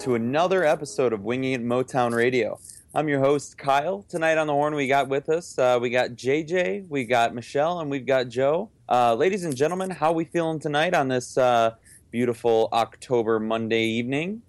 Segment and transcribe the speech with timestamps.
[0.00, 2.58] Welcome to another episode of Winging It Motown Radio.
[2.94, 4.02] I'm your host, Kyle.
[4.08, 7.80] Tonight on the horn, we got with us, uh, we got JJ, we got Michelle,
[7.80, 8.70] and we've got Joe.
[8.88, 11.72] Uh, ladies and gentlemen, how we feeling tonight on this uh,
[12.10, 14.40] beautiful October Monday evening?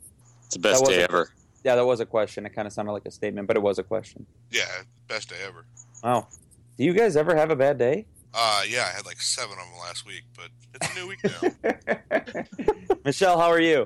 [0.45, 1.33] It's the best day a- ever.
[1.65, 2.45] Yeah, that was a question.
[2.45, 4.25] It kind of sounded like a statement, but it was a question.
[4.51, 4.63] Yeah,
[5.09, 5.65] best day ever.
[6.01, 6.29] Wow.
[6.77, 8.05] Do you guys ever have a bad day?
[8.33, 11.19] Uh, yeah, I had like seven of them last week, but it's a new week
[11.25, 12.95] now.
[13.03, 13.85] Michelle, how are you?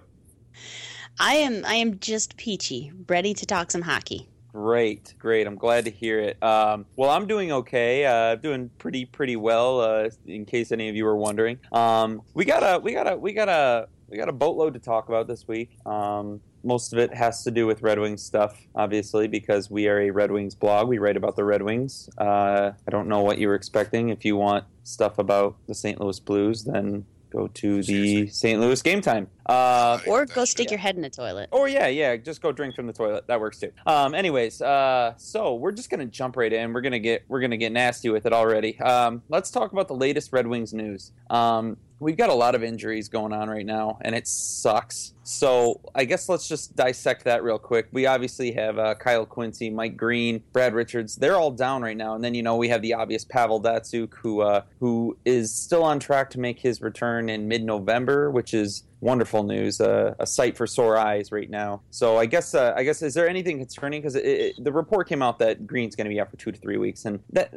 [1.20, 4.28] I am I am just peachy, ready to talk some hockey.
[4.52, 5.48] Great, great.
[5.48, 6.42] I'm glad to hear it.
[6.42, 8.06] Um, well, I'm doing okay.
[8.06, 9.82] Uh, doing pretty, pretty well.
[9.82, 13.18] Uh, in case any of you were wondering, um, we got a, we got a,
[13.18, 15.78] we got a, we got a boatload to talk about this week.
[15.86, 20.00] Um, most of it has to do with Red Wings stuff, obviously, because we are
[20.00, 20.88] a Red Wings blog.
[20.88, 22.10] We write about the Red Wings.
[22.18, 24.08] Uh, I don't know what you were expecting.
[24.10, 26.00] If you want stuff about the St.
[26.00, 27.06] Louis Blues, then
[27.36, 28.60] go to the St.
[28.60, 29.28] Louis Game Time.
[29.46, 30.46] Uh, Yeah, Or that's go true.
[30.46, 31.50] stick your head in the toilet.
[31.52, 33.28] or yeah, yeah, just go drink from the toilet.
[33.28, 33.72] That works too.
[33.86, 36.74] Um, anyways, uh, so we're just gonna jump right in.
[36.74, 38.80] We're gonna get we're gonna get nasty with it already.
[38.80, 41.12] Um, let's talk about the latest Red Wings news.
[41.30, 45.14] Um, we've got a lot of injuries going on right now, and it sucks.
[45.24, 47.88] So I guess let's just dissect that real quick.
[47.92, 51.16] We obviously have uh, Kyle Quincey, Mike Green, Brad Richards.
[51.16, 54.14] They're all down right now, and then you know we have the obvious Pavel Datsyuk,
[54.16, 58.84] who uh, who is still on track to make his return in mid-November, which is
[59.06, 59.80] wonderful news.
[59.80, 61.82] Uh, a sight for sore eyes right now.
[61.92, 64.02] So I guess uh, I guess is there anything concerning?
[64.02, 66.78] Because the report came out that Green's going to be out for two to three
[66.78, 67.54] weeks, and that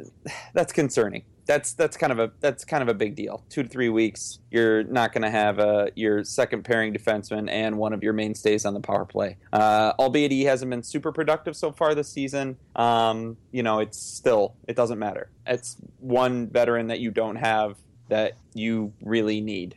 [0.53, 1.23] that's concerning.
[1.47, 3.43] That's that's kind of a that's kind of a big deal.
[3.49, 7.77] Two to three weeks, you're not going to have uh, your second pairing defenseman and
[7.77, 9.37] one of your mainstays on the power play.
[9.51, 12.57] Uh, albeit he hasn't been super productive so far this season.
[12.75, 15.31] Um, you know, it's still it doesn't matter.
[15.47, 17.77] It's one veteran that you don't have
[18.09, 19.75] that you really need.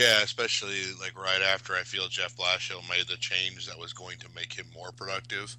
[0.00, 4.18] Yeah, especially like right after I feel Jeff Blashill made the change that was going
[4.20, 5.54] to make him more productive,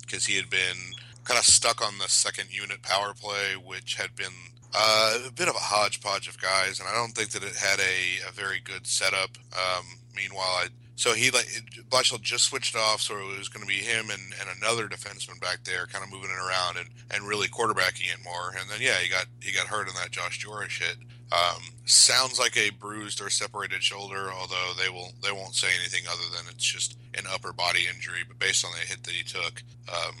[0.00, 0.78] because he had been
[1.24, 4.32] kind of stuck on the second unit power play, which had been
[4.74, 7.80] uh, a bit of a hodgepodge of guys, and I don't think that it had
[7.80, 9.36] a, a very good setup.
[9.52, 9.84] Um,
[10.16, 11.46] meanwhile, I so he like
[11.88, 15.40] Blashill just switched off, so it was going to be him and, and another defenseman
[15.40, 18.50] back there, kind of moving it around and, and really quarterbacking it more.
[18.58, 20.96] And then yeah, he got he got hurt in that Josh Jooris hit.
[21.32, 26.04] Um, sounds like a bruised or separated shoulder, although they will they won't say anything
[26.08, 28.20] other than it's just an upper body injury.
[28.26, 30.14] But based on the hit that he took, um,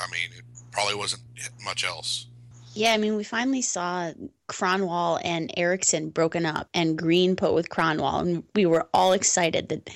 [0.00, 1.22] I mean, it probably wasn't
[1.64, 2.26] much else.
[2.72, 4.10] Yeah, I mean we finally saw
[4.48, 9.68] Kronwall and Ericsson broken up and Green put with Kronwall and we were all excited
[9.68, 9.90] that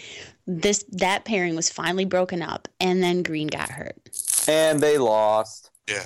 [0.46, 3.96] this that pairing was finally broken up and then Green got hurt.
[4.46, 5.70] And they lost.
[5.88, 6.04] Yeah,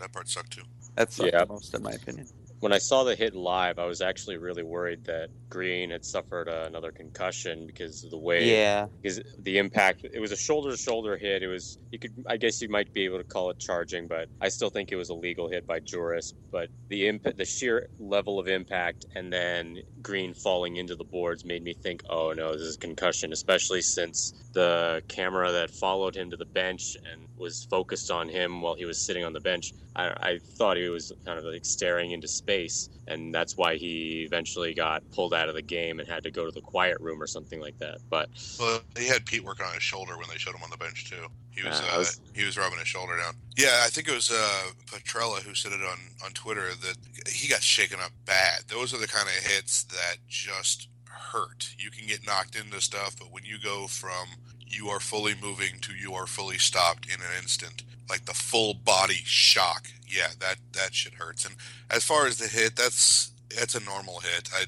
[0.00, 0.62] that part sucked too.
[0.94, 1.44] That's sucked Yeah.
[1.44, 2.26] the most, in my opinion.
[2.60, 6.48] When I saw the hit live, I was actually really worried that Green had suffered
[6.48, 10.04] uh, another concussion because of the way Yeah, because the impact.
[10.04, 11.42] It was a shoulder to shoulder hit.
[11.42, 14.28] It was you could I guess you might be able to call it charging, but
[14.40, 16.32] I still think it was a legal hit by Jooris.
[16.50, 21.44] But the impact, the sheer level of impact, and then Green falling into the boards
[21.44, 23.32] made me think, oh no, this is a concussion.
[23.32, 28.62] Especially since the camera that followed him to the bench and was focused on him
[28.62, 29.74] while he was sitting on the bench.
[29.94, 34.24] I, I thought he was kind of like staring into space, and that's why he
[34.26, 37.22] eventually got pulled out of the game and had to go to the quiet room
[37.22, 37.98] or something like that.
[38.08, 40.78] But Well, he had Pete working on his shoulder when they showed him on the
[40.78, 41.26] bench too.
[41.50, 43.34] He was, Yeah, I uh, he was rubbing his shoulder down.
[43.56, 46.96] Yeah, I think it was uh, Petrella who said it on on Twitter that
[47.28, 48.62] he got shaken up bad.
[48.68, 50.88] Those are the kind of hits that just
[51.34, 51.74] hurt.
[51.78, 54.26] You can get knocked into stuff, but when you go from
[54.66, 58.74] you are fully moving to you are fully stopped in an instant, like the full
[58.74, 61.44] body shock, yeah, that that shit hurts.
[61.44, 61.56] And
[61.90, 64.48] as far as the hit, that's that's a normal hit.
[64.54, 64.64] I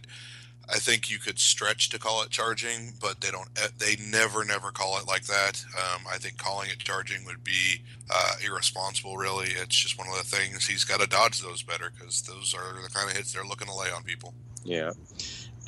[0.69, 3.49] I think you could stretch to call it charging, but they don't.
[3.56, 5.65] eh, They never, never call it like that.
[5.76, 9.17] Um, I think calling it charging would be uh, irresponsible.
[9.17, 12.53] Really, it's just one of the things he's got to dodge those better because those
[12.53, 14.35] are the kind of hits they're looking to lay on people.
[14.65, 14.91] Yeah.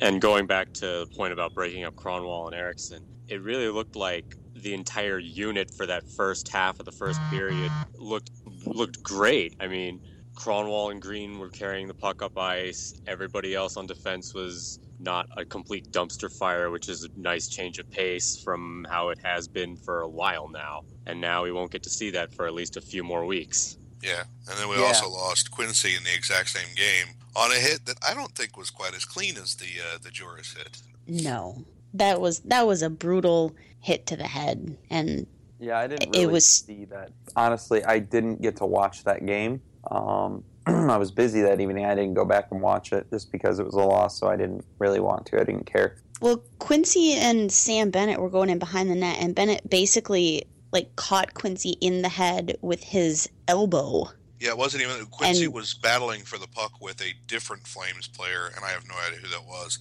[0.01, 3.97] And going back to the point about breaking up Kronwall and Ericsson, it really looked
[3.97, 4.25] like
[4.55, 8.31] the entire unit for that first half of the first period looked
[8.65, 9.55] looked great.
[9.59, 10.01] I mean,
[10.37, 12.93] Kronwall and Green were carrying the puck up ice.
[13.07, 17.79] Everybody else on defense was not a complete dumpster fire, which is a nice change
[17.79, 20.83] of pace from how it has been for a while now.
[21.07, 23.78] And now we won't get to see that for at least a few more weeks.
[24.01, 24.83] Yeah, and then we Yeah.
[24.83, 28.57] also lost Quincey in the exact same game on a hit that I don't think
[28.57, 30.77] was quite as clean as the uh, the Jooris hit.
[31.07, 31.63] No.
[31.93, 35.25] That was that was a brutal hit to the head and
[35.59, 37.11] Yeah, I didn't It really was- see that.
[37.35, 39.61] Honestly, I didn't get to watch that game.
[39.91, 41.85] Um, I was busy that evening.
[41.85, 44.35] I didn't go back and watch it just because it was a loss, so I
[44.37, 45.35] didn't really want to.
[45.41, 45.97] I didn't care.
[46.21, 50.95] Well, Quincey and Sam Bennett were going in behind the net, and Bennett basically like
[50.95, 54.09] caught Quincey in the head with his elbow.
[54.39, 58.07] Yeah, it wasn't even Quincey And- was battling for the puck with a different Flames
[58.07, 59.79] player, and I have no idea who that was.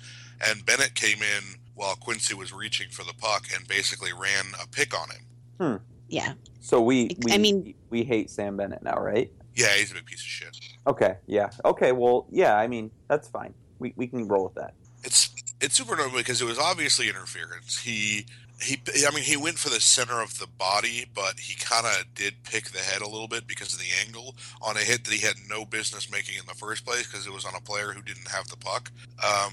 [0.49, 1.45] And Bennett came in
[1.75, 5.23] while Quincey was reaching for the puck and basically ran a pick on him.
[5.61, 5.85] Hmm.
[6.09, 9.31] Yeah, So we, we I mean- we hate Sam Bennett now, right?
[9.55, 10.57] Yeah, he's a big piece of shit.
[10.87, 11.51] Okay, yeah.
[11.65, 13.53] Okay, well, yeah, I mean, that's fine.
[13.79, 14.75] We, we can roll with that.
[15.05, 15.31] It's
[15.61, 17.79] it's super annoying because it was obviously interference.
[17.79, 18.27] He
[18.61, 22.05] he I mean he went for the center of the body, but he kind of
[22.15, 25.15] did pick the head a little bit because of the angle on a hit that
[25.15, 27.93] he had no business making in the first place because it was on a player
[27.93, 28.91] who didn't have the puck.
[29.25, 29.53] Um,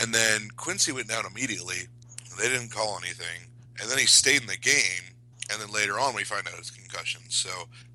[0.00, 1.88] and then Quincey went down immediately.
[2.38, 3.48] They didn't call anything,
[3.80, 5.14] and then he stayed in the game.
[5.52, 7.22] And then later on, we find out it's concussion.
[7.28, 7.50] So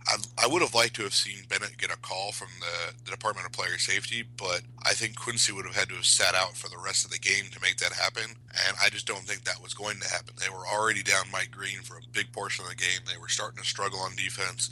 [0.08, 3.12] I, I would have liked to have seen Bennett get a call from the, the
[3.12, 6.56] Department of Player Safety, but I think Quincey would have had to have sat out
[6.56, 8.24] for the rest of the game to make that happen.
[8.68, 10.36] And I just don't think that was going to happen.
[10.38, 13.02] They were already down Mike Green for a big portion of the game.
[13.06, 14.70] They were starting to struggle on defense.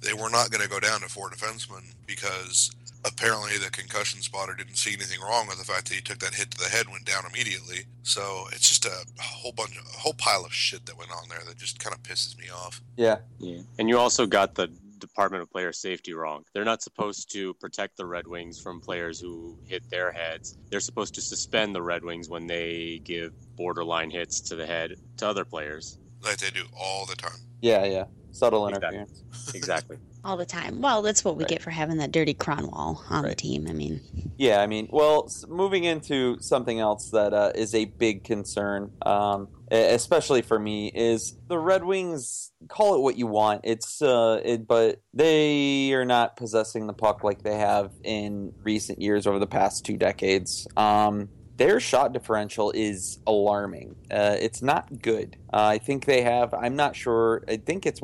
[0.00, 2.70] They were not going to go down to four defensemen because
[3.04, 6.34] apparently the concussion spotter didn't see anything wrong with the fact that he took that
[6.34, 7.84] hit to the head, went down immediately.
[8.02, 11.28] So it's just a whole bunch, of, a whole pile of shit that went on
[11.28, 12.80] there that just kind of pisses me off.
[12.96, 13.18] Yeah.
[13.38, 13.60] Yeah.
[13.78, 14.68] And you also got the
[14.98, 16.44] Department of Player Safety wrong.
[16.54, 20.56] They're not supposed to protect the Red Wings from players who hit their heads.
[20.70, 24.94] They're supposed to suspend the Red Wings when they give borderline hits to the head
[25.18, 25.98] to other players.
[26.22, 27.36] Like they do all the time.
[27.60, 28.04] Yeah, yeah.
[28.30, 28.98] Subtle Exactly.
[28.98, 29.54] interference.
[29.54, 29.98] Exactly.
[30.24, 30.80] all the time.
[30.80, 31.50] Well, that's what we Right.
[31.50, 33.66] get for having that dirty Kronwall on the team.
[33.68, 34.00] I mean,
[34.36, 39.48] Yeah, I mean, well, moving into something else that uh, is a big concern, um,
[39.70, 42.50] especially for me, is the Red Wings.
[42.68, 43.60] Call it what you want.
[43.64, 49.00] It's, uh, it, but they are not possessing the puck like they have in recent
[49.00, 50.66] years over the past two decades.
[50.76, 53.94] Um, their shot differential is alarming.
[54.10, 55.36] Uh, it's not good.
[55.52, 56.52] Uh, I think they have.
[56.52, 57.44] I'm not sure.
[57.48, 58.00] I think it's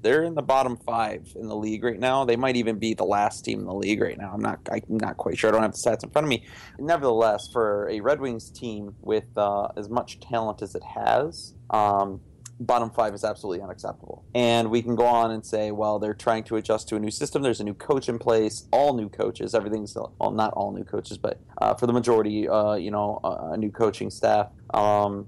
[0.00, 2.24] they're in the bottom five in the league right now.
[2.24, 4.32] They might even be the last team in the league right now.
[4.32, 4.60] I'm not.
[4.70, 5.50] I'm not quite sure.
[5.50, 6.46] I don't have the stats in front of me.
[6.78, 12.20] Nevertheless, for a Red Wings team with uh, as much talent as it has, um,
[12.60, 14.24] bottom five is absolutely unacceptable.
[14.34, 17.10] And we can go on and say, well, they're trying to adjust to a new
[17.10, 17.42] system.
[17.42, 19.54] There's a new coach in place, all new coaches.
[19.54, 23.52] Everything's well, not all new coaches, but uh, for the majority, uh, you know, a,
[23.52, 24.48] a new coaching staff.
[24.72, 25.26] Um,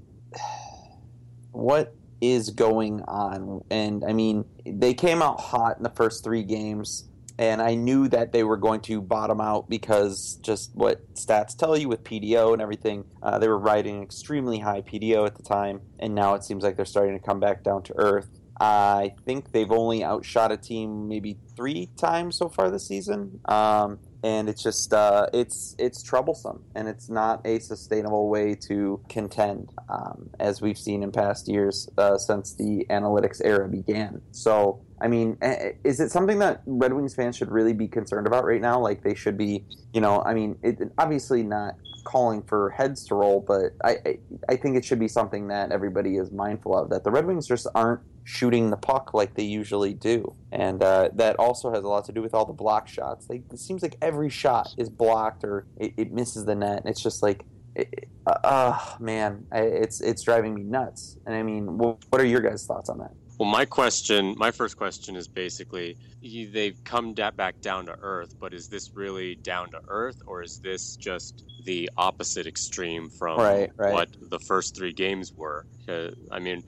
[1.52, 3.64] what is going on?
[3.70, 7.08] And I mean, they came out hot in the first three games.
[7.38, 11.76] And I knew that they were going to bottom out because just what stats tell
[11.76, 15.80] you with PDO and everything, uh, they were riding extremely high PDO at the time,
[15.98, 18.28] and now it seems like they're starting to come back down to earth.
[18.58, 23.98] I think they've only outshot a team maybe three times so far this season, um,
[24.22, 29.74] and it's just uh, it's it's troublesome, and it's not a sustainable way to contend,
[29.90, 34.22] um, as we've seen in past years uh, since the analytics era began.
[34.30, 34.85] So.
[35.00, 38.44] I mean, eh, is it something that Red Wings fans should really be concerned about
[38.44, 38.80] right now?
[38.80, 41.74] Like they should be, you know, I mean, it, obviously not
[42.04, 46.16] calling for heads to roll, but I, I think it should be something that everybody
[46.16, 46.88] is mindful of.
[46.90, 51.10] That the Red Wings just aren't shooting the puck like they usually do, and uh,
[51.14, 53.26] that also has a lot to do with all the block shots.
[53.26, 56.78] They, it seems like every shot is blocked or it, it misses the net.
[56.78, 57.44] and It's just like.
[57.74, 61.18] It, uh, man, it's it's driving me nuts.
[61.26, 63.12] And I mean, what are your guys' thoughts on that?
[63.38, 67.96] Well, my question, my first question is basically you- they've come da- back down to
[68.00, 73.10] earth, but is this really down to earth, or is this just the opposite extreme
[73.10, 73.92] from Right, right.
[73.92, 75.66] what the first three games were?
[75.86, 76.62] Uh, I mean,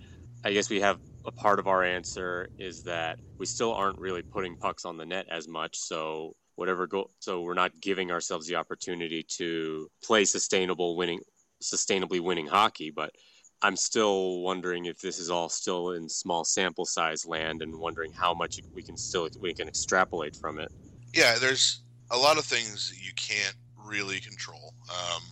[0.45, 4.23] I guess we have a part of our answer is that we still aren't really
[4.23, 8.47] putting pucks on the net as much, so whatever go, so we're not giving ourselves
[8.47, 11.21] the opportunity to play sustainable winning,
[11.63, 13.11] sustainably winning hockey, but.
[13.63, 18.13] I'm still wondering if this is all still in small sample size land and wondering
[18.13, 20.71] how much we can still we can extrapolate from it.
[21.13, 24.75] Yeah, there's a lot of things you can't really control.
[24.91, 25.23] Um,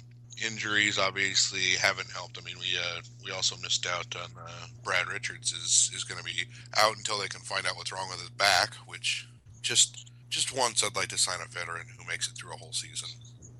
[0.44, 2.38] injuries obviously haven't helped.
[2.38, 6.18] I mean, we uh, we also missed out on uh, Brad Richards is is going
[6.18, 6.44] to be
[6.76, 8.74] out until they can find out what's wrong with his back.
[8.86, 9.28] Which
[9.62, 12.72] just just once I'd like to sign a veteran who makes it through a whole
[12.72, 13.08] season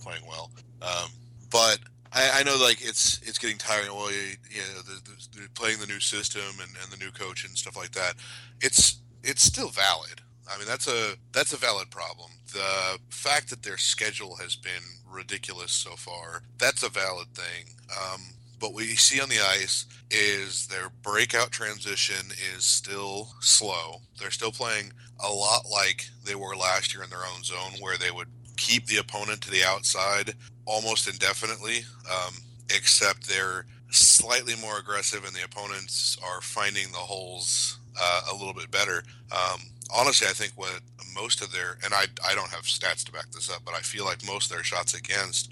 [0.00, 0.50] playing well.
[0.82, 1.10] Um,
[1.50, 1.78] but
[2.12, 3.94] I, I know like it's it's getting tiring.
[3.94, 7.10] Well, you, you know, the, the, the playing the new system and, and the new
[7.10, 8.14] coach and stuff like that.
[8.60, 10.20] It's it's still valid.
[10.52, 12.30] I mean, that's a that's a valid problem.
[12.52, 14.72] The fact that their schedule has been
[15.10, 17.74] ridiculous so far, that's a valid thing.
[17.90, 18.20] Um,
[18.58, 24.00] but what you see on the ice is their breakout transition is still slow.
[24.18, 27.98] They're still playing a lot like they were last year in their own zone, where
[27.98, 30.34] they would keep the opponent to the outside
[30.66, 31.84] almost indefinitely.
[32.10, 32.34] Um,
[32.74, 38.54] except they're slightly more aggressive, and the opponents are finding the holes uh, a little
[38.54, 39.02] bit better.
[39.32, 39.60] Um,
[39.94, 40.80] honestly, I think what
[41.14, 43.80] most of their and I I don't have stats to back this up, but I
[43.80, 45.50] feel like most of their shots against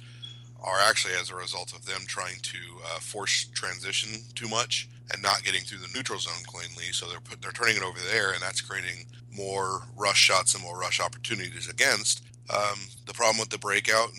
[0.62, 5.22] are actually as a result of them trying to uh, force transition too much and
[5.22, 6.90] not getting through the neutral zone cleanly.
[6.92, 10.62] So they're put, they're turning it over there, and that's creating more rush shots and
[10.62, 12.22] more rush opportunities against.
[12.48, 14.10] Um, the problem with the breakout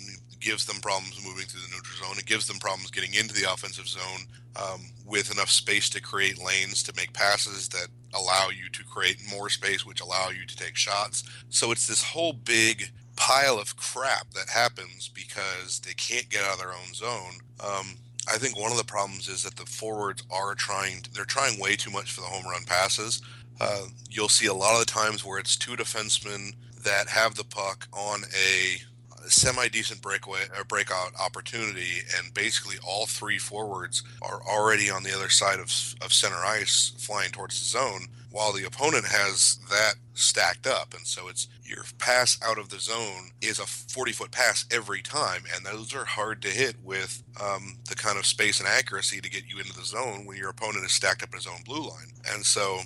[0.45, 2.19] gives them problems moving through the neutral zone.
[2.19, 6.37] It gives them problems getting into the offensive zone um, with enough space to create
[6.37, 10.55] lanes to make passes that allow you to create more space, which allow you to
[10.55, 11.23] take shots.
[11.49, 16.53] So it's this whole big pile of crap that happens because they can't get out
[16.53, 17.39] of their own zone.
[17.59, 17.97] Um,
[18.31, 21.75] I think one of the problems is that the forwards are trying, they're trying way
[21.75, 23.21] too much for the home run passes.
[23.59, 27.43] Uh, you'll see a lot of the times where it's two defensemen that have the
[27.43, 28.77] puck on a
[29.31, 35.15] semi decent breakaway or breakout opportunity, and basically all three forwards are already on the
[35.15, 39.95] other side of, of center ice flying towards the zone, while the opponent has that
[40.13, 40.93] stacked up.
[40.93, 45.01] And so it's your pass out of the zone is a 40 foot pass every
[45.01, 49.21] time, and those are hard to hit with um, the kind of space and accuracy
[49.21, 51.63] to get you into the zone when your opponent is stacked up in his own
[51.65, 52.11] blue line.
[52.31, 52.79] And so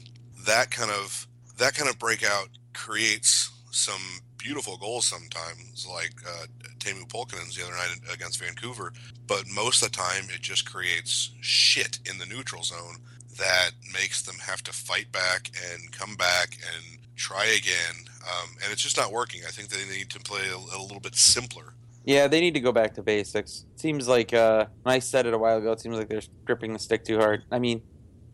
[0.46, 1.28] that kind of
[1.58, 4.02] that kind of breakout creates some
[4.40, 6.46] beautiful goals sometimes, like uh,
[6.80, 8.92] Teemu Pulkkinen's the other night against Vancouver.
[9.28, 12.96] But most of the time, it just creates shit in the neutral zone
[13.38, 18.06] that makes them have to fight back and come back and try again.
[18.24, 19.42] Um, and it's just not working.
[19.48, 21.74] I think they need to play a, a, little bit simpler.
[22.06, 23.66] Yeah, they need to go back to basics.
[23.76, 26.80] Seems like, uh, I said it a while ago, it seems like they're gripping the
[26.80, 27.44] stick too hard.
[27.52, 27.82] I mean,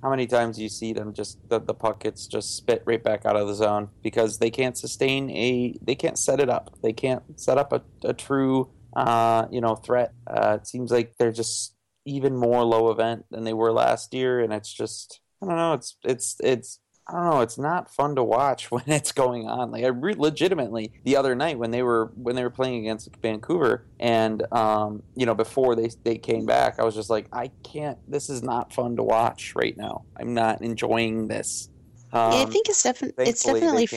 [0.06, 3.04] how many times do you see them just the, the puck gets just spit right
[3.04, 3.90] back out of the zone?
[4.04, 6.78] Because they can't sustain a they can't set it up.
[6.84, 10.14] They can't set up a, a true uh, you know threat.
[10.28, 14.40] Uh, it seems like they're just even more low event than they were last year
[14.40, 17.42] and it's just i don't know it's it's it's I don't know.
[17.42, 19.72] It's not fun to watch when it's going on.
[19.72, 23.10] Like I re- legitimately the other night when they were when they were playing against
[23.22, 27.52] Vancouver, and um, you know before they they came back, I was just like, I
[27.64, 28.00] can't.
[28.10, 30.06] This is not fun to watch right now.
[30.20, 31.70] I'm not enjoying this.
[32.12, 33.90] Um, yeah, I think it's, defi- it's definitely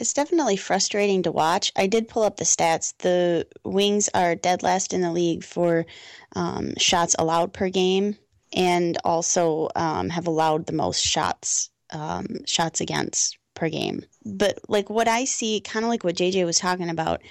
[0.00, 1.70] it's definitely frustrating to watch.
[1.76, 2.94] I did pull up the stats.
[2.98, 5.86] The Wings are dead last in the league for
[6.34, 8.16] um, shots allowed per game,
[8.52, 14.04] and also um, have allowed the most shots um, shots against per game.
[14.24, 17.22] But like what I see, kind of like what JJ was talking about,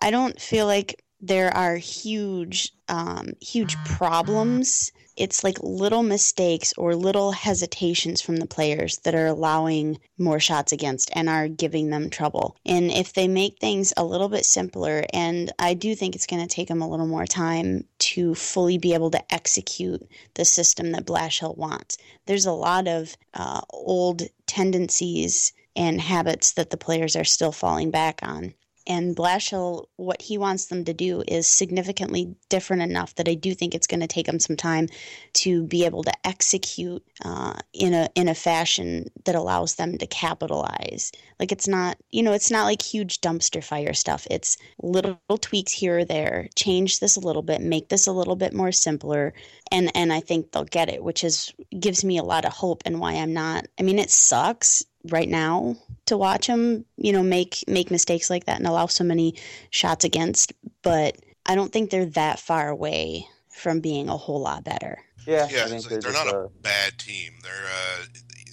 [0.00, 6.96] I don't feel like there are huge, um, huge problems it's like little mistakes or
[6.96, 12.10] little hesitations from the players that are allowing more shots against and are giving them
[12.10, 12.56] trouble.
[12.66, 16.42] And if they make things a little bit simpler, and I do think it's going
[16.42, 20.02] to take them a little more time to fully be able to execute
[20.34, 21.98] the system that Blashill wants.
[22.26, 27.92] There's a lot of uh, old tendencies and habits that the players are still falling
[27.92, 28.54] back on
[28.86, 33.54] and Blashill, what he wants them to do is significantly different enough that I do
[33.54, 34.88] think it's going to take them some time
[35.34, 40.06] to be able to execute uh, in a in a fashion that allows them to
[40.06, 41.12] capitalize.
[41.38, 44.26] Like it's not, you know, it's not like huge dumpster fire stuff.
[44.30, 46.48] It's little tweaks here or there.
[46.56, 49.32] Change this a little bit, make this a little bit more simpler,
[49.70, 52.82] and and I think they'll get it, which is gives me a lot of hope
[52.84, 53.66] and why I'm not.
[53.78, 58.46] I mean, it sucks right now to watch him, you know, make make mistakes like
[58.46, 59.34] that and allow so many
[59.70, 61.16] shots against, but
[61.46, 64.98] I don't think they're that far away from being a whole lot better.
[65.26, 67.32] Yeah, yeah, they're, they're not a, a bad team.
[67.42, 68.04] They're uh,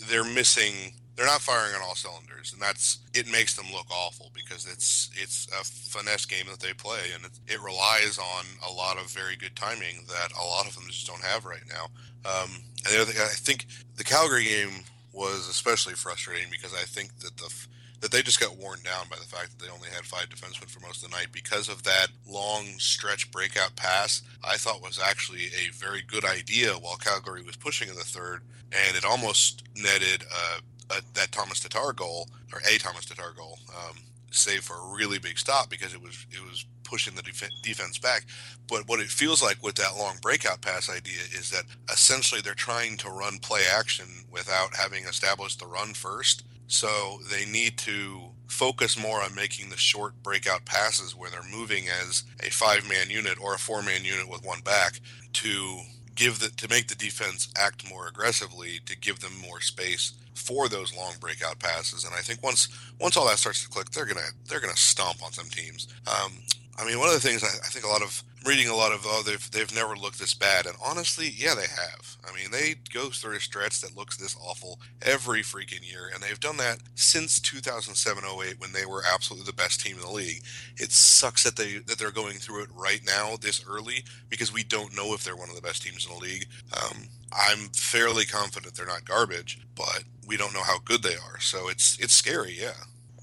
[0.07, 0.93] they're missing.
[1.15, 5.09] They're not firing on all cylinders, and that's it makes them look awful because it's
[5.21, 9.09] it's a finesse game that they play, and it, it relies on a lot of
[9.09, 11.85] very good timing that a lot of them just don't have right now.
[12.25, 12.49] Um,
[12.85, 13.65] and the other thing, I think
[13.97, 17.53] the Calgary game was especially frustrating because I think that the
[18.01, 20.69] that they just got worn down by the fact that they only had five defensemen
[20.69, 24.21] for most of the night because of that long stretch breakout pass.
[24.43, 28.41] I thought was actually a very good idea while Calgary was pushing in the third,
[28.71, 30.59] and it almost netted uh,
[30.91, 33.97] a, that Tomas Tatar goal or a Tomas Tatar goal, um,
[34.31, 37.97] save for a really big stop because it was it was pushing the def- defense
[37.99, 38.25] back.
[38.67, 42.53] But what it feels like with that long breakout pass idea is that essentially they're
[42.53, 46.43] trying to run play action without having established the run first.
[46.67, 51.85] So they need to focus more on making the short breakout passes where they're moving
[51.87, 54.99] as a five man unit or a four man unit with one back
[55.33, 55.79] to
[56.19, 60.67] give the to make the defense act more aggressively to give them more space for
[60.67, 62.03] those long breakout passes.
[62.03, 62.67] And I think once
[62.99, 65.87] once all that starts to click they're gonna they're gonna stomp on some teams.
[66.05, 66.33] Um,
[66.77, 68.91] I mean, one of the things I, I think a lot of reading a lot
[68.91, 72.17] of oh they've they've never looked this bad, and honestly, yeah, they have.
[72.27, 76.21] I mean, they go through a stretch that looks this awful every freaking year, and
[76.21, 80.43] they've done that since 2007-08 when they were absolutely the best team in the league.
[80.77, 84.63] It sucks that they that they're going through it right now this early because we
[84.63, 86.45] don't know if they're one of the best teams in the league.
[86.73, 91.39] Um, I'm fairly confident they're not garbage, but we don't know how good they are,
[91.39, 92.73] so it's it's scary, yeah.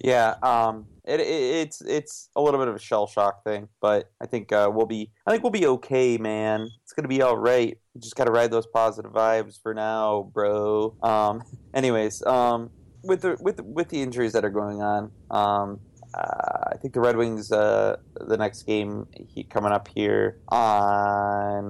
[0.00, 4.10] Yeah, um, it, it, it's it's a little bit of a shell shock thing, but
[4.20, 6.68] I think uh, we'll be I think we'll be okay, man.
[6.82, 7.78] It's gonna be all right.
[7.94, 10.96] You just gotta ride those positive vibes for now, bro.
[11.02, 11.42] Um,
[11.74, 12.70] anyways, um,
[13.04, 15.80] with the with with the injuries that are going on, um,
[16.16, 21.66] uh, I think the Red Wings, uh, the next game he, coming up here on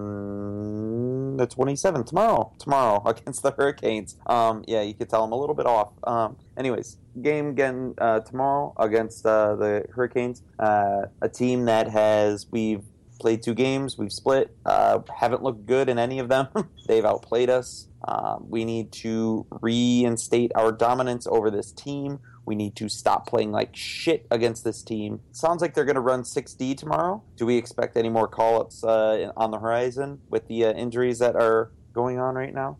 [1.37, 4.17] the 27th, tomorrow, tomorrow against the Hurricanes.
[4.27, 5.93] Um, yeah, you could tell I'm a little bit off.
[6.05, 12.47] Um, anyways, game again uh, tomorrow against uh, the Hurricanes, uh, a team that has
[12.51, 12.85] we've
[13.19, 16.49] played two games, we've split, uh, haven't looked good in any of them.
[16.87, 17.89] They've outplayed us.
[18.07, 22.21] Um, we need to reinstate our dominance over this team.
[22.47, 25.21] We need to stop playing like shit against this team.
[25.33, 27.23] Sounds like they're going to run 6D tomorrow.
[27.37, 31.19] Do we expect any more call ups uh, on the horizon with the uh, injuries
[31.19, 32.79] that are going on right now?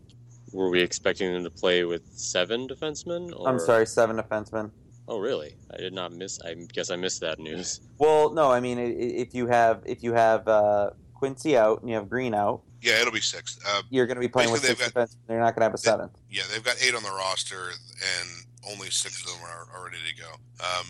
[0.53, 3.37] Were we expecting them to play with seven defensemen?
[3.37, 3.49] Or...
[3.49, 4.71] I'm sorry, seven defensemen.
[5.09, 5.55] Oh, really?
[5.73, 6.39] I did not miss.
[6.45, 7.81] I guess I missed that news.
[7.97, 8.51] Well, no.
[8.51, 12.33] I mean, if you have if you have uh, Quincey out and you have Green
[12.33, 13.57] out, yeah, it'll be six.
[13.65, 15.17] Uh, you're going to be playing with six got, defense.
[15.27, 16.11] They're not going to have a seventh.
[16.29, 19.97] Yeah, they've got eight on the roster, and only six of them are, are ready
[20.09, 20.29] to go.
[20.59, 20.85] Um,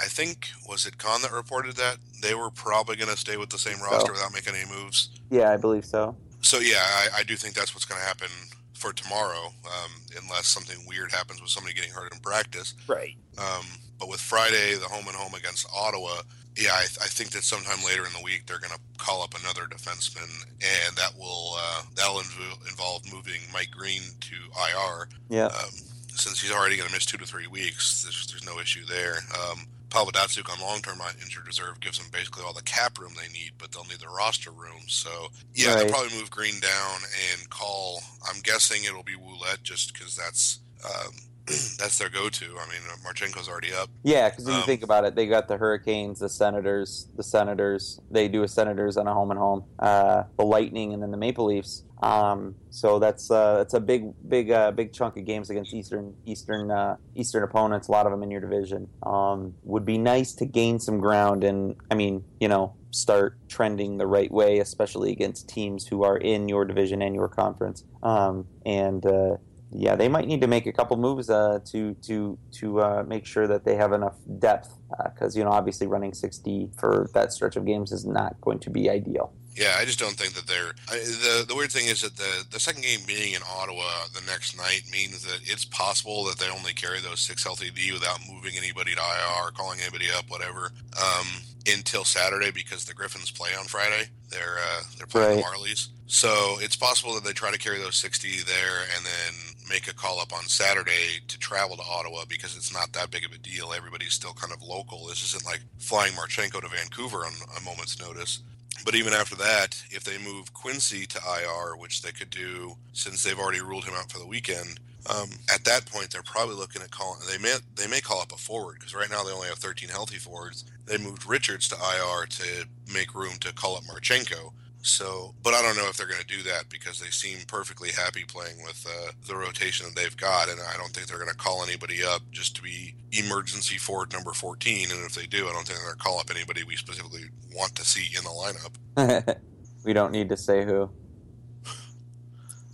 [0.00, 3.50] I think was it Khan that reported that they were probably going to stay with
[3.50, 4.12] the same roster so.
[4.12, 5.10] without making any moves.
[5.30, 6.16] Yeah, I believe so.
[6.40, 8.28] So yeah, I, I do think that's what's going to happen
[8.74, 9.90] for tomorrow, um,
[10.22, 12.74] unless something weird happens with somebody getting hurt in practice.
[12.86, 13.16] Right.
[13.36, 13.66] Um,
[13.98, 16.22] but with Friday, the home and home against Ottawa,
[16.56, 19.22] yeah, I, th- I, think that sometime later in the week they're going to call
[19.22, 25.08] up another defenseman, and that will uh, that'll inv- involve moving Mike Green to IR.
[25.28, 25.46] Yeah.
[25.46, 25.70] Um,
[26.18, 29.16] since he's already going to miss two to three weeks, there's, there's no issue there.
[29.34, 33.32] Um, Pavel Datsyuk on long-term injured reserve gives them basically all the cap room they
[33.32, 34.82] need, but they'll need the roster room.
[34.86, 35.78] So yeah, right.
[35.78, 37.00] they'll probably move Green down
[37.32, 38.02] and call.
[38.28, 41.12] I'm guessing it'll be Ouellet just because that's um,
[41.78, 42.46] that's their go-to.
[42.46, 43.88] I mean, Marchenko's already up.
[44.02, 47.22] Yeah, because when um, you think about it, they got the Hurricanes, the Senators, the
[47.22, 48.00] Senators.
[48.10, 49.64] They do a Senators on a home and home.
[49.78, 51.84] Uh, the Lightning, and then the Maple Leafs.
[52.02, 56.14] Um, so that's uh, that's a big, big, uh, big chunk of games against Eastern,
[56.26, 57.88] Eastern, uh, Eastern opponents.
[57.88, 58.88] A lot of them in your division.
[59.02, 63.98] Um, would be nice to gain some ground, and I mean, you know, start trending
[63.98, 67.84] the right way, especially against teams who are in your division and your conference.
[68.02, 69.36] Um, and uh,
[69.70, 73.26] yeah, they might need to make a couple moves uh, to to to uh, make
[73.26, 74.74] sure that they have enough depth
[75.12, 78.58] because uh, you know obviously running 60 for that stretch of games is not going
[78.60, 79.32] to be ideal.
[79.54, 80.72] Yeah, I just don't think that they're.
[80.88, 84.24] I, the The weird thing is that the the second game being in Ottawa the
[84.26, 88.20] next night means that it's possible that they only carry those six healthy D without
[88.32, 91.26] moving anybody to IR, calling anybody up, whatever, um,
[91.66, 94.08] until Saturday because the Griffins play on Friday.
[94.30, 95.44] They're uh, they're playing right.
[95.44, 99.34] the Marlies, so it's possible that they try to carry those sixty there and then
[99.68, 103.24] make a call up on Saturday to travel to Ottawa because it's not that big
[103.24, 103.72] of a deal.
[103.72, 105.06] Everybody's still kind of local.
[105.06, 108.40] This isn't like flying Marchenko to Vancouver on a moment's notice.
[108.84, 113.22] But even after that, if they move Quincey to IR, which they could do since
[113.22, 116.82] they've already ruled him out for the weekend, um, at that point they're probably looking
[116.82, 117.20] at calling.
[117.30, 119.88] They may they may call up a forward because right now they only have 13
[119.88, 120.64] healthy forwards.
[120.86, 124.52] They moved Richards to IR to make room to call up Marchenko.
[124.82, 127.90] So, but I don't know if they're going to do that because they seem perfectly
[127.90, 131.30] happy playing with uh, the rotation that they've got, and I don't think they're going
[131.30, 134.90] to call anybody up just to be emergency forward number 14.
[134.90, 137.24] And if they do, I don't think they're going to call up anybody we specifically
[137.54, 139.38] want to see in the lineup.
[139.84, 140.90] we don't need to say who.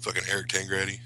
[0.00, 0.98] Fucking Eric Tangradi.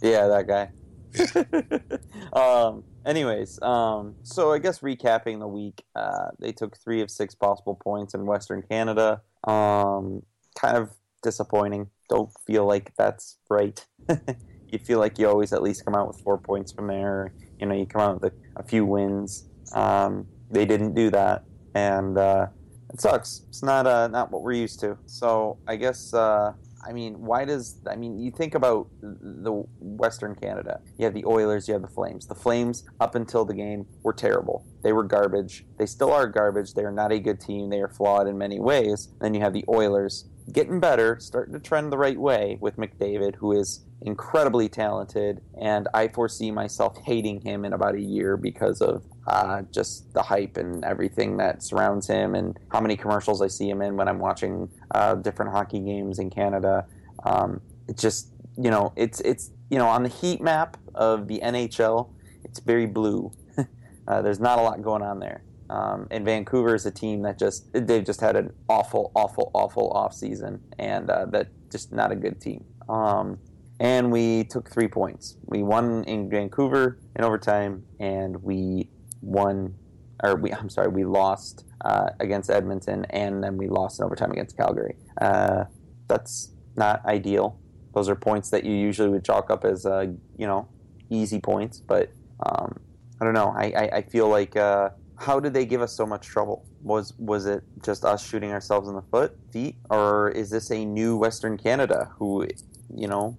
[0.00, 0.70] Yeah, that guy.
[1.14, 2.32] Yeah.
[2.32, 7.34] um, anyways, um, so I guess recapping the week, uh, they took three of six
[7.34, 9.22] possible points in Western Canada.
[9.44, 10.22] Um,
[10.58, 10.90] kind of
[11.22, 11.88] disappointing.
[12.08, 13.84] Don't feel like that's right.
[14.68, 17.32] you feel like you always at least come out with four points from there.
[17.58, 19.48] You know, you come out with a, a few wins.
[19.74, 22.46] Um, they didn't do that, and uh,
[22.92, 23.42] it sucks.
[23.48, 24.96] It's not uh, not what we're used to.
[25.06, 26.52] So I guess uh,
[26.86, 30.80] I mean, why does I mean you think about the Western Canada?
[30.98, 32.26] You have the Oilers, you have the Flames.
[32.26, 34.64] The Flames up until the game were terrible.
[34.82, 35.64] They were garbage.
[35.78, 36.74] They still are garbage.
[36.74, 37.70] They are not a good team.
[37.70, 39.08] They are flawed in many ways.
[39.20, 43.36] Then you have the Oilers getting better, starting to trend the right way with McDavid,
[43.36, 48.80] who is incredibly talented, and I foresee myself hating him in about a year because
[48.80, 53.48] of uh, just the hype and everything that surrounds him, and how many commercials I
[53.48, 56.86] see him in when I'm watching uh, different hockey games in Canada.
[57.24, 61.40] Um, it just you know it's it's you know on the heat map of the
[61.42, 62.10] NHL,
[62.44, 63.32] it's very blue.
[64.08, 65.42] uh, there's not a lot going on there.
[65.68, 69.90] Um, and Vancouver is a team that just they've just had an awful, awful, awful
[69.90, 72.64] off season, and uh, that just not a good team.
[72.88, 73.38] Um,
[73.78, 75.36] and we took three points.
[75.44, 78.88] We won in Vancouver in overtime, and we
[79.20, 79.74] won,
[80.22, 84.32] or we I'm sorry, we lost uh, against Edmonton, and then we lost in overtime
[84.32, 84.96] against Calgary.
[85.20, 85.64] Uh,
[86.08, 87.58] that's not ideal.
[87.94, 90.68] Those are points that you usually would chalk up as uh, you know
[91.10, 92.10] easy points, but
[92.44, 92.78] um,
[93.20, 93.54] I don't know.
[93.56, 96.66] I, I, I feel like uh, how did they give us so much trouble?
[96.82, 100.84] Was was it just us shooting ourselves in the foot, feet, or is this a
[100.84, 102.46] new Western Canada who,
[102.94, 103.36] you know,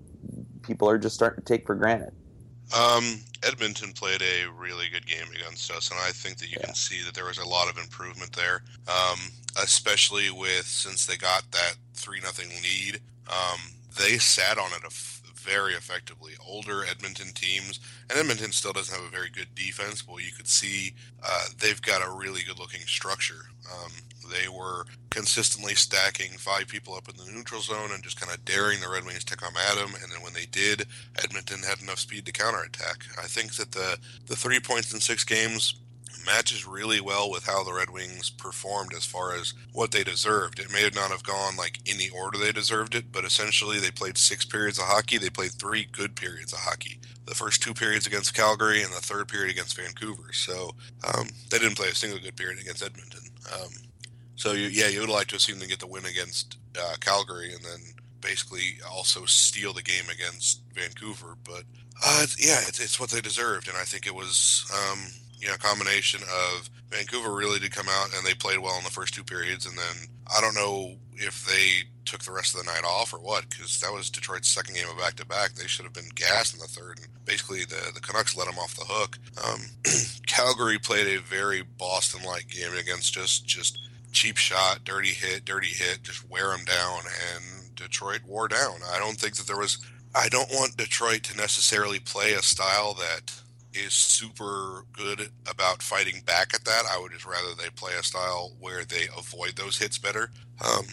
[0.64, 2.14] people are just starting to take for granted?
[2.76, 6.68] Um, Edmonton played a really good game against us, and I think that you Yeah.
[6.68, 8.64] can see that there was a lot of improvement there.
[8.88, 13.60] Um, especially with since they got that three nothing lead, um,
[13.98, 14.90] they sat on it a
[15.48, 16.34] very effectively.
[16.46, 17.80] Older Edmonton teams,
[18.10, 21.82] and Edmonton still doesn't have a very good defense, but you could see uh, they've
[21.82, 23.46] got a really good looking structure.
[23.72, 23.92] Um,
[24.30, 28.44] they were consistently stacking five people up in the neutral zone and just kind of
[28.44, 29.94] daring the Red Wings to come at them.
[30.02, 30.86] And then when they did,
[31.24, 33.06] Edmonton had enough speed to counterattack.
[33.18, 35.76] I think that the the three points in six games
[36.26, 40.60] matches really well with how the Red Wings performed as far as what they deserved.
[40.60, 43.92] It may not have gone like in the order they deserved it, but essentially they
[43.92, 45.18] played six periods of hockey.
[45.18, 47.00] They played three good periods of hockey.
[47.26, 50.32] The first two periods against Calgary and the third period against Vancouver.
[50.34, 50.72] So
[51.04, 53.22] um, they didn't play a single good period against Edmonton.
[53.54, 53.70] Um,
[54.36, 56.96] so you, yeah, you would like to have seen them get the win against uh,
[57.00, 57.80] Calgary and then
[58.22, 61.36] basically also steal the game against Vancouver.
[61.44, 61.64] But
[62.06, 65.00] uh, yeah, it's, it's what they deserved, and I think it was um,
[65.40, 68.90] you know combination of Vancouver really did come out and they played well in the
[68.90, 69.96] first two periods, and then
[70.36, 73.80] I don't know if they took the rest of the night off or what because
[73.82, 75.54] that was Detroit's second game of back to back.
[75.54, 78.60] They should have been gassed in the third, and basically the the Canucks let them
[78.60, 79.18] off the hook.
[79.46, 79.62] Um,
[80.28, 83.80] Calgary played a very Boston like game against just just
[84.12, 87.02] cheap shot, dirty hit, dirty hit, just wear them down,
[87.34, 88.80] and Detroit wore down.
[88.92, 89.78] I don't think that there was.
[90.16, 93.34] I don't want Detroit to necessarily play a style that
[93.86, 96.84] is super good about fighting back at that.
[96.92, 100.32] I would just rather they play a style where they avoid those hits better.
[100.64, 100.86] Um,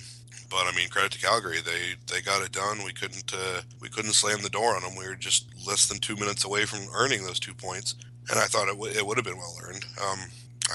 [0.51, 2.85] but I mean, credit to Calgary, they they got it done.
[2.85, 4.97] We couldn't uh, we couldn't slam the door on them.
[4.97, 7.97] We were just less than two minutes away from earning those two points,
[8.31, 9.85] and I thought it, w- it would have been well earned.
[10.01, 10.19] Um,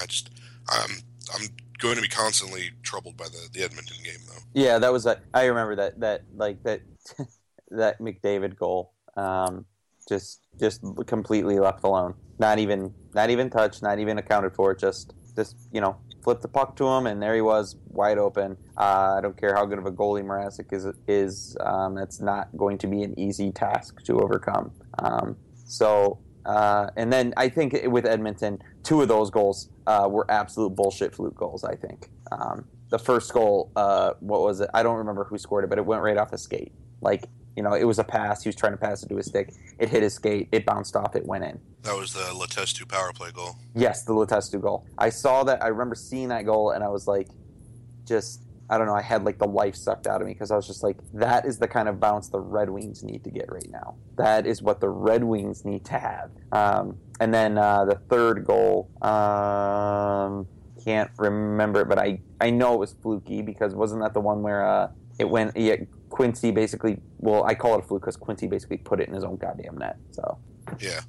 [0.00, 0.30] I just
[0.68, 0.90] I'm
[1.34, 4.42] I'm going to be constantly troubled by the, the Edmonton game though.
[4.52, 6.82] Yeah, that was a, I remember that that like that
[7.70, 8.92] that McDavid goal.
[9.16, 9.64] Um,
[10.10, 12.14] just just completely left alone.
[12.38, 13.82] Not even not even touched.
[13.82, 14.74] Not even accounted for.
[14.74, 18.58] Just just you know flipped the puck to him, and there he was, wide open.
[18.76, 20.86] Uh, I don't care how good of a goalie Mrazek is.
[21.08, 24.72] Is um, that's not going to be an easy task to overcome.
[24.98, 30.30] Um, so uh, and then I think with Edmonton, two of those goals uh, were
[30.30, 31.64] absolute bullshit fluke goals.
[31.64, 34.70] I think um, the first goal, uh, what was it?
[34.74, 36.72] I don't remember who scored it, but it went right off his skate.
[37.00, 37.24] Like
[37.56, 38.42] you know, it was a pass.
[38.42, 39.52] He was trying to pass it to his stick.
[39.78, 40.48] It hit his skate.
[40.52, 41.16] It bounced off.
[41.16, 41.58] It went in.
[41.82, 43.56] That was the Letestu power play goal.
[43.74, 44.86] Yes, the Letestu goal.
[44.98, 45.62] I saw that.
[45.62, 47.28] I remember seeing that goal, and I was like,
[48.06, 48.94] just I don't know.
[48.94, 51.44] I had like the life sucked out of me because I was just like, that
[51.44, 53.96] is the kind of bounce the Red Wings need to get right now.
[54.16, 56.30] That is what the Red Wings need to have.
[56.52, 60.46] Um, and then uh, the third goal, um,
[60.84, 64.42] can't remember it, but I I know it was fluky because wasn't that the one
[64.42, 65.56] where uh, it went?
[65.56, 65.76] Yeah,
[66.10, 66.98] Quincey basically.
[67.18, 69.78] Well, I call it a fluke because Quincey basically put it in his own goddamn
[69.78, 69.96] net.
[70.10, 70.38] So
[70.78, 71.00] Yeah.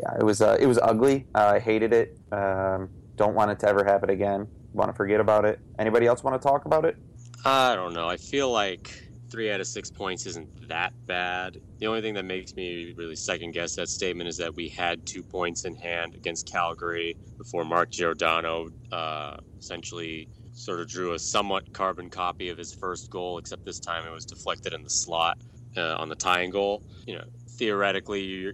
[0.00, 1.26] yeah, it was uh, it was ugly.
[1.34, 2.18] Uh, I hated it.
[2.32, 4.46] Um, don't want it to ever happen again.
[4.72, 5.60] Want to forget about it.
[5.78, 6.96] Anybody else want to talk about it?
[7.44, 8.08] I don't know.
[8.08, 8.90] I feel like
[9.30, 11.60] three out of six points isn't that bad.
[11.78, 15.04] The only thing that makes me really second guess that statement is that we had
[15.06, 21.18] two points in hand against Calgary before Mark Giordano uh, essentially sort of drew a
[21.18, 24.90] somewhat carbon copy of his first goal, except this time it was deflected in the
[24.90, 25.36] slot
[25.76, 26.82] uh, on the tying goal.
[27.06, 27.24] You know,
[27.58, 28.52] theoretically,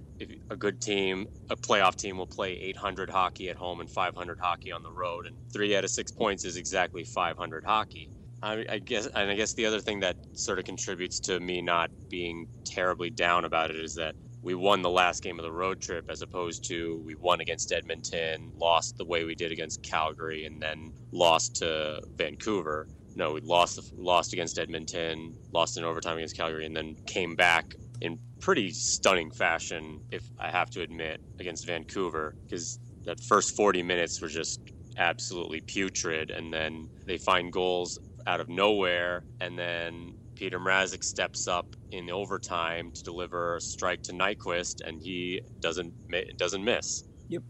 [0.50, 4.72] a good team, a playoff team, will play 800 hockey at home and 500 hockey
[4.72, 8.10] on the road, and three out of six points is exactly 500 hockey.
[8.42, 11.62] I, I guess, and I guess the other thing that sort of contributes to me
[11.62, 15.52] not being terribly down about it is that we won the last game of the
[15.52, 19.82] road trip as opposed to we won against Edmonton, lost the way we did against
[19.82, 22.88] Calgary, and then lost to Vancouver.
[23.14, 27.74] No, we lost lost against Edmonton, lost in overtime against Calgary, and then came back
[28.00, 33.82] in pretty stunning fashion, if I have to admit, against Vancouver, because that first 40
[33.82, 34.60] minutes were just
[34.96, 41.46] absolutely putrid, and then they find goals out of nowhere, and then Peter Mrazek steps
[41.46, 45.94] up in overtime to deliver a strike to Nyquist, and he doesn't
[46.36, 47.04] doesn't miss.
[47.28, 47.44] Yep,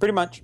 [0.00, 0.42] pretty much.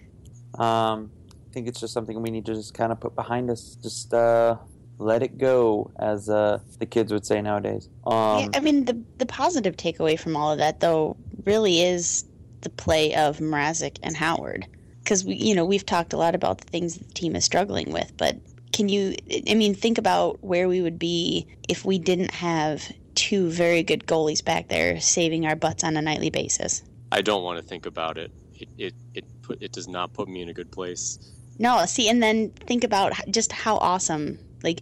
[0.61, 3.77] Um, I think it's just something we need to just kind of put behind us.
[3.83, 4.59] Just uh,
[4.99, 7.89] let it go, as uh, the kids would say nowadays.
[8.07, 12.25] Um, yeah, I mean, the the positive takeaway from all of that, though, really is
[12.61, 14.69] the play of Mrazek and Howard.
[15.03, 17.91] Because we, you know, we've talked a lot about the things the team is struggling
[17.91, 18.37] with, but
[18.73, 19.15] can you?
[19.49, 24.07] I mean, think about where we would be if we didn't have two very good
[24.07, 26.83] goalies back there saving our butts on a nightly basis.
[27.11, 28.33] I don't want to think about it.
[28.55, 31.19] It it it, put, it does not put me in a good place.
[31.59, 34.39] No, see, and then think about just how awesome.
[34.63, 34.81] Like,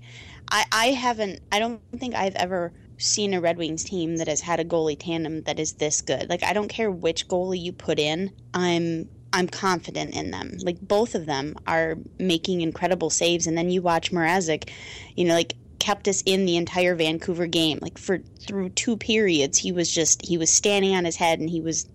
[0.50, 1.40] I I haven't.
[1.50, 4.96] I don't think I've ever seen a Red Wings team that has had a goalie
[4.98, 6.28] tandem that is this good.
[6.28, 8.30] Like, I don't care which goalie you put in.
[8.54, 10.56] I'm I'm confident in them.
[10.62, 14.70] Like both of them are making incredible saves, and then you watch Mrazek,
[15.16, 17.78] you know, like kept us in the entire Vancouver game.
[17.80, 21.48] Like for through two periods, he was just he was standing on his head and
[21.48, 21.86] he was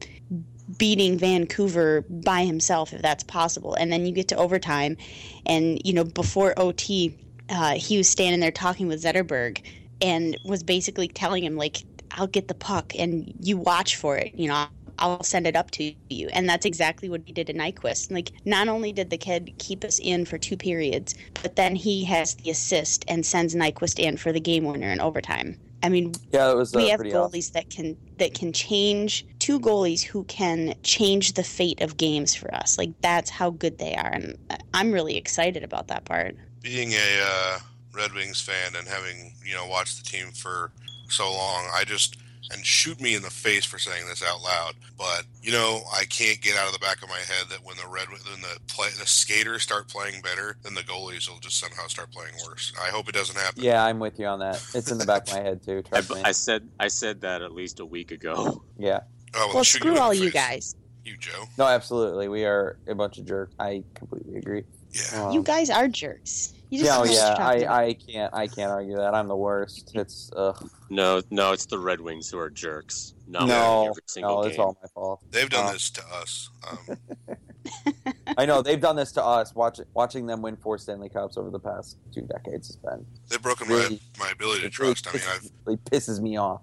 [0.78, 3.76] beating Vancouver by himself, if that's possible.
[3.76, 4.98] And then you get to overtime,
[5.46, 7.18] and you know before OT,
[7.50, 9.62] uh, he was standing there talking with Zetterberg
[10.02, 14.34] and was basically telling him like, "I'll get the puck and you watch for it."
[14.36, 14.68] You know,
[15.00, 16.30] I'll send it up to you.
[16.30, 18.12] And that's exactly what he did in Nyquist.
[18.12, 22.04] Like, not only did the kid keep us in for two periods, but then he
[22.06, 25.60] has the assist and sends Nyquist in for the game winner in overtime.
[25.86, 27.54] I mean, yeah, it was, uh, we have goalies awesome.
[27.54, 32.52] that can that can change two goalies who can change the fate of games for
[32.56, 32.80] us.
[32.80, 34.36] Like that's how good they are, and
[34.74, 36.36] I'm really excited about that part.
[36.62, 37.60] Being a uh,
[37.94, 40.72] Red Wings fan and having you know watched the team for
[41.08, 42.18] so long, I just
[42.52, 44.76] and shoot me in the face for saying this out loud.
[44.98, 47.78] But you know, I can't get out of the back of my head that when
[47.78, 51.60] the red when the play the skaters start playing better, then the goalies will just
[51.60, 52.74] somehow start playing worse.
[52.82, 53.64] I hope it doesn't happen.
[53.64, 54.64] Yeah, I'm with you on that.
[54.74, 55.82] It's in the back of my head too.
[55.82, 56.22] Trust I, me.
[56.24, 58.62] I said I said that at least a week ago.
[58.78, 59.02] Yeah.
[59.34, 60.76] Oh, well, well screw all you guys.
[61.06, 61.46] You Joe.
[61.58, 62.28] No, absolutely.
[62.28, 63.54] We are a bunch of jerks.
[63.58, 64.64] I completely agree.
[64.92, 65.28] Yeah.
[65.28, 66.55] Um, you guys are jerks.
[66.70, 69.14] You just oh yeah, I, I can't I can't argue that.
[69.14, 69.92] I'm the worst.
[69.94, 70.70] It's ugh.
[70.90, 73.14] No, no, it's the Red Wings who are jerks.
[73.28, 75.22] Not no, no, it's all my fault.
[75.32, 76.50] They've done um, this to us.
[76.70, 76.98] Um,
[78.38, 79.54] I know they've done this to us.
[79.56, 83.06] Watching watching them win four Stanley Cups over the past two decades has been.
[83.30, 85.06] They've broken really, my my ability to trust.
[85.08, 86.62] Really I mean, I've, it pisses me off.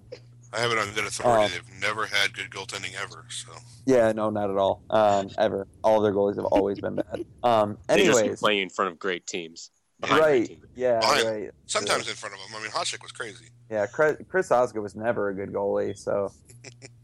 [0.53, 1.45] I have it on good authority.
[1.45, 3.25] Um, They've never had good goaltending ever.
[3.31, 3.53] So.
[3.87, 4.83] Yeah, no, not at all.
[4.91, 5.67] Um, ever.
[5.83, 7.25] All of their goalies have always been bad.
[7.45, 9.73] Um, anyways, they just play in front of great teams.
[10.11, 10.59] Right.
[10.75, 11.01] Yeah.
[11.01, 11.51] Behind, right.
[11.67, 12.59] Sometimes in front of them.
[12.59, 13.47] I mean, Hasek was crazy.
[13.71, 16.31] Yeah, Chris Osgood was never a good goalie, so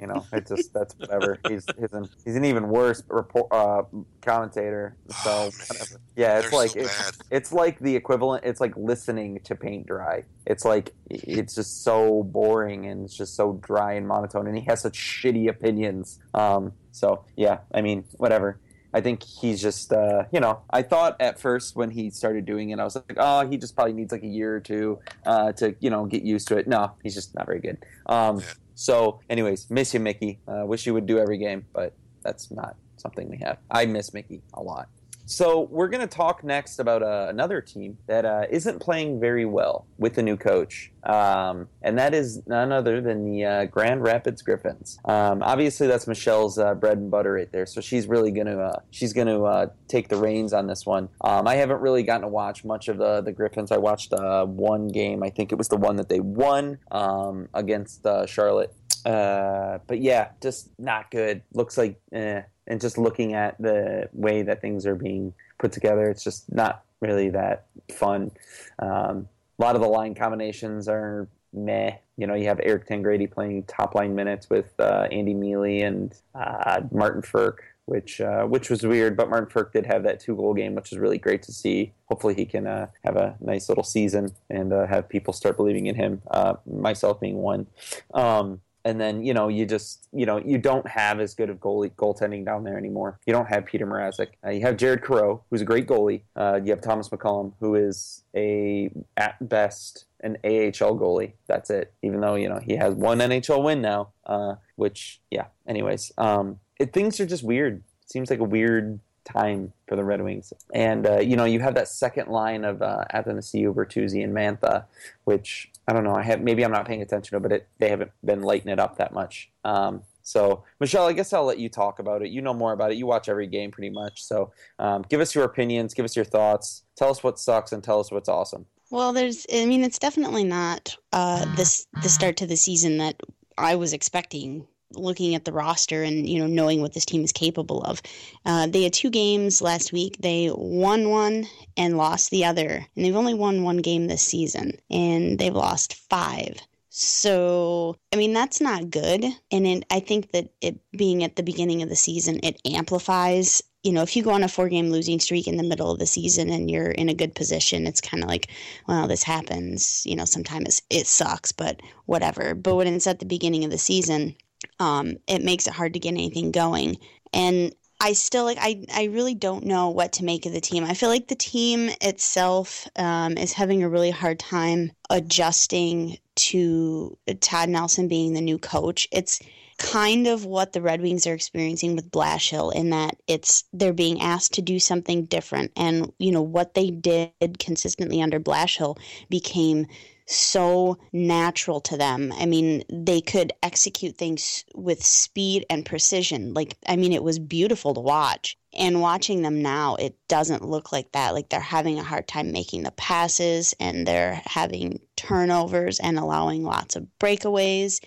[0.00, 1.38] you know, it just that's whatever.
[1.48, 3.82] He's he's an, he's an even worse report uh,
[4.22, 4.96] commentator.
[5.22, 5.84] So oh,
[6.16, 8.44] yeah, it's They're like so it's, it's like the equivalent.
[8.44, 10.24] It's like listening to paint dry.
[10.46, 14.64] It's like it's just so boring and it's just so dry and monotone, and he
[14.66, 16.18] has such shitty opinions.
[16.34, 18.60] Um, so yeah, I mean, whatever.
[18.94, 22.70] I think he's just, uh, you know, I thought at first when he started doing
[22.70, 25.52] it, I was like, oh, he just probably needs like a year or two uh,
[25.52, 26.66] to, you know, get used to it.
[26.66, 27.78] No, he's just not very good.
[28.06, 28.40] Um,
[28.74, 30.38] so, anyways, miss you, Mickey.
[30.48, 33.58] Uh, wish you would do every game, but that's not something we have.
[33.70, 34.88] I miss Mickey a lot.
[35.28, 39.44] So we're going to talk next about uh, another team that uh, not playing very
[39.44, 44.02] well with the new coach, um, and that is none other than the uh, Grand
[44.02, 44.98] Rapids Griffins.
[45.04, 48.58] Um, obviously, that's Michelle's uh, bread and butter right there, so she's really going to
[48.58, 51.10] uh, she's going to uh, take the reins on this one.
[51.20, 53.70] Um, I haven't really gotten to watch much of the the Griffins.
[53.70, 55.22] I watched one game.
[55.22, 58.72] I think it was the one that they won um, against Charlotte.
[59.04, 61.42] but yeah, just not good.
[61.52, 62.00] Looks like.
[62.12, 66.52] Eh and just looking at the way that things are being put together, it's just
[66.52, 68.30] not really that fun.
[68.78, 69.28] Um,
[69.58, 71.96] a lot of the line combinations are meh.
[72.16, 76.14] You know, you have Eric Tangradi playing top line minutes with uh, Andy Miele and
[76.34, 79.16] uh, Martin Frk, which uh, which was weird.
[79.16, 81.92] But Martin Frk did have that two goal game, which is really great to see.
[82.06, 85.86] Hopefully, he can uh, have a nice little season and uh, have people start believing
[85.86, 86.22] in him.
[86.30, 87.66] Uh, myself being one.
[88.14, 91.58] Um, and then you know you just you know you don't have as good of
[91.58, 93.20] goalie goaltending down there anymore.
[93.26, 94.28] You don't have Peter Mrazek.
[94.44, 96.22] Uh, you have Jared Coreau, who's a great goalie.
[96.34, 101.32] Uh, you have Thomas McCollum, who is a at best an AHL goalie.
[101.46, 101.92] That's it.
[102.02, 105.46] Even though you know he has one NHL win now, uh, which yeah.
[105.66, 107.82] Anyways, um, it, things are just weird.
[108.02, 110.52] It seems like a weird time for the Red Wings.
[110.74, 114.84] And uh, you know, you have that second line of uh, Athanasiou, Bertuzzi, and Mantha,
[115.24, 116.14] which I don't know.
[116.14, 118.78] I have maybe I'm not paying attention to, but it, they haven't been lighting it
[118.78, 119.50] up that much.
[119.64, 122.28] Um, so, Michelle, I guess I'll let you talk about it.
[122.28, 122.98] You know more about it.
[122.98, 124.22] You watch every game pretty much.
[124.22, 127.82] So, um, give us your opinions, give us your thoughts, tell us what sucks, and
[127.82, 128.66] tell us what's awesome.
[128.90, 133.20] Well, there's, I mean, it's definitely not uh, this the start to the season that
[133.56, 134.66] I was expecting.
[134.94, 138.00] Looking at the roster and you know knowing what this team is capable of,
[138.46, 140.16] uh, they had two games last week.
[140.20, 141.46] They won one
[141.76, 145.94] and lost the other, and they've only won one game this season, and they've lost
[145.94, 146.58] five.
[147.00, 149.24] So, I mean, that's not good.
[149.52, 153.62] And it, I think that it being at the beginning of the season, it amplifies.
[153.84, 156.00] You know, if you go on a four game losing streak in the middle of
[156.00, 158.48] the season and you're in a good position, it's kind of like,
[158.88, 160.02] well, this happens.
[160.06, 162.56] You know, sometimes it sucks, but whatever.
[162.56, 164.34] But when it's at the beginning of the season,
[164.80, 166.98] um, it makes it hard to get anything going.
[167.32, 170.84] And I still like I, I really don't know what to make of the team.
[170.84, 177.18] I feel like the team itself um, is having a really hard time adjusting to
[177.40, 179.08] Todd Nelson being the new coach.
[179.10, 179.40] It's
[179.78, 184.20] kind of what the Red Wings are experiencing with Blashill in that it's they're being
[184.20, 188.98] asked to do something different and you know what they did consistently under Blashill
[189.30, 189.86] became
[190.30, 192.32] so natural to them.
[192.38, 196.54] I mean, they could execute things with speed and precision.
[196.54, 198.56] Like, I mean, it was beautiful to watch.
[198.78, 201.34] And watching them now, it doesn't look like that.
[201.34, 206.62] Like, they're having a hard time making the passes and they're having turnovers and allowing
[206.62, 208.00] lots of breakaways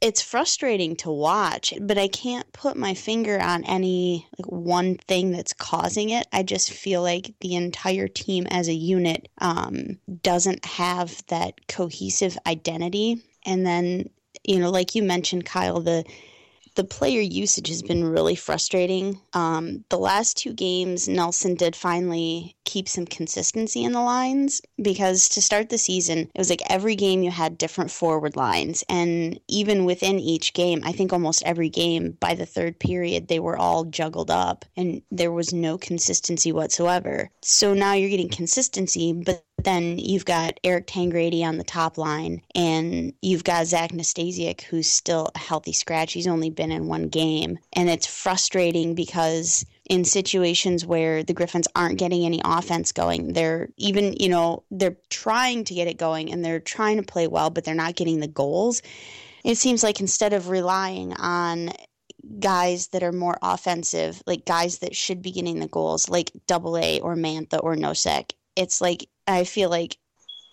[0.00, 5.30] it's frustrating to watch, but I can't put my finger on any like one thing
[5.30, 6.26] that's causing it.
[6.32, 12.36] I just feel like the entire team as a unit um, doesn't have that cohesive
[12.46, 13.22] identity.
[13.44, 14.10] And then,
[14.44, 16.04] you know, like you mentioned, Kyle, the
[16.74, 19.20] the player usage has been really frustrating.
[19.32, 25.30] Um, the last two games, Nelson did finally keep some consistency in the lines because
[25.30, 28.84] to start the season, it was like every game you had different forward lines.
[28.90, 33.40] And even within each game, I think almost every game by the third period, they
[33.40, 37.30] were all juggled up and there was no consistency whatsoever.
[37.40, 42.42] So now you're getting consistency, but then you've got Eric Tangradi on the top line,
[42.54, 46.12] and you've got Zach Nastasiuk, who's still a healthy scratch.
[46.12, 47.58] He's only been in one game.
[47.72, 53.32] And it's frustrating because in situations where the Griffins aren't getting any offense going.
[53.32, 57.26] They're even, you know, they're trying to get it going and they're trying to play
[57.26, 58.82] well, but they're not getting the goals.
[59.44, 61.70] It seems like instead of relying on
[62.40, 66.76] guys that are more offensive, like guys that should be getting the goals, like Double
[66.76, 69.98] A or Mantha or Nosek, it's like I feel like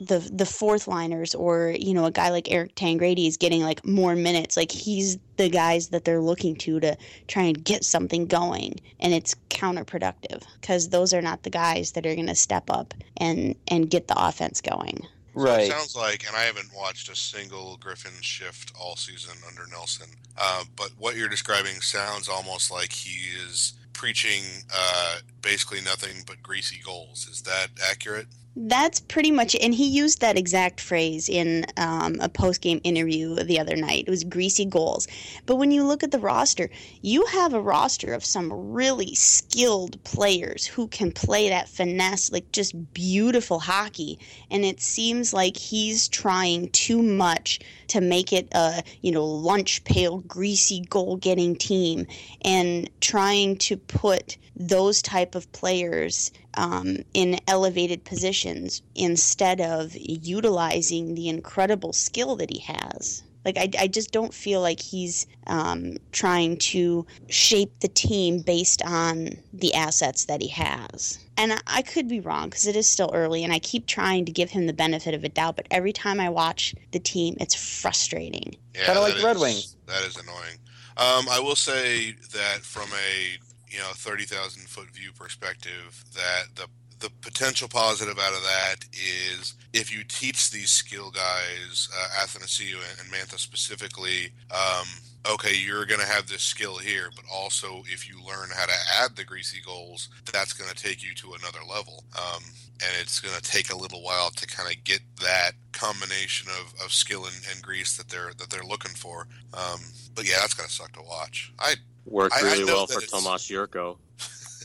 [0.08, 3.86] the the fourth liners or you know a guy like Eric Tangradi is getting like
[3.86, 8.28] more minutes like he's the guys that they're looking to to try and get something
[8.28, 12.70] going and it's counterproductive because those are not the guys that are going to step
[12.70, 15.60] up and and get the offense going So Right.
[15.60, 20.08] it sounds like, and I haven't watched a single Griffin shift all season under Nelson,
[20.38, 26.44] uh, but what you're describing sounds almost like he is preaching uh, basically nothing but
[26.44, 27.28] greasy goals.
[27.28, 28.28] Is that accurate?
[28.56, 29.64] That's pretty much it.
[29.64, 34.04] And he used that exact phrase in um, a post game interview the other night.
[34.06, 35.08] It was greasy goals.
[35.48, 36.70] But when you look at the roster,
[37.02, 42.52] you have a roster of some really skilled players who can play that finesse, like
[42.52, 44.20] just beautiful hockey.
[44.52, 49.84] And it seems like he's trying too much to make it a, you know, lunch
[49.84, 52.06] pail, greasy goal getting team
[52.46, 61.16] and trying to put those type of players um, in elevated positions instead of utilizing
[61.16, 63.24] the incredible skill that he has.
[63.46, 68.82] Like I, I just don't feel like he's um, trying to shape the team based
[68.84, 71.20] on the assets that he has.
[71.36, 74.26] And I, I could be wrong because it is still early, and I keep trying
[74.26, 75.56] to give him the benefit of a doubt.
[75.56, 78.56] But every time I watch the team, it's frustrating.
[78.76, 79.76] Yeah, Kinda like that the Red Wings.
[79.88, 80.60] That is annoying.
[80.96, 83.38] Um, I will say that from a
[83.74, 86.68] you know thirty thousand foot view perspective, that the
[87.00, 92.76] the potential positive out of that is if you teach these skill guys, uh, Athanasiou
[92.76, 94.88] and, and Mantha specifically, um,
[95.34, 98.74] okay, you're going to have this skill here, but also if you learn how to
[99.02, 102.06] add the greasy goals, that's going to take you to another level.
[102.18, 102.44] Um,
[102.76, 106.74] and it's going to take a little while to kind of get that combination of,
[106.86, 109.28] of skill and, and grease that they're that they're looking for.
[109.54, 109.80] Um,
[110.16, 111.52] but yeah, that's going to suck to watch.
[111.60, 111.76] I
[112.06, 113.98] Worked I- I really well for it's- Tomas Jurco.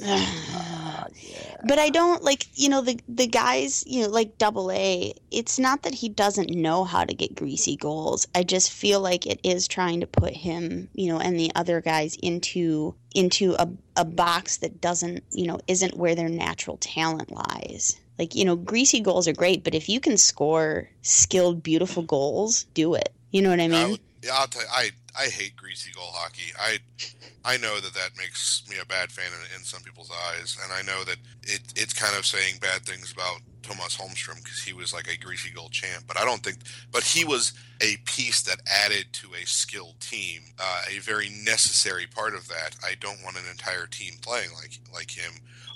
[0.04, 1.56] Ah, yeah.
[1.66, 5.12] but I don't like you know the the guys you know like Double A.
[5.30, 8.26] It's not that he doesn't know how to get greasy goals.
[8.34, 11.80] I just feel like it is trying to put him you know and the other
[11.80, 17.32] guys into into a a box that doesn't you know isn't where their natural talent
[17.32, 17.98] lies.
[18.18, 22.64] Like you know, greasy goals are great, but if you can score skilled, beautiful goals,
[22.74, 23.12] do it.
[23.30, 23.86] You know what I mean?
[23.86, 26.52] I would, yeah, I'll tell you, I I hate greasy goal hockey.
[26.58, 26.78] I
[27.44, 30.72] I know that that makes me a bad fan in, in some people's eyes, and
[30.72, 34.72] I know that it it's kind of saying bad things about Tomas Holmstrom because he
[34.72, 36.04] was like a greasy goal champ.
[36.06, 36.58] But I don't think,
[36.92, 42.06] but he was a piece that added to a skilled team, uh, a very necessary
[42.06, 42.76] part of that.
[42.84, 45.32] I don't want an entire team playing like like him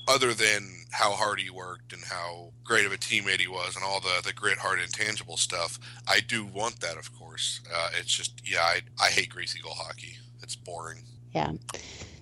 [0.09, 3.85] other than how hard he worked and how great of a teammate he was and
[3.85, 7.61] all the, the grit, heart, intangible stuff, I do want that, of course.
[7.73, 10.17] Uh, it's just, yeah, I, I hate greasy goal hockey.
[10.43, 11.05] It's boring.
[11.33, 11.53] Yeah.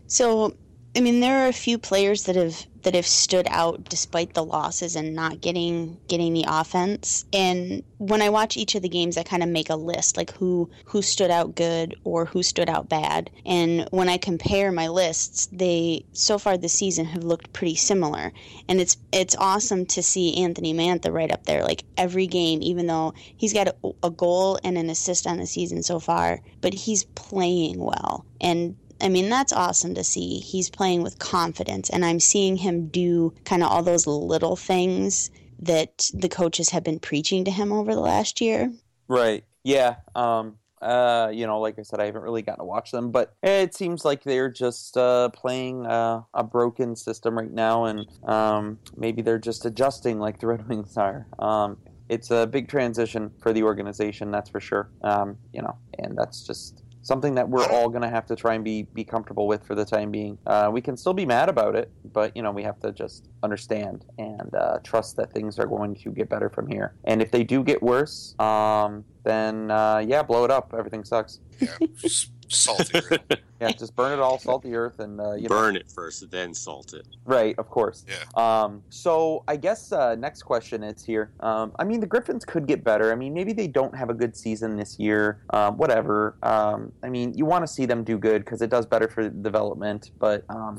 [0.07, 0.55] So,
[0.97, 4.45] I mean, there are a few players that have that have stood out despite the
[4.45, 7.25] losses and not getting getting the offense.
[7.33, 10.33] And when I watch each of the games, I kind of make a list like
[10.33, 13.31] who who stood out good or who stood out bad.
[13.45, 18.33] And when I compare my lists, they so far this season have looked pretty similar.
[18.69, 21.63] And it's it's awesome to see Anthony Mantha right up there.
[21.63, 25.47] Like every game, even though he's got a, a goal and an assist on the
[25.47, 28.25] season so far, but he's playing well.
[28.41, 30.39] And I mean, that's awesome to see.
[30.39, 35.31] He's playing with confidence, and I'm seeing him do kind of all those little things
[35.61, 38.73] that the coaches have been preaching to him over the last year.
[39.09, 39.45] Right.
[39.63, 39.97] Yeah.
[40.15, 43.35] Um, uh, you know, like I said, I haven't really gotten to watch them, but
[43.43, 48.79] it seems like they're just uh, playing uh, a broken system right now, and um,
[48.97, 51.27] maybe they're just adjusting like the Red Wings are.
[51.39, 51.77] Um,
[52.09, 54.91] it's a big transition for the organization, that's for sure.
[55.03, 58.55] Um, you know, and that's just something that we're all going to have to try
[58.55, 60.39] and be be comfortable with for the time being.
[60.47, 63.29] Uh, we can still be mad about it, but you know we have to just
[63.43, 66.95] understand and uh, trust that things are going to get better from here.
[67.05, 70.75] And if they do get worse, um, then uh, yeah, blow it up.
[70.77, 71.41] Everything sucks.
[71.59, 71.69] Yeah,
[72.51, 73.01] salty.
[73.61, 75.81] yeah, just burn it all, salt the earth, and uh, you burn know.
[75.81, 77.07] it first, then salt it.
[77.25, 78.05] Right, of course.
[78.09, 78.25] Yeah.
[78.63, 81.31] Um, so I guess uh, next question is here.
[81.41, 83.13] Um, I mean, the Griffins could get better.
[83.13, 85.43] I mean, maybe they don't have a good season this year.
[85.51, 86.37] Um, whatever.
[86.43, 89.29] Um, I mean, you want to see them do good because it does better for
[89.29, 90.11] development.
[90.19, 90.79] But um,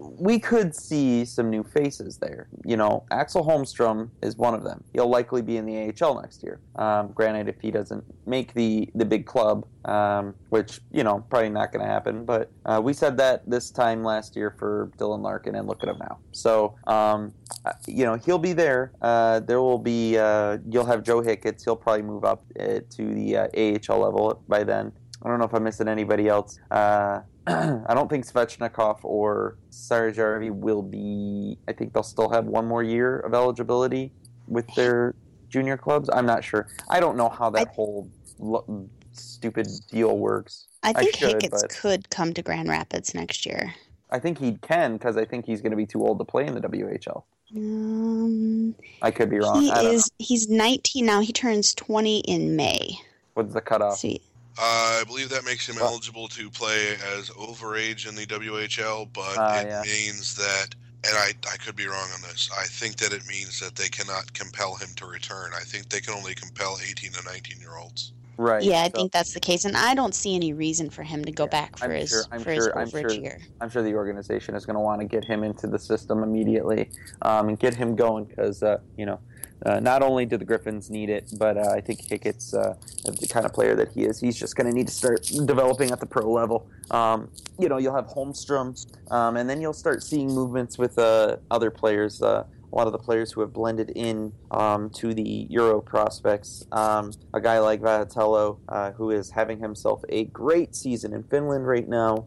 [0.00, 2.48] we could see some new faces there.
[2.64, 4.82] You know, Axel Holmstrom is one of them.
[4.92, 6.60] He'll likely be in the AHL next year.
[6.76, 11.50] Um, granted, if he doesn't make the the big club, um, which you know probably
[11.50, 12.24] not going to happen.
[12.24, 15.88] But uh, we said that this time last year for Dylan Larkin, and look at
[15.88, 16.18] him now.
[16.32, 17.34] So um,
[17.64, 18.92] uh, you know he'll be there.
[19.02, 21.64] Uh, there will be uh, you'll have Joe Hicketts.
[21.64, 24.92] He'll probably move up uh, to the uh, AHL level by then.
[25.22, 26.58] I don't know if I'm missing anybody else.
[26.70, 27.20] Uh,
[27.86, 31.58] I don't think Svechnikov or Saarijarvi will be.
[31.68, 34.12] I think they'll still have one more year of eligibility
[34.46, 35.14] with their
[35.48, 36.08] junior clubs.
[36.12, 36.68] I'm not sure.
[36.88, 40.68] I don't know how that I- whole lo- stupid deal works.
[40.82, 43.74] I think should, Hicketts but- could come to Grand Rapids next year.
[44.10, 46.46] I think he can because I think he's going to be too old to play
[46.46, 47.22] in the WHL.
[47.54, 49.60] Um, I could be wrong.
[49.62, 50.06] he is.
[50.06, 50.24] know.
[50.24, 51.20] He's 19 now.
[51.20, 52.98] He turns 20 in May.
[53.34, 53.98] What's the cutoff?
[53.98, 54.20] See,
[54.60, 59.36] I believe that makes him Well- eligible to play as overage in the WHL, but
[59.38, 59.82] Ah, it yeah.
[59.82, 63.58] means that, and I, I could be wrong on this, I think that it means
[63.60, 65.52] that they cannot compel him to return.
[65.58, 68.12] I think they can only compel 18 to 19 year olds.
[68.36, 68.62] Right.
[68.62, 71.22] yeah, I so- think that's the case, and I don't see any reason for him
[71.26, 73.22] to go Yeah, back for I'm his sure- I'm for his sure- I'm overage sure-
[73.22, 73.38] year.
[73.60, 76.90] I'm sure the organization is going to want to get him into the system immediately
[77.22, 79.20] um, and get him going because uh, you know
[79.66, 83.28] uh, not only do the Griffins need it, but uh, I think Hickett's uh, the
[83.28, 84.20] kind of player that he is.
[84.20, 86.68] He's just going to need to start developing at the pro level.
[86.90, 88.70] Um, you know, you'll have Holmstrom,
[89.10, 92.22] um, and then you'll start seeing movements with uh, other players.
[92.22, 96.64] Uh, a lot of the players who have blended in um, to the Euro prospects.
[96.70, 101.66] Um, a guy like Vatello, uh, who is having himself a great season in Finland
[101.66, 102.26] right now.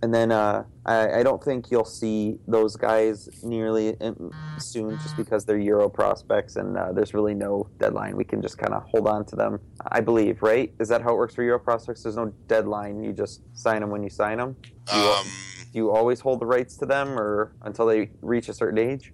[0.00, 4.98] Um, and then uh, I, I don't think you'll see those guys nearly in- soon
[5.02, 8.16] just because they're Euro prospects and uh, there's really no deadline.
[8.16, 10.72] We can just kind of hold on to them, I believe, right?
[10.80, 12.02] Is that how it works for Euro prospects?
[12.02, 13.02] There's no deadline.
[13.02, 14.56] You just sign them when you sign them.
[14.62, 15.26] Do you, Um,
[15.72, 19.12] do you always hold the rights to them or until they reach a certain age?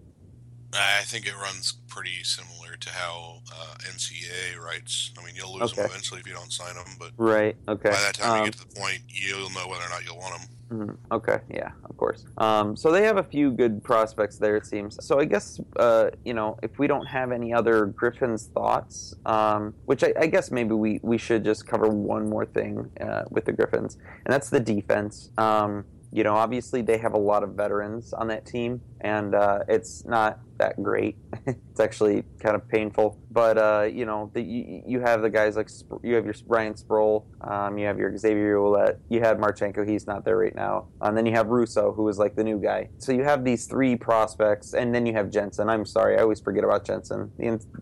[0.77, 5.13] I think it runs pretty similar to how uh, NCAA writes.
[5.17, 7.57] I mean, you'll lose them eventually if you don't sign them, but Right.
[7.69, 7.91] Okay.
[7.91, 10.19] by that time Um, you get to the point, you'll know whether or not you'll
[10.19, 10.49] want them.
[10.75, 10.97] Mhm.
[11.13, 12.25] Okay, yeah, of course.
[12.39, 14.97] Um, so they have a few good prospects there, it seems.
[15.07, 19.75] So I guess, uh, you know, if we don't have any other Griffin's thoughts, um,
[19.85, 23.45] which I, I guess maybe we, we should just cover one more thing uh, with
[23.45, 25.31] the Griffins, and that's the defense.
[25.39, 25.85] Um,
[26.15, 30.05] you know, obviously they have a lot of veterans on that team, and uh, it's
[30.05, 31.17] not that great.
[31.49, 33.19] it's actually kind of painful.
[33.33, 35.69] But uh, you know, the, you, you, have the guys like
[36.05, 39.89] you have your Ryan Sproul, um, you have your Xavier Ouellet, you have Marchenko.
[39.89, 42.61] He's not there right now, and then you have Russo, who is like the new
[42.61, 42.91] guy.
[42.99, 45.69] So you have these three prospects, and then you have Jensen.
[45.69, 47.33] I'm sorry, I always forget about Jensen.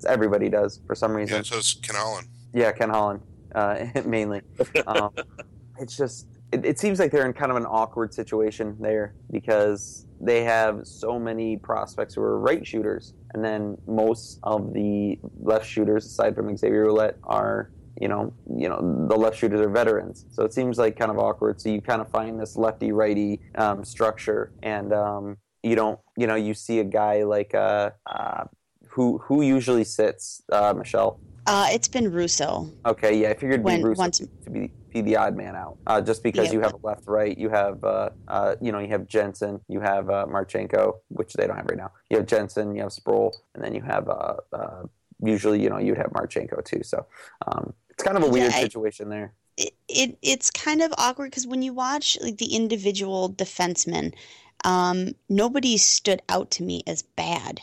[0.08, 1.36] Everybody does for some reason.
[1.36, 2.28] Yeah, so it's Ken Holland.
[2.54, 3.20] Yeah, Ken Holland,
[3.54, 4.40] uh, mainly.
[4.86, 5.10] Um,
[5.78, 10.06] it's just it, it seems like they're in kind of an awkward situation there because
[10.20, 15.66] they have so many prospects who are right shooters, and then most of the left
[15.66, 20.24] shooters, aside from Xavier Ouellet, are you know, you know, the left shooters are veterans.
[20.30, 21.60] So it seems like kind of awkward.
[21.60, 26.26] So you kind of find this lefty righty um, structure, and um, you don't, you
[26.26, 28.44] know, you see a guy like uh, uh,
[28.88, 31.20] who who usually sits uh, Michelle.
[31.46, 32.70] Uh, it's been Russo.
[32.86, 36.00] Okay, yeah, I figured when, Russo once, to be be the odd man out, uh,
[36.00, 36.52] just because yeah.
[36.52, 39.80] you have a left right, you have uh, uh, you know you have Jensen, you
[39.80, 41.90] have uh, Marchenko, which they don't have right now.
[42.10, 44.82] You have Jensen, you have Sproul, and then you have uh, uh,
[45.22, 46.82] usually you know you'd have Marchenko too.
[46.82, 47.06] So
[47.46, 49.32] um, it's kind of a weird yeah, I, situation there.
[49.56, 54.14] It, it it's kind of awkward because when you watch like the individual defensemen,
[54.64, 57.62] um, nobody stood out to me as bad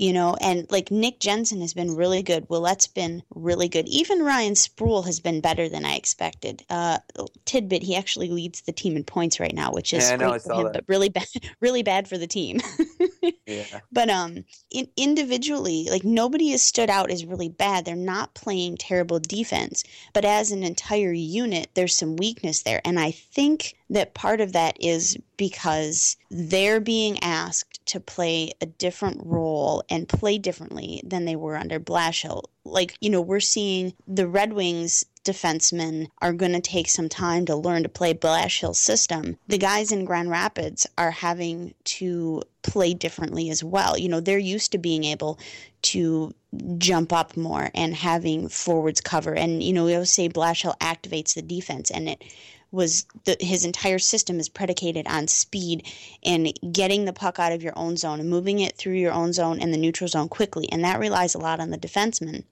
[0.00, 2.48] you know, and like Nick Jensen has been really good.
[2.48, 3.86] Ouellet's been really good.
[3.86, 6.64] Even Ryan Sproul has been better than I expected.
[6.70, 6.98] Uh,
[7.44, 10.54] tidbit: he actually leads the team in points right now, which is yeah, great for
[10.54, 10.72] him, that.
[10.72, 11.26] but really bad,
[11.60, 12.60] really bad for the team.
[13.46, 13.80] yeah.
[13.92, 17.84] But um, in, individually, like nobody has stood out as really bad.
[17.84, 22.98] They're not playing terrible defense, but as an entire unit, there's some weakness there, and
[22.98, 29.20] I think that part of that is because they're being asked to play a different
[29.24, 32.44] role and play differently than they were under Blashill.
[32.64, 37.46] Like, you know, we're seeing the Red Wings defensemen are going to take some time
[37.46, 39.36] to learn to play Blashill's system.
[39.46, 43.96] The guys in Grand Rapids are having to play differently as well.
[43.96, 45.38] You know, they're used to being able
[45.82, 46.34] to
[46.78, 49.34] jump up more and having forwards cover.
[49.34, 52.24] And, you know, we always say Blashill activates the defense and it
[52.72, 55.86] was the, his entire system is predicated on speed
[56.24, 59.32] and getting the puck out of your own zone and moving it through your own
[59.32, 60.68] zone and the neutral zone quickly.
[60.70, 62.44] And that relies a lot on the defenseman.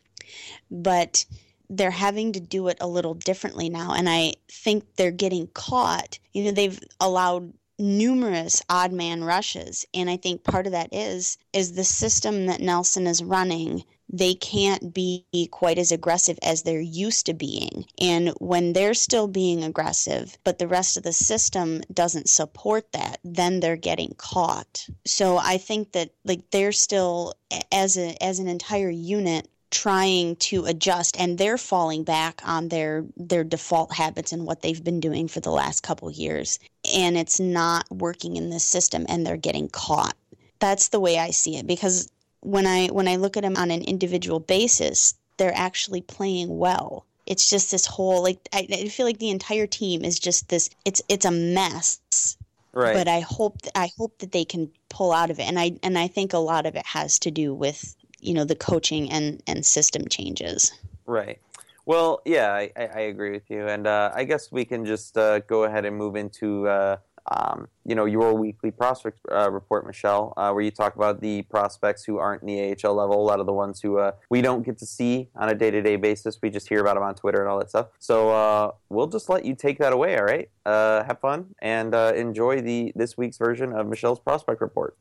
[0.71, 1.25] But
[1.71, 3.93] they're having to do it a little differently now.
[3.93, 6.19] And I think they're getting caught.
[6.33, 11.39] You know, they've allowed numerous odd man rushes and i think part of that is
[11.53, 16.81] is the system that nelson is running they can't be quite as aggressive as they're
[16.81, 17.85] used to being.
[18.01, 23.19] And when they're still being aggressive, but the rest of the system doesn't support that,
[23.23, 24.87] then they're getting caught.
[25.07, 27.35] So I think that like they're still
[27.71, 33.05] as a as an entire unit trying to adjust and they're falling back on their
[33.17, 36.59] their default habits and what they've been doing for the last couple years
[36.95, 40.17] and it's not working in this system and they're getting caught
[40.59, 42.11] that's the way i see it because
[42.41, 47.05] when I when I look at them on an individual basis, they're actually playing well.
[47.27, 50.71] It's just this whole like I, I feel like the entire team is just this.
[50.85, 52.37] It's it's a mess.
[52.73, 52.95] Right.
[52.95, 55.99] But I hope I hope that they can pull out of it, and I and
[55.99, 59.43] I think a lot of it has to do with you know the coaching and
[59.47, 60.73] and system changes.
[61.07, 61.41] Right.
[61.87, 65.39] Well, yeah, I, I agree with you, and uh, I guess we can just uh,
[65.41, 66.99] go ahead and move into uh,
[67.31, 71.43] um, you know, your weekly prospect uh, report, Michelle, uh, where you talk about the
[71.43, 74.41] prospects who aren't in the AHL level, a lot of the ones who uh, we
[74.41, 76.39] don't get to see on a day to day basis.
[76.43, 77.89] We just hear about them on Twitter and all that stuff.
[77.99, 80.49] So uh, we'll just let you take that away, all right?
[80.65, 84.97] Uh, have fun and uh, enjoy the this week's version of Michelle's prospect report.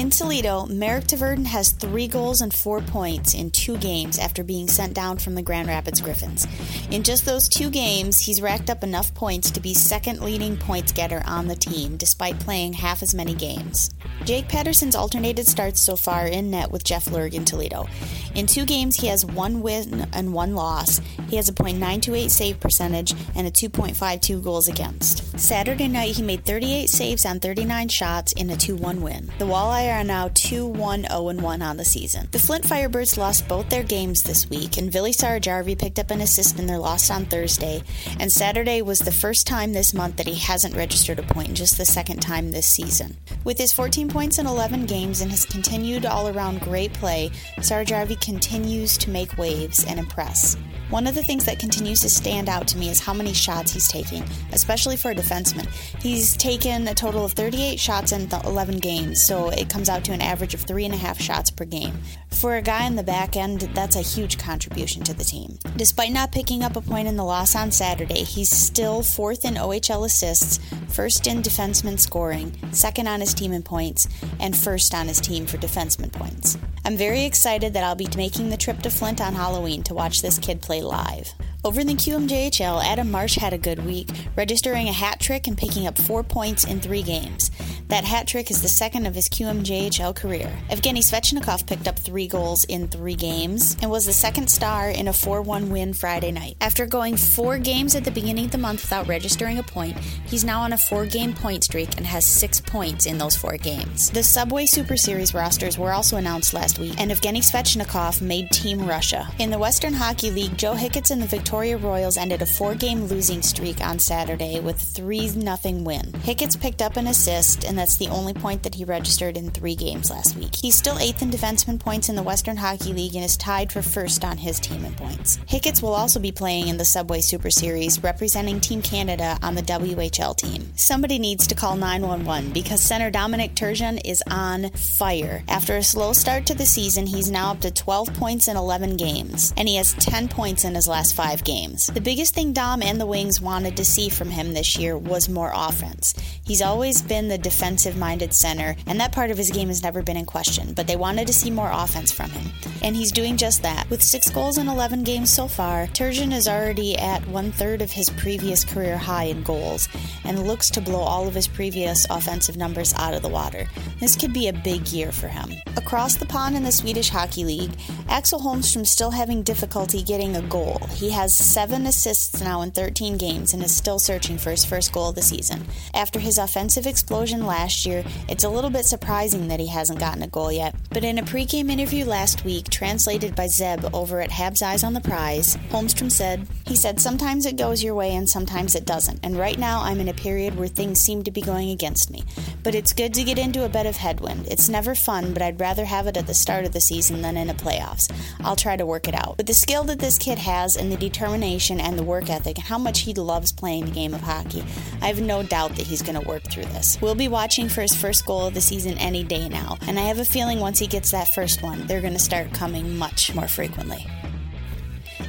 [0.00, 4.66] In Toledo, Marek Tvrdon has three goals and four points in two games after being
[4.66, 6.46] sent down from the Grand Rapids Griffins.
[6.90, 10.90] In just those two games, he's racked up enough points to be second leading points
[10.90, 13.90] getter on the team, despite playing half as many games.
[14.24, 17.86] Jake Paterson's alternated starts so far in net with Jeff Lerg in Toledo.
[18.34, 21.02] In two games, he has one win and one loss.
[21.28, 25.38] He has a .928 save percentage and a 2.52 goals against.
[25.38, 29.30] Saturday night, he made 38 saves on 39 shots in a 2-1 win.
[29.38, 32.28] The Walleye are now 2 1 0 1 on the season.
[32.30, 36.20] The Flint Firebirds lost both their games this week, and Vili Saarijarvi picked up an
[36.20, 37.82] assist in their loss on Thursday,
[38.18, 41.78] and Saturday was the first time this month that he hasn't registered a point, just
[41.78, 43.16] the second time this season.
[43.44, 48.20] With his 14 points in 11 games and his continued all around great play, Saarijarvi
[48.20, 50.56] continues to make waves and impress.
[50.90, 53.72] One of the things that continues to stand out to me is how many shots
[53.72, 55.68] he's taking, especially for a defenseman.
[56.02, 60.04] He's taken a total of 38 shots in 11 games, so it comes comes out
[60.04, 61.98] to an average of three and a half shots per game.
[62.28, 65.58] For a guy in the back end, that's a huge contribution to the team.
[65.74, 69.54] Despite not picking up a point in the loss on Saturday, he's still fourth in
[69.54, 74.06] OHL assists, first in defenseman scoring, second on his team in points,
[74.38, 76.58] and first on his team for defenseman points.
[76.84, 80.20] I'm very excited that I'll be making the trip to Flint on Halloween to watch
[80.20, 81.32] this kid play live.
[81.62, 85.58] Over in the QMJHL, Adam Marsh had a good week, registering a hat trick and
[85.58, 87.50] picking up four points in three games.
[87.90, 90.48] That hat trick is the second of his QMJHL career.
[90.68, 95.08] Evgeny Svechnikov picked up three goals in three games and was the second star in
[95.08, 96.56] a 4 1 win Friday night.
[96.60, 100.44] After going four games at the beginning of the month without registering a point, he's
[100.44, 104.08] now on a four game point streak and has six points in those four games.
[104.10, 108.86] The Subway Super Series rosters were also announced last week, and Evgeny Svechnikov made Team
[108.86, 109.26] Russia.
[109.40, 113.06] In the Western Hockey League, Joe Hicketts and the Victoria Royals ended a four game
[113.06, 115.48] losing streak on Saturday with a 3 0
[115.82, 116.12] win.
[116.22, 119.74] Hicketts picked up an assist, and that's the only point that he registered in three
[119.74, 120.54] games last week.
[120.54, 123.80] He's still eighth in defenseman points in the Western Hockey League and is tied for
[123.80, 125.38] first on his team in points.
[125.48, 129.62] Hicketts will also be playing in the Subway Super Series, representing Team Canada on the
[129.62, 130.70] WHL team.
[130.76, 135.42] Somebody needs to call 911 because center Dominic Turgeon is on fire.
[135.48, 138.98] After a slow start to the season, he's now up to 12 points in 11
[138.98, 141.86] games, and he has 10 points in his last five games.
[141.86, 145.30] The biggest thing Dom and the Wings wanted to see from him this year was
[145.30, 146.14] more offense.
[146.44, 147.38] He's always been the
[147.70, 150.88] defensive minded center, and that part of his game has never been in question, but
[150.88, 152.50] they wanted to see more offense from him.
[152.82, 153.88] And he's doing just that.
[153.88, 157.92] With six goals in 11 games so far, Turgeon is already at one third of
[157.92, 159.88] his previous career high in goals
[160.24, 163.68] and looks to blow all of his previous offensive numbers out of the water.
[164.00, 165.52] This could be a big year for him.
[165.76, 167.72] Across the pond in the Swedish Hockey League,
[168.08, 170.80] Axel Holmstrom still having difficulty getting a goal.
[170.94, 174.92] He has seven assists now in 13 games and is still searching for his first
[174.92, 175.64] goal of the season.
[175.94, 180.22] After his offensive explosion last year, it's a little bit surprising that he hasn't gotten
[180.22, 180.72] a goal yet.
[180.90, 184.94] But in a pregame interview last week, translated by Zeb over at Habs Eyes on
[184.94, 189.18] the Prize, Holmstrom said, He said, Sometimes it goes your way and sometimes it doesn't.
[189.24, 192.22] And right now I'm in a period where things seem to be going against me.
[192.62, 194.46] But it's good to get into a bit of headwind.
[194.46, 197.36] It's never fun, but I'd rather have it at the start of the season than
[197.36, 198.08] in a playoffs.
[198.44, 199.38] I'll try to work it out.
[199.38, 202.66] With the skill that this kid has and the determination and the work ethic and
[202.66, 204.62] how much he loves playing the game of hockey,
[205.02, 206.96] I have no doubt that he's going to work through this.
[207.00, 210.02] We'll be watching for his first goal of the season any day now, and I
[210.02, 213.34] have a feeling once he gets that first one, they're going to start coming much
[213.34, 214.06] more frequently.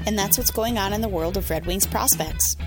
[0.05, 2.57] And that's what's going on in the world of Red Wings prospects.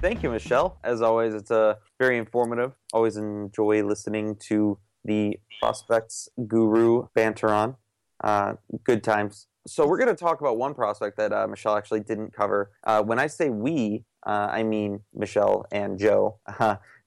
[0.00, 0.78] Thank you, Michelle.
[0.84, 2.74] As always, it's a uh, very informative.
[2.92, 7.74] Always enjoy listening to the prospects guru banter on.
[8.22, 8.54] Uh,
[8.84, 9.48] good times.
[9.66, 12.70] So we're going to talk about one prospect that uh, Michelle actually didn't cover.
[12.84, 16.38] Uh, when I say we, uh, I mean Michelle and Joe.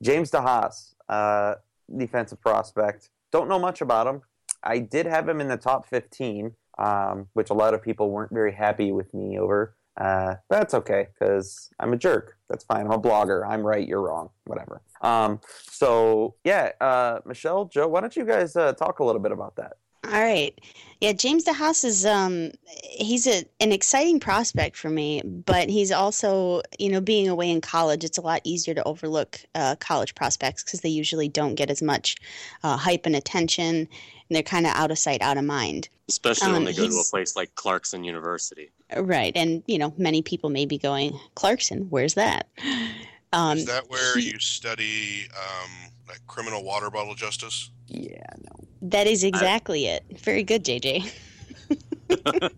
[0.02, 1.56] James DeHaas, uh,
[1.96, 3.10] defensive prospect.
[3.32, 4.22] Don't know much about him.
[4.64, 8.34] I did have him in the top 15, um, which a lot of people weren't
[8.34, 9.76] very happy with me over.
[9.98, 12.38] Uh, that's okay because I'm a jerk.
[12.50, 12.86] That's fine.
[12.86, 13.48] I'm a blogger.
[13.48, 13.88] I'm right.
[13.88, 14.30] You're wrong.
[14.46, 14.82] Whatever.
[15.02, 15.40] Um,
[15.70, 19.56] so yeah, uh, Michelle, Joe, why don't you guys uh, talk a little bit about
[19.56, 19.78] that?
[20.06, 20.60] All right.
[21.02, 26.62] Yeah, James DeHaas is um he's a an exciting prospect for me, but he's also,
[26.80, 30.64] you know, being away in college, it's a lot easier to overlook uh, college prospects
[30.64, 32.16] because they usually don't get as much
[32.64, 33.88] uh, hype and attention, and
[34.30, 35.90] they're kind of out of sight, out of mind.
[36.08, 38.72] Especially um, when they go to a place like Clarkson University.
[38.96, 42.48] Right, and you know, many people may be going, Clarkson, where's that?
[43.34, 47.72] Um, Is that where he, you study um, like criminal water bottle justice?
[47.88, 48.68] Yeah, no.
[48.82, 49.94] That is exactly I...
[49.94, 50.20] it.
[50.20, 51.12] Very good, JJ.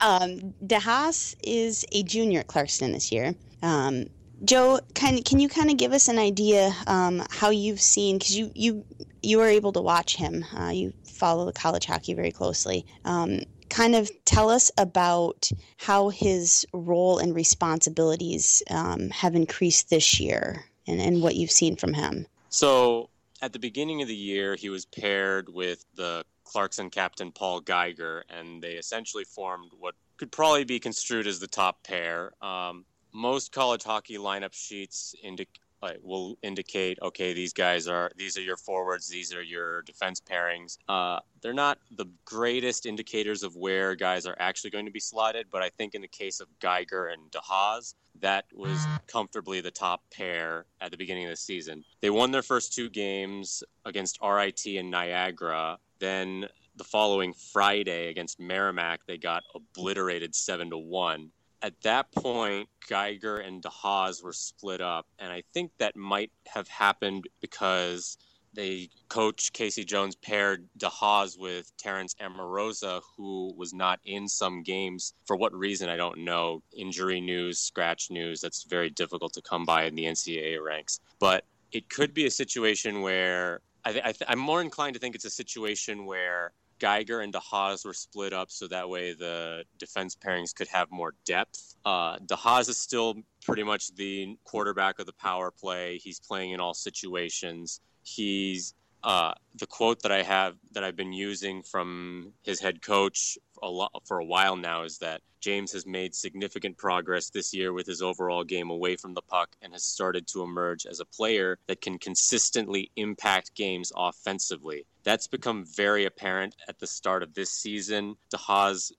[0.00, 3.34] um, DeHaas is a junior at Clarkson this year.
[3.62, 4.06] Um,
[4.44, 8.36] Joe, can can you kind of give us an idea um, how you've seen because
[8.36, 8.84] you you
[9.22, 10.44] you were able to watch him.
[10.56, 12.86] Uh, you follow the college hockey very closely.
[13.04, 20.20] Um, kind of tell us about how his role and responsibilities um, have increased this
[20.20, 22.26] year and, and what you've seen from him.
[22.60, 27.60] So, at the beginning of the year, he was paired with the Clarkson captain Paul
[27.60, 32.32] Geiger, and they essentially formed what could probably be construed as the top pair.
[32.44, 32.84] Um,
[33.14, 38.42] most college hockey lineup sheets indicate like will indicate okay these guys are these are
[38.42, 40.78] your forwards these are your defense pairings.
[40.88, 45.46] Uh, they're not the greatest indicators of where guys are actually going to be slotted
[45.50, 50.02] but i think in the case of geiger and DeHaas, that was comfortably the top
[50.10, 51.84] pair at the beginning of the season.
[52.00, 55.78] They won their first two games against rit and niagara.
[55.98, 61.28] Then the following friday against merrimack they got obliterated 7 to 1
[61.62, 66.68] at that point, Geiger and DeHaas were split up, and I think that might have
[66.68, 68.16] happened because
[68.54, 75.14] they coach Casey Jones paired DeHaas with Terrence Amorosa, who was not in some games
[75.26, 76.62] for what reason I don't know.
[76.76, 78.40] Injury news, scratch news.
[78.40, 81.00] That's very difficult to come by in the NCAA ranks.
[81.18, 85.14] But it could be a situation where I, I th- I'm more inclined to think
[85.14, 90.16] it's a situation where Geiger and DeHaas were split up so that way the defense
[90.16, 91.74] pairings could have more depth.
[91.84, 95.98] Uh, DeHaas is still pretty much the quarterback of the power play.
[95.98, 97.80] He's playing in all situations.
[98.02, 98.74] He's
[99.04, 103.68] uh, the quote that I have that I've been using from his head coach a
[103.68, 107.86] lot, for a while now is that James has made significant progress this year with
[107.86, 111.58] his overall game away from the puck and has started to emerge as a player
[111.68, 114.84] that can consistently impact games offensively.
[115.08, 118.18] That's become very apparent at the start of this season.
[118.30, 118.92] DeHaas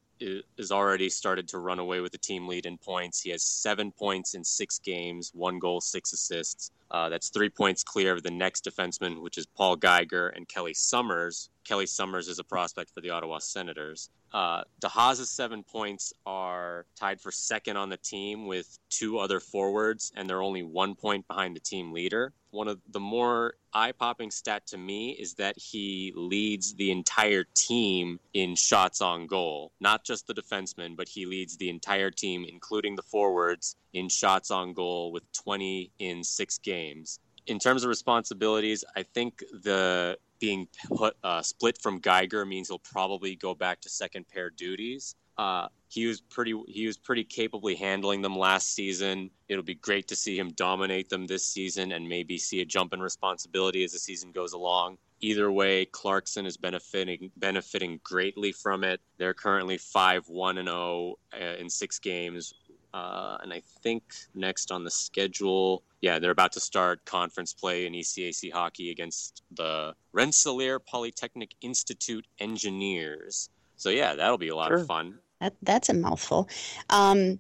[0.58, 3.22] has already started to run away with the team lead in points.
[3.22, 6.72] He has seven points in six games, one goal, six assists.
[6.90, 10.74] Uh, that's three points clear of the next defenseman, which is Paul Geiger and Kelly
[10.74, 11.52] Summers.
[11.70, 14.10] Kelly Summers is a prospect for the Ottawa Senators.
[14.34, 20.12] Uh, DeHaas's seven points are tied for second on the team with two other forwards,
[20.16, 22.34] and they're only one point behind the team leader.
[22.50, 27.46] One of the more eye popping stat to me is that he leads the entire
[27.54, 29.72] team in shots on goal.
[29.80, 34.50] Not just the defenseman, but he leads the entire team, including the forwards, in shots
[34.50, 37.20] on goal with 20 in six games.
[37.50, 42.78] In terms of responsibilities, I think the being put uh, split from Geiger means he'll
[42.78, 45.16] probably go back to second pair duties.
[45.36, 49.32] Uh, he was pretty he was pretty capably handling them last season.
[49.48, 52.94] It'll be great to see him dominate them this season and maybe see a jump
[52.94, 55.00] in responsibility as the season goes along.
[55.22, 59.02] Either way, Clarkson is benefiting benefiting greatly from it.
[59.18, 62.54] They're currently 5-1 and 0 uh, in 6 games
[62.94, 67.86] uh, and I think next on the schedule, yeah, they're about to start conference play
[67.86, 73.50] in ECAC hockey against the Rensselaer Polytechnic Institute Engineers.
[73.76, 74.78] So yeah, that'll be a lot sure.
[74.78, 75.20] of fun.
[75.40, 76.50] That, that's a mouthful.
[76.90, 77.40] Um,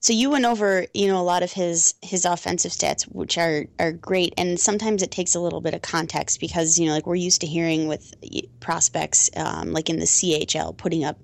[0.00, 3.66] so you went over, you know, a lot of his his offensive stats, which are
[3.80, 7.06] are great, and sometimes it takes a little bit of context because you know, like
[7.06, 8.14] we're used to hearing with
[8.60, 11.18] prospects, um, like in the CHL, putting up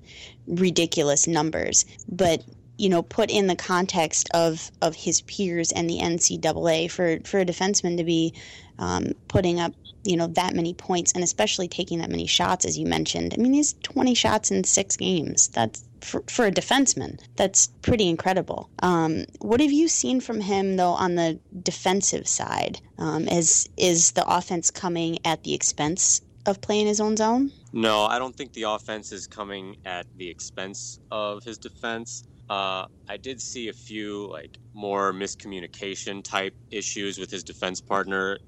[0.46, 2.42] ridiculous numbers, but
[2.76, 7.40] you know, put in the context of of his peers and the NCAA for for
[7.40, 8.34] a defenseman to be
[8.78, 9.72] um, putting up
[10.04, 13.34] you know that many points and especially taking that many shots as you mentioned.
[13.34, 15.48] I mean, he's 20 shots in six games.
[15.48, 17.18] That's for, for a defenseman.
[17.36, 18.68] That's pretty incredible.
[18.80, 22.80] Um, what have you seen from him though on the defensive side?
[22.98, 27.50] Um, is is the offense coming at the expense of playing his own zone?
[27.72, 32.24] No, I don't think the offense is coming at the expense of his defense.
[32.48, 38.38] Uh, I did see a few like more miscommunication type issues with his defense partner,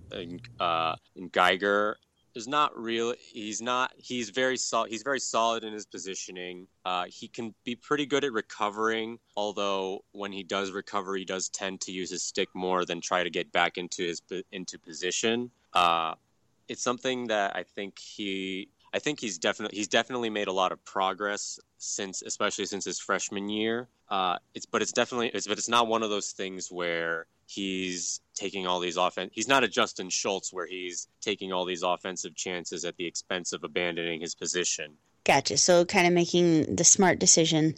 [0.61, 1.97] uh, in Geiger.
[2.35, 3.15] Is not real.
[3.19, 3.93] He's not.
[3.97, 4.91] He's very solid.
[4.91, 6.67] He's very solid in his positioning.
[6.85, 9.19] Uh, he can be pretty good at recovering.
[9.39, 13.25] Although when he does recover, he does tend to use his stick more than try
[13.25, 14.21] to get back into his
[14.53, 15.51] into position.
[15.73, 16.13] Uh,
[16.69, 20.73] it's something that I think he I think he's definitely he's definitely made a lot
[20.73, 23.89] of progress since, especially since his freshman year.
[24.09, 28.21] Uh, it's but it's definitely it's but it's not one of those things where he's
[28.35, 29.33] taking all these offense.
[29.35, 33.53] He's not a Justin Schultz where he's taking all these offensive chances at the expense
[33.53, 34.93] of abandoning his position.
[35.25, 35.57] Gotcha.
[35.59, 37.75] So kind of making the smart decision,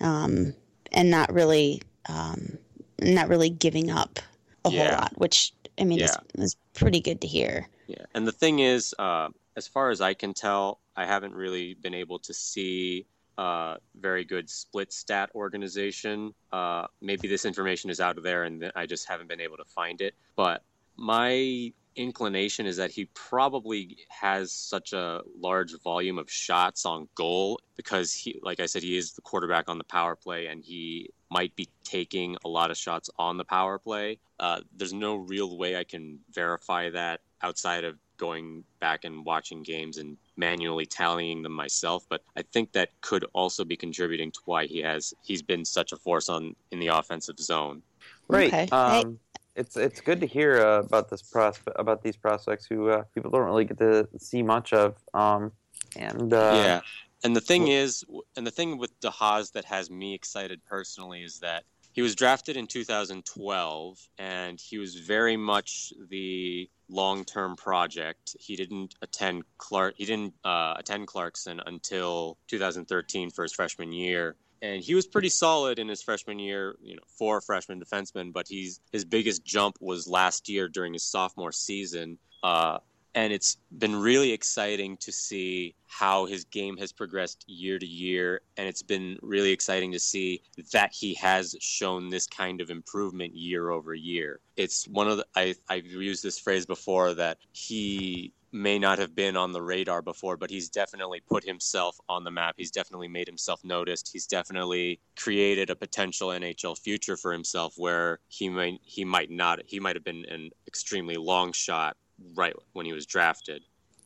[0.00, 0.54] um,
[0.92, 2.58] and not really um,
[3.00, 4.20] not really giving up
[4.64, 4.78] a yeah.
[4.78, 6.14] whole lot, which I mean yeah.
[6.36, 7.68] is, is pretty good to hear.
[7.88, 11.74] Yeah, and the thing is, uh, as far as I can tell, I haven't really
[11.74, 13.06] been able to see
[13.38, 16.34] a very good split stat organization.
[16.52, 19.64] Uh, maybe this information is out of there and I just haven't been able to
[19.64, 20.14] find it.
[20.36, 20.62] But
[20.96, 27.60] my inclination is that he probably has such a large volume of shots on goal
[27.76, 31.10] because he like I said he is the quarterback on the power play and he
[31.30, 34.18] might be taking a lot of shots on the power play.
[34.40, 39.64] Uh, there's no real way I can verify that outside of going back and watching
[39.64, 44.38] games and manually tallying them myself but i think that could also be contributing to
[44.44, 47.82] why he has he's been such a force on in the offensive zone.
[48.28, 48.68] Right okay.
[48.70, 49.18] um,
[49.56, 53.30] it's it's good to hear uh, about this prospect about these prospects who uh, people
[53.32, 55.50] don't really get to see much of um,
[55.96, 56.80] and uh, yeah.
[57.24, 58.04] And the thing is
[58.36, 62.56] and the thing with DeHaas that has me excited personally is that he was drafted
[62.56, 68.36] in 2012 and he was very much the long-term project.
[68.38, 69.94] He didn't attend Clark.
[69.96, 75.28] He didn't uh, attend Clarkson until 2013 for his freshman year, and he was pretty
[75.28, 76.76] solid in his freshman year.
[76.82, 80.92] You know, for a freshman defenseman, but he's his biggest jump was last year during
[80.92, 82.18] his sophomore season.
[82.42, 82.78] Uh,
[83.14, 88.40] and it's been really exciting to see how his game has progressed year to year
[88.56, 90.42] and it's been really exciting to see
[90.72, 95.26] that he has shown this kind of improvement year over year it's one of the
[95.36, 100.02] I, i've used this phrase before that he may not have been on the radar
[100.02, 102.54] before, but he's definitely put himself on the map.
[102.58, 104.10] He's definitely made himself noticed.
[104.12, 109.60] He's definitely created a potential NHL future for himself where he might he might not
[109.66, 111.96] he might have been an extremely long shot
[112.34, 113.62] right when he was drafted.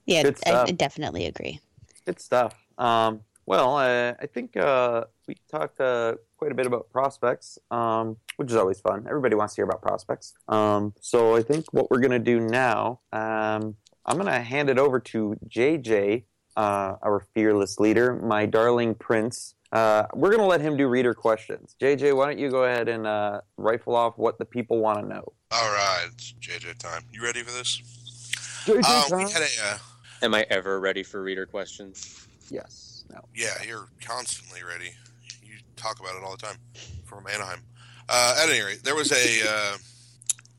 [0.07, 1.61] Yeah, I, I definitely agree.
[2.05, 2.55] Good stuff.
[2.79, 8.17] Um, well, uh, I think uh, we talked uh, quite a bit about prospects, um,
[8.37, 9.07] which is always fun.
[9.09, 10.35] Everybody wants to hear about prospects.
[10.49, 14.69] Um, so I think what we're going to do now, um, I'm going to hand
[14.69, 16.25] it over to JJ,
[16.57, 19.55] uh, our fearless leader, my darling prince.
[19.73, 21.77] Uh, we're going to let him do reader questions.
[21.81, 25.07] JJ, why don't you go ahead and uh, rifle off what the people want to
[25.07, 25.33] know?
[25.53, 27.03] All right, it's JJ time.
[27.13, 28.06] You ready for this?
[28.67, 29.79] JJ Uh, we had a, uh,
[30.23, 32.27] Am I ever ready for reader questions?
[32.51, 33.05] Yes.
[33.11, 33.21] No.
[33.35, 34.91] yeah, you're constantly ready.
[35.43, 36.57] You talk about it all the time
[37.05, 37.61] from Anaheim.
[38.09, 39.77] Uh, at any rate, there was a uh,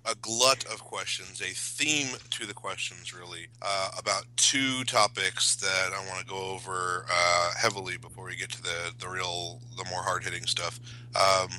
[0.06, 5.92] a glut of questions, a theme to the questions, really, uh, about two topics that
[5.94, 9.84] I want to go over uh, heavily before we get to the the real, the
[9.90, 10.80] more hard hitting stuff.
[11.16, 11.50] Um,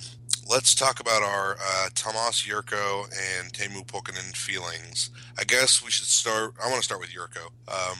[0.49, 5.11] let's talk about our uh, Tomas Jurco and Teemu Pulkkinen feelings.
[5.38, 6.55] I guess we should start.
[6.62, 7.46] I want to start with Jurco.
[7.68, 7.99] Um,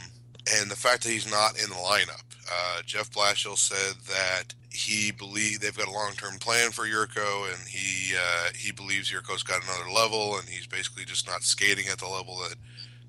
[0.57, 2.23] and the fact that he's not in the lineup.
[2.51, 7.69] Uh, Jeff Blashill said that he believe they've got a long-term plan for Jurco, and
[7.69, 11.99] he uh, he believes Jurco's got another level, and he's basically just not skating at
[11.99, 12.57] the level that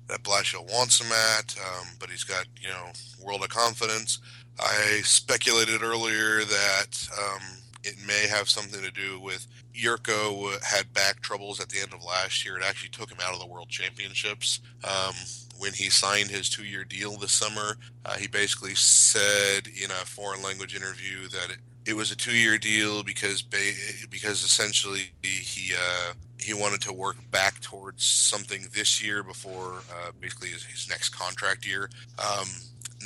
[0.08, 1.56] that Blashill wants him at.
[1.58, 2.90] Um, but he's got you know
[3.24, 4.18] world of confidence.
[4.58, 11.20] I speculated earlier that um, it may have something to do with Jurco had back
[11.20, 12.56] troubles at the end of last year.
[12.56, 14.60] It actually took him out of the World Championships.
[14.84, 15.14] Um,
[15.58, 20.42] when he signed his two-year deal this summer, uh, he basically said in a foreign
[20.42, 26.54] language interview that it, it was a two-year deal because because essentially he uh, he
[26.54, 31.66] wanted to work back towards something this year before uh, basically his, his next contract
[31.66, 31.90] year.
[32.18, 32.46] Um,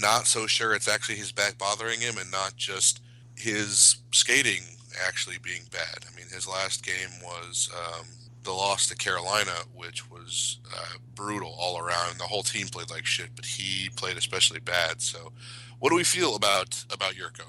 [0.01, 3.01] not so sure it's actually his back bothering him and not just
[3.37, 4.63] his skating
[5.07, 6.05] actually being bad.
[6.11, 8.07] I mean, his last game was um,
[8.45, 12.19] the loss to Carolina, which was uh, brutal all around.
[12.19, 15.01] The whole team played like shit, but he played especially bad.
[15.01, 15.33] So,
[15.81, 17.45] what do we feel about about Jurco?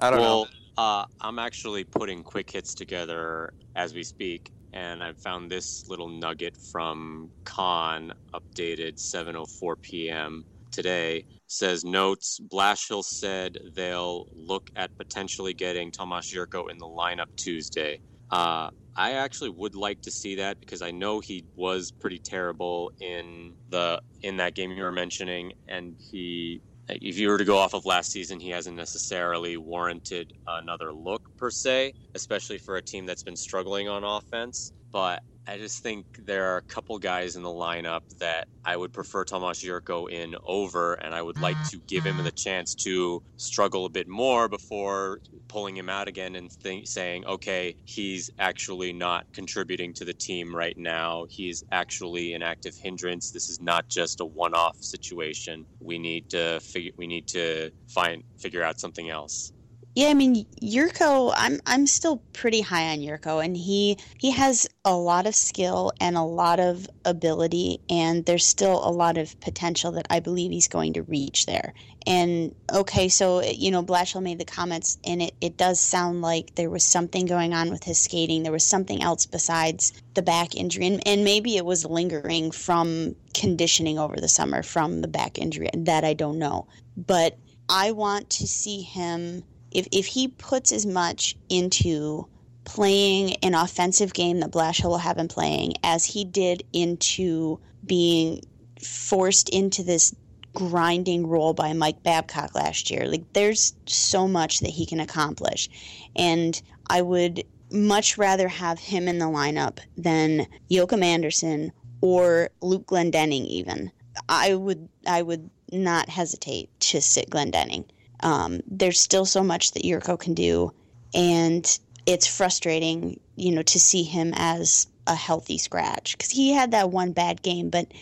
[0.00, 0.46] I don't well,
[0.76, 0.82] know.
[0.82, 6.08] uh, I'm actually putting quick hits together as we speak, and I found this little
[6.08, 10.44] nugget from Con, updated 7:04 p.m.
[10.70, 11.24] today.
[11.52, 18.00] Says notes: Blashill said they'll look at potentially getting Tomas Jurco in the lineup Tuesday.
[18.30, 22.90] Uh, I actually would like to see that because I know he was pretty terrible
[23.00, 27.58] in the in that game you were mentioning, and he if you were to go
[27.58, 32.82] off of last season, he hasn't necessarily warranted another look per se, especially for a
[32.82, 34.72] team that's been struggling on offense.
[34.90, 38.92] But I just think there are a couple guys in the lineup that I would
[38.92, 42.36] prefer Tomas Jurco in over, and I would like to give him the mm-hmm.
[42.36, 47.74] chance to struggle a bit more before pulling him out again and think, saying, okay,
[47.84, 51.26] he's actually not contributing to the team right now.
[51.28, 53.32] He's actually an active hindrance.
[53.32, 55.66] This is not just a one-off situation.
[55.80, 56.92] We need to figure.
[56.96, 59.52] We need to find figure out something else.
[59.94, 64.66] Yeah, I mean Jurco, I'm I'm still pretty high on Jurco and he he has
[64.86, 69.38] a lot of skill and a lot of ability and there's still a lot of
[69.40, 71.74] potential that I believe he's going to reach there.
[72.06, 76.54] And okay, so you know, Blashill made the comments and it, it does sound like
[76.54, 78.44] there was something going on with his skating.
[78.44, 83.14] There was something else besides the back injury and, and maybe it was lingering from
[83.34, 85.68] conditioning over the summer from the back injury.
[85.74, 86.66] That I don't know.
[86.96, 87.36] But
[87.68, 92.26] I want to see him if if he puts as much into
[92.64, 98.40] playing an offensive game that Blashill will have him playing as he did into being
[98.80, 100.14] forced into this
[100.54, 103.06] grinding role by Mike Babcock last year.
[103.06, 105.68] Like there's so much that he can accomplish.
[106.14, 112.86] And I would much rather have him in the lineup than Joakim Andersson or Luke
[112.86, 113.90] Glendening even.
[114.28, 117.86] I would I would not hesitate to sit Glendening.
[118.22, 120.72] Um, there's still so much that Jurco can do,
[121.14, 126.70] and it's frustrating, you know, to see him as a healthy scratch because he had
[126.70, 127.70] that one bad game.
[127.70, 127.92] But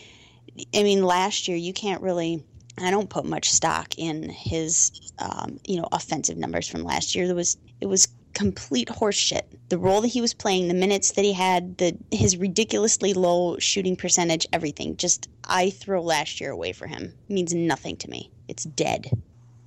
[0.75, 2.43] I mean, last year you can't really.
[2.77, 7.25] I don't put much stock in his, um, you know, offensive numbers from last year.
[7.25, 9.43] It was it was complete horseshit.
[9.69, 13.57] the role that he was playing, the minutes that he had, the his ridiculously low
[13.59, 14.95] shooting percentage, everything.
[14.97, 17.13] Just I throw last year away for him.
[17.29, 18.31] It means nothing to me.
[18.47, 19.11] It's dead.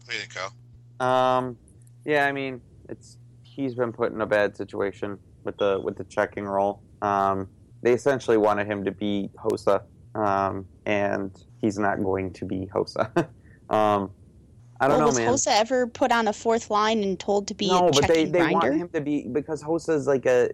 [0.05, 1.39] What do you think, Kyle?
[1.39, 1.57] Um,
[2.05, 6.05] yeah, I mean, it's he's been put in a bad situation with the with the
[6.05, 6.83] checking role.
[7.03, 7.49] Um,
[7.83, 9.83] they essentially wanted him to be Hossa,
[10.15, 11.31] um, and
[11.61, 13.09] he's not going to be Hossa.
[13.71, 14.11] um,
[14.81, 15.33] I don't well, know, was man.
[15.33, 18.27] Hossa ever put on a fourth line and told to be no, a but they,
[18.27, 20.49] checking they want him to be because Hossa's like a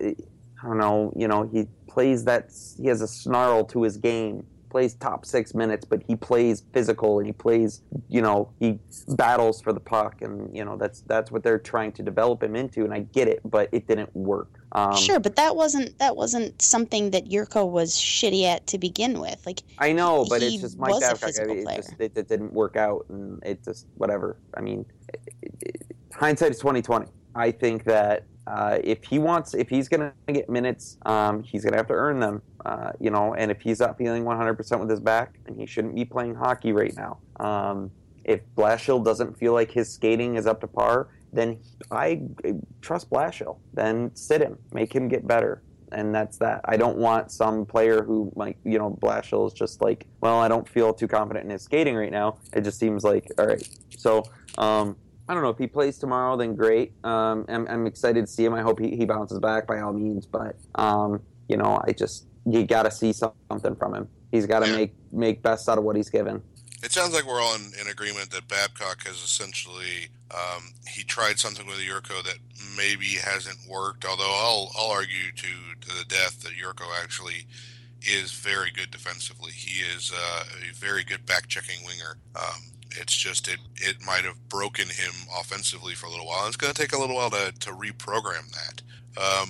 [0.63, 4.47] I don't know, you know, he plays that he has a snarl to his game.
[4.71, 9.61] Plays top six minutes, but he plays physical and he plays, you know, he battles
[9.61, 12.85] for the puck, and you know that's that's what they're trying to develop him into.
[12.85, 14.61] And I get it, but it didn't work.
[14.73, 19.21] Um, sure, but that wasn't that wasn't something that Jurco was shitty at to begin
[19.21, 19.45] with.
[19.45, 21.31] Like I know, but it's just Mike was Babcock.
[21.41, 24.37] I mean, it just it, it didn't work out, and it just whatever.
[24.57, 24.87] I mean,
[25.63, 25.83] it,
[26.15, 27.07] hindsight is twenty twenty.
[27.35, 31.63] I think that uh, if he wants, if he's going to get minutes, um, he's
[31.63, 32.43] going to have to earn them.
[32.65, 35.57] Uh, you know, and if he's not feeling one hundred percent with his back, then
[35.57, 37.19] he shouldn't be playing hockey right now.
[37.39, 37.91] Um,
[38.25, 41.59] if Blashill doesn't feel like his skating is up to par, then
[41.91, 42.23] I
[42.81, 43.59] trust Blashill.
[43.73, 46.61] Then sit him, make him get better and that's that.
[46.65, 50.49] I don't want some player who, like, you know, Blashill is just like, well, I
[50.49, 52.39] don't feel too confident in his skating right now.
[52.53, 53.69] It just seems like, all right.
[53.97, 54.25] So,
[54.59, 54.97] um,
[55.29, 56.93] I don't know if he plays tomorrow, then great.
[57.05, 58.55] Um, I'm, I'm excited to see him.
[58.55, 60.27] I hope he, he bounces back by all means.
[60.27, 64.09] But, um, you know, I just you got to see something from him.
[64.31, 66.43] He's got to make make best out of what he's given.
[66.83, 71.39] It sounds like we're all in, in agreement that Babcock has essentially um, he tried
[71.39, 72.39] something with Jurco that
[72.77, 74.05] maybe hasn't worked.
[74.05, 75.49] Although I'll I'll argue to
[75.81, 77.47] to the death that Jurco actually
[78.03, 79.53] is very good defensively.
[79.53, 82.17] He is uh, a very good back checking winger.
[82.35, 86.47] Um, it's just it it might have broken him offensively for a little while.
[86.47, 88.83] It's going to take a little while to, to reprogram that.
[89.21, 89.49] Um,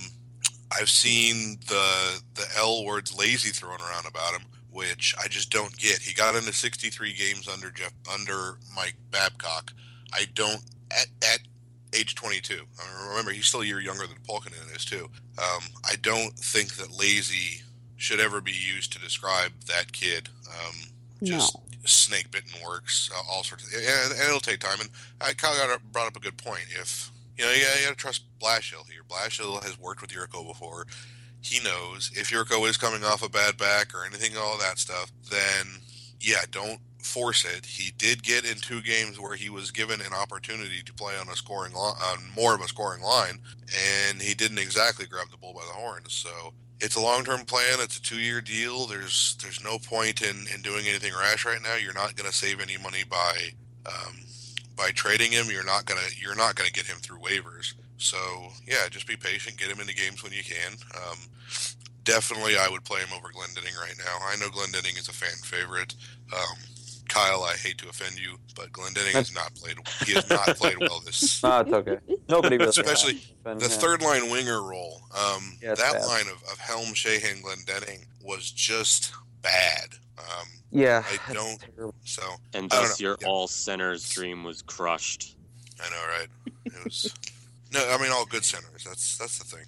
[0.73, 4.43] I've seen the the L words lazy thrown around about him
[4.73, 5.99] which I just don't get.
[5.99, 9.73] He got into 63 games under Jeff under Mike Babcock.
[10.13, 11.41] I don't at, at
[11.93, 12.55] age 22.
[12.55, 15.11] I mean, remember he's still a year younger than Pulkkinen is too.
[15.39, 17.63] Um, I don't think that lazy
[17.97, 20.29] should ever be used to describe that kid.
[20.49, 20.77] Um,
[21.23, 21.63] just no.
[21.85, 24.81] snake bitten works, uh, all sorts of, and, and it'll take time.
[24.81, 24.91] And
[25.21, 26.65] uh, Kyle brought up a good point.
[26.71, 27.11] If
[27.41, 29.03] you know, you got, you got to trust Blashill here.
[29.09, 30.87] Blashill has worked with Jurco before
[31.41, 35.11] he knows if Jurco is coming off a bad back or anything, all that stuff,
[35.31, 35.81] then
[36.21, 37.65] yeah, don't force it.
[37.65, 41.31] He did get in two games where he was given an opportunity to play on
[41.31, 43.41] a scoring line, on more of a scoring line,
[44.07, 46.13] and he didn't exactly grab the bull by the horns.
[46.13, 47.79] So it's a long term plan.
[47.81, 48.85] It's a two year deal.
[48.85, 51.77] There's there's no point in, in doing anything rash right now.
[51.77, 53.33] You're not going to save any money by
[53.87, 54.21] um,
[54.81, 55.47] by trading him.
[55.51, 57.75] You're not gonna you're not gonna get him through waivers.
[57.99, 58.17] So
[58.67, 59.59] yeah, just be patient.
[59.59, 60.73] Get him into games when you can.
[60.97, 61.19] Um,
[62.05, 64.17] definitely, I would play him over Glendening right now.
[64.27, 65.95] I know Glendening is a fan favorite.
[66.35, 66.57] Um,
[67.09, 69.77] Kyle, I hate to offend you, but Glendening has not played.
[70.07, 71.43] He has not played well this.
[71.51, 71.99] No, it's okay.
[72.29, 72.69] Nobody really.
[72.71, 75.03] Especially has, The third line winger role.
[75.13, 76.07] Um, Yeah, that bad.
[76.07, 79.13] line of, of Helm, Sheahan, Glendening was just
[79.43, 79.89] bad.
[80.19, 81.03] Um, Yeah.
[81.07, 81.95] I that's don't- terrible.
[82.05, 82.23] so
[82.55, 83.05] And thus know.
[83.09, 83.29] your Yeah.
[83.29, 85.37] all centers dream was crushed.
[85.83, 86.29] I know, right?
[86.67, 87.13] It was
[87.73, 87.87] no.
[87.91, 88.85] I mean, all good centers.
[88.85, 89.65] That's that's the thing.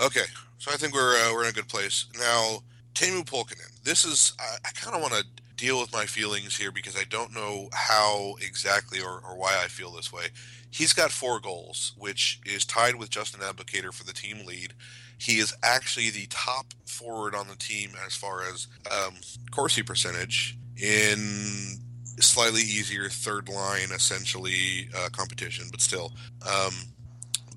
[0.00, 0.24] Okay,
[0.58, 2.60] so I think we're uh, we're in a good place now.
[2.94, 3.82] Teemu Pulkkinen.
[3.84, 5.24] This is I, I kind of want to
[5.56, 9.66] deal with my feelings here because I don't know how exactly or, or why I
[9.68, 10.26] feel this way.
[10.70, 14.74] He's got four goals, which is tied with Justin Abdelkader for the team lead.
[15.18, 19.14] He is actually the top forward on the team as far as um,
[19.50, 21.78] Corsi percentage in
[22.20, 26.12] slightly easier third line essentially uh, competition, but still.
[26.48, 26.72] Um,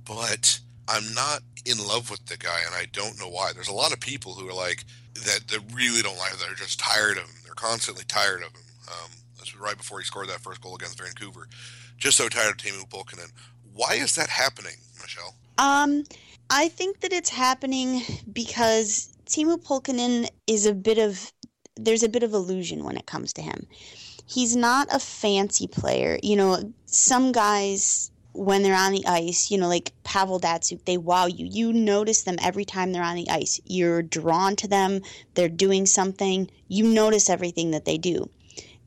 [0.06, 3.52] but I'm not in love with the guy, and I don't know why.
[3.54, 4.84] There's a lot of people who are like
[5.14, 5.48] that.
[5.48, 6.32] That really don't like.
[6.32, 6.40] Him.
[6.40, 7.36] They're just tired of him.
[7.46, 8.64] They're constantly tired of him.
[8.88, 9.12] Um,
[9.62, 11.48] right before he scored that first goal against Vancouver.
[11.98, 13.32] Just so tired of Teemu Pulkkinen.
[13.74, 15.36] Why is that happening, Michelle?
[15.58, 16.04] Um,
[16.54, 21.32] I think that it's happening because Teemu Pulkkinen is a bit of
[21.78, 23.68] there's a bit of illusion when it comes to him.
[24.26, 26.20] He's not a fancy player.
[26.22, 30.98] You know, some guys when they're on the ice, you know, like Pavel Datsyuk, they
[30.98, 31.48] wow you.
[31.50, 33.62] You notice them every time they're on the ice.
[33.64, 35.04] You're drawn to them.
[35.36, 36.52] They're doing something.
[36.68, 38.30] You notice everything that they do.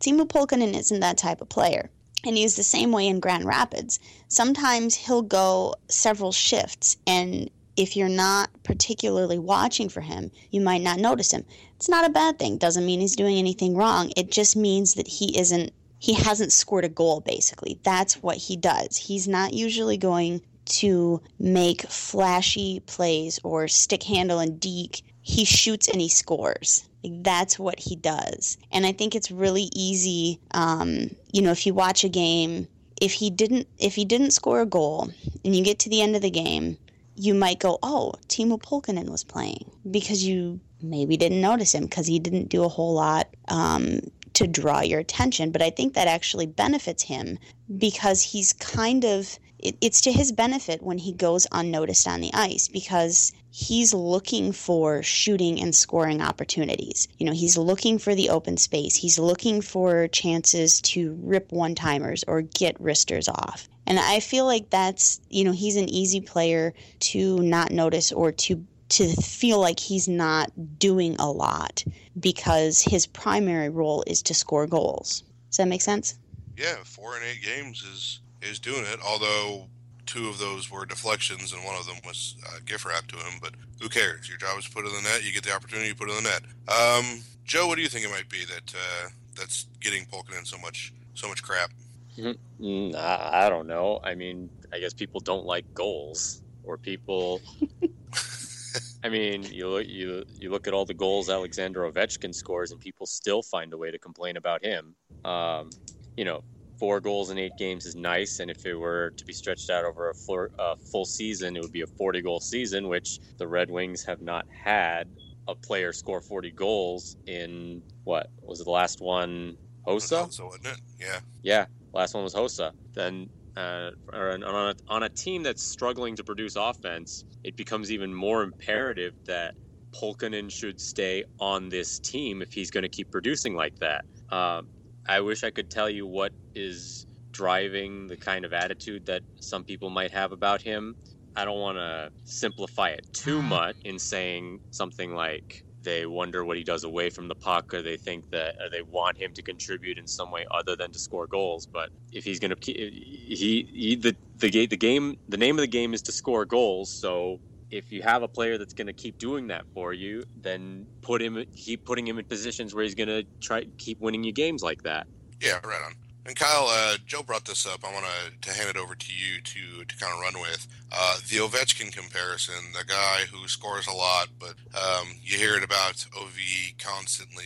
[0.01, 1.89] Teemu Pulkkinen isn't that type of player.
[2.27, 4.01] And he's the same way in Grand Rapids.
[4.29, 10.83] Sometimes he'll go several shifts, and if you're not particularly watching for him, you might
[10.83, 11.45] not notice him.
[11.77, 12.57] It's not a bad thing.
[12.57, 14.13] Doesn't mean he's doing anything wrong.
[14.17, 17.79] It just means that he isn't he hasn't scored a goal basically.
[17.83, 18.97] That's what he does.
[18.97, 25.03] He's not usually going to make flashy plays or stick handle and deke.
[25.23, 26.89] He shoots and he scores.
[27.05, 28.57] That's what he does.
[28.73, 30.41] And I think it's really easy.
[30.53, 32.69] Um, you know, if you watch a game,
[33.01, 35.11] if he didn't if he didn't score a goal
[35.45, 36.79] and you get to the end of the game,
[37.17, 42.07] you might go, "Oh, Teemu Pulkkinen was playing," because you maybe didn't notice him because
[42.07, 44.01] he didn't do a whole lot um,
[44.35, 45.51] to draw your attention.
[45.51, 47.39] But I think that actually benefits him
[47.79, 52.33] because he's kind of it, it's to his benefit when he goes unnoticed on the
[52.35, 57.07] ice because he's looking for shooting and scoring opportunities.
[57.19, 58.97] You know, he's looking for the open space.
[58.97, 63.69] He's looking for chances to rip one timers or get wristers off.
[63.87, 66.75] And I feel like that's, you know, he's an easy player
[67.11, 71.85] to not notice or to to feel like he's not doing a lot
[72.19, 75.23] because his primary role is to score goals.
[75.51, 76.19] Does that make sense?
[76.57, 78.99] Yeah, four and eight games is is doing it.
[79.01, 79.69] Although
[80.07, 83.39] two of those were deflections and one of them was uh, gift wrap to him.
[83.41, 84.29] But who cares?
[84.29, 85.25] Your job is to put it in the net.
[85.25, 86.43] You get the opportunity, you put it in the net.
[86.69, 90.59] Um, Joe, what do you think it might be that uh, that's getting Pulkkinen so
[90.59, 91.71] much so much crap?
[92.19, 94.01] Mm, I, I don't know.
[94.03, 97.41] I mean, I guess people don't like goals, or people.
[99.05, 102.81] I mean, you look you you look at all the goals Alexander Ovechkin scores, and
[102.81, 104.95] people still find a way to complain about him.
[105.25, 105.71] Um,
[106.17, 106.43] you know,
[106.85, 109.87] four goals in eight games is nice, and if it were to be stretched out
[109.87, 113.49] over a full, uh, full season, it would be a 40 goal season, which the
[113.49, 115.09] Red Wings have not had
[115.49, 119.57] a player score 40 goals in what was it the last one?
[119.89, 120.81] Hossa, So wasn't it?
[121.01, 121.21] Yeah.
[121.43, 121.65] yeah,
[121.95, 122.73] last one was Hossa.
[122.95, 128.13] Then uh, on, a, on a team that's struggling to produce offense, it becomes even
[128.15, 129.55] more imperative that
[129.99, 134.05] Pulkkinen should stay on this team if he's going to keep producing like that.
[134.31, 134.69] Um,
[135.07, 139.65] I wish I could tell you what is driving the kind of attitude that some
[139.65, 140.97] people might have about him.
[141.37, 146.57] I don't want to simplify it too much in saying something like they wonder what
[146.57, 149.43] he does away from the puck or they think that or they want him to
[149.43, 153.69] contribute in some way other than to score goals but if he's going to he,
[153.71, 157.39] he the the the game the name of the game is to score goals so
[157.75, 161.21] if you have a player that's going to keep doing that for you, then put
[161.21, 164.63] him keep putting him in positions where he's going to try keep winning you games
[164.63, 165.07] like that.
[165.41, 165.95] Yeah, right on.
[166.27, 167.85] And Kyle, uh, Joe brought this up.
[167.85, 168.07] I want
[168.41, 171.93] to hand it over to you to to kind of run with uh, the Ovechkin
[171.93, 172.55] comparison.
[172.73, 176.39] The guy who scores a lot, but um, you hear it about Ov
[176.79, 177.45] constantly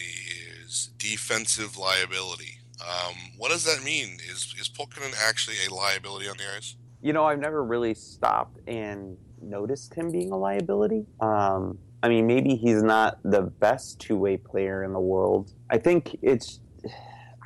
[0.62, 2.59] is defensive liability.
[2.81, 4.18] Um, what does that mean?
[4.29, 6.76] Is is Pulkkinen actually a liability on the ice?
[7.01, 11.07] You know, I've never really stopped and noticed him being a liability.
[11.20, 15.53] Um, I mean, maybe he's not the best two way player in the world.
[15.70, 16.61] I think it's.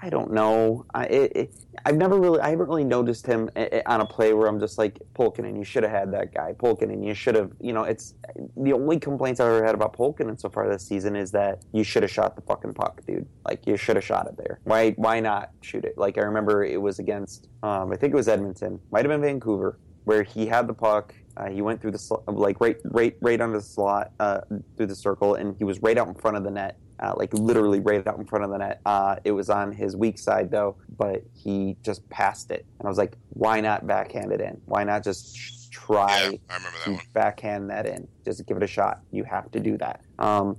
[0.04, 0.84] I don't know.
[0.92, 1.54] I, it, it,
[1.86, 3.48] I've never really, I haven't really noticed him
[3.86, 6.54] on a play where I'm just like, Pulkkinen, you should have had that guy.
[6.54, 8.14] Pulkkinen, you should have, you know, it's
[8.56, 11.84] the only complaints I've ever had about Pulkkinen so far this season is that you
[11.84, 13.28] should have shot the fucking puck, dude.
[13.44, 14.58] Like, you should have shot it there.
[14.64, 15.96] Why, why not shoot it?
[15.96, 19.22] Like, I remember it was against, um, I think it was Edmonton, might have been
[19.22, 23.16] Vancouver, where he had the puck uh, he went through the sl- like right, right,
[23.20, 24.40] right under the slot uh,
[24.76, 27.32] through the circle, and he was right out in front of the net, uh, like
[27.34, 28.80] literally right out in front of the net.
[28.84, 32.88] Uh, it was on his weak side though, but he just passed it, and I
[32.88, 34.60] was like, why not backhand it in?
[34.66, 37.00] Why not just try Yeah, I remember that to one.
[37.14, 38.06] backhand that in?
[38.24, 39.00] Just give it a shot.
[39.10, 40.02] You have to do that.
[40.18, 40.58] Um,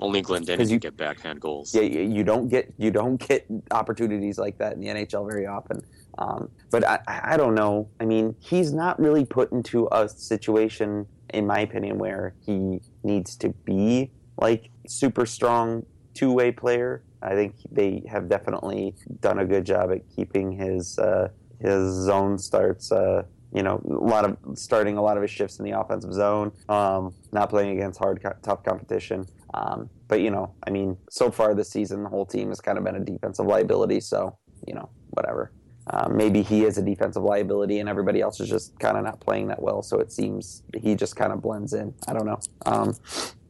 [0.00, 1.74] Only Glendening 'Cause can you- get backhand goals.
[1.74, 5.46] yeah, you you don't get you don't get opportunities like that in the NHL very
[5.46, 5.80] often.
[6.18, 7.88] Um, but I, I don't know.
[8.00, 13.36] I mean, he's not really put into a situation, in my opinion, where he needs
[13.36, 15.84] to be like super strong
[16.14, 17.02] two way player.
[17.22, 21.28] I think they have definitely done a good job at keeping his uh,
[21.60, 22.90] his zone starts.
[22.90, 26.12] Uh, you know, a lot of starting a lot of his shifts in the offensive
[26.12, 29.26] zone, um, not playing against hard, tough competition.
[29.54, 32.78] Um, but you know, I mean, so far this season, the whole team has kind
[32.78, 34.00] of been a defensive liability.
[34.00, 35.52] So you know, whatever.
[35.86, 39.18] Um, maybe he is a defensive liability, and everybody else is just kind of not
[39.20, 39.82] playing that well.
[39.82, 41.92] So it seems he just kind of blends in.
[42.06, 42.38] I don't know.
[42.66, 42.94] Um,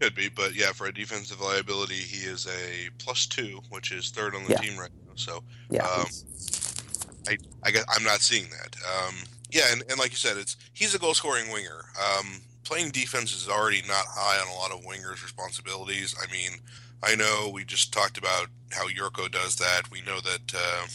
[0.00, 4.10] Could be, but yeah, for a defensive liability, he is a plus two, which is
[4.10, 4.58] third on the Yeah.
[4.60, 5.12] team right now.
[5.16, 6.76] So yeah, Um, it's-
[7.62, 8.76] I guess I'm not seeing that.
[8.96, 9.14] Um,
[9.50, 11.84] yeah, and, and like you said, it's he's a goal scoring winger.
[12.00, 16.14] Um, playing defense is already not high on a lot of wingers' responsibilities.
[16.20, 16.60] I mean,
[17.02, 19.90] I know we just talked about how Jurco does that.
[19.90, 20.86] We know that uh,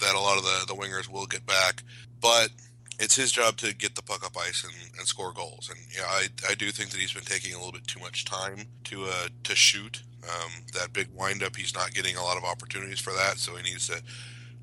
[0.00, 1.82] that a lot of the, the wingers will get back,
[2.20, 2.50] but
[2.98, 5.68] it's his job to get the puck up ice and, and score goals.
[5.70, 8.24] And yeah, I, I do think that he's been taking a little bit too much
[8.24, 10.02] time to uh, to shoot.
[10.24, 13.62] Um, that big windup, he's not getting a lot of opportunities for that, so he
[13.62, 14.02] needs to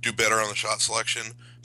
[0.01, 1.23] do better on the shot selection.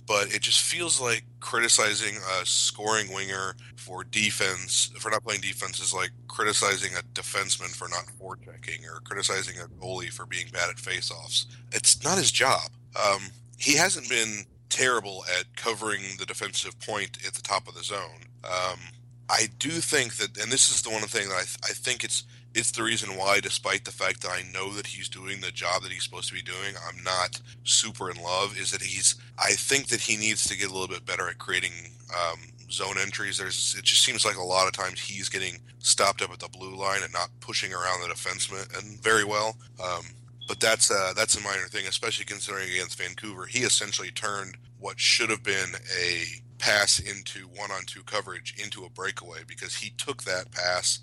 [0.08, 5.78] but it just feels like criticizing a scoring winger for defense for not playing defense
[5.80, 10.70] is like criticizing a defenseman for not forechecking or criticizing a goalie for being bad
[10.70, 11.44] at faceoffs.
[11.72, 12.70] It's not his job.
[12.96, 13.20] Um,
[13.58, 18.22] he hasn't been terrible at covering the defensive point at the top of the zone.
[18.44, 18.78] Um,
[19.28, 22.04] I do think that, and this is the one thing that I, th- I think
[22.04, 22.24] it's
[22.54, 25.82] it's the reason why, despite the fact that I know that he's doing the job
[25.82, 28.58] that he's supposed to be doing, I'm not super in love.
[28.58, 29.16] Is that he's?
[29.38, 31.72] I think that he needs to get a little bit better at creating
[32.10, 32.38] um,
[32.70, 33.38] zone entries.
[33.38, 36.48] There's it just seems like a lot of times he's getting stopped up at the
[36.48, 39.56] blue line and not pushing around the defenseman and very well.
[39.82, 40.02] Um,
[40.48, 44.98] but that's uh, that's a minor thing, especially considering against Vancouver, he essentially turned what
[44.98, 46.24] should have been a
[46.58, 51.00] pass into one-on-two coverage into a breakaway because he took that pass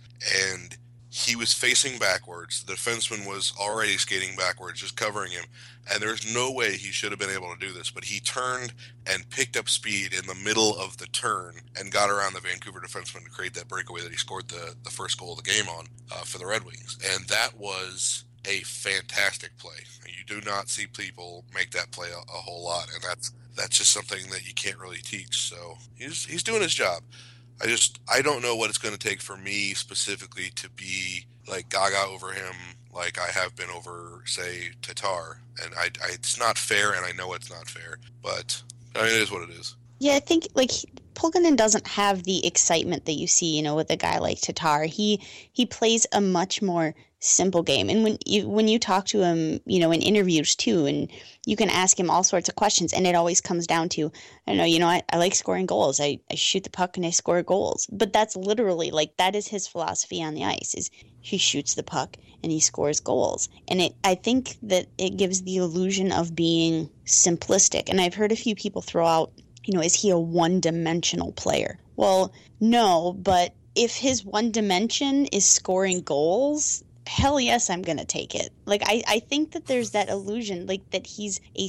[0.51, 0.77] and
[1.09, 2.63] he was facing backwards.
[2.65, 5.45] The defenseman was already skating backwards, just covering him.
[5.89, 7.89] And there's no way he should have been able to do this.
[7.89, 8.73] But he turned
[9.07, 12.81] and picked up speed in the middle of the turn and got around the Vancouver
[12.81, 15.69] defenseman to create that breakaway that he scored the, the first goal of the game
[15.69, 16.97] on uh, for the Red Wings.
[17.13, 19.77] And that was a fantastic play.
[20.07, 22.87] You do not see people make that play a, a whole lot.
[22.93, 25.49] And that's that's just something that you can't really teach.
[25.49, 27.03] So he's he's doing his job.
[27.61, 31.25] I just I don't know what it's going to take for me specifically to be
[31.47, 32.53] like Gaga over him,
[32.93, 37.11] like I have been over say Tatar, and I, I it's not fair, and I
[37.11, 38.61] know it's not fair, but
[38.95, 39.75] I mean it is what it is.
[39.99, 40.71] Yeah, I think like
[41.13, 44.83] Pulkkinen doesn't have the excitement that you see, you know, with a guy like Tatar.
[44.83, 45.21] He
[45.53, 46.93] he plays a much more
[47.25, 47.89] simple game.
[47.89, 51.11] And when you when you talk to him, you know, in interviews too, and
[51.45, 54.11] you can ask him all sorts of questions, and it always comes down to,
[54.47, 55.99] I don't know, you know, I, I like scoring goals.
[55.99, 57.87] I, I shoot the puck and I score goals.
[57.91, 60.91] But that's literally like that is his philosophy on the ice is
[61.21, 63.49] he shoots the puck and he scores goals.
[63.67, 67.89] And it I think that it gives the illusion of being simplistic.
[67.89, 69.31] And I've heard a few people throw out,
[69.65, 71.79] you know, is he a one dimensional player?
[71.95, 78.35] Well, no, but if his one dimension is scoring goals, hell yes i'm gonna take
[78.35, 78.51] it.
[78.65, 81.67] Like i i think that there's that illusion like that he's a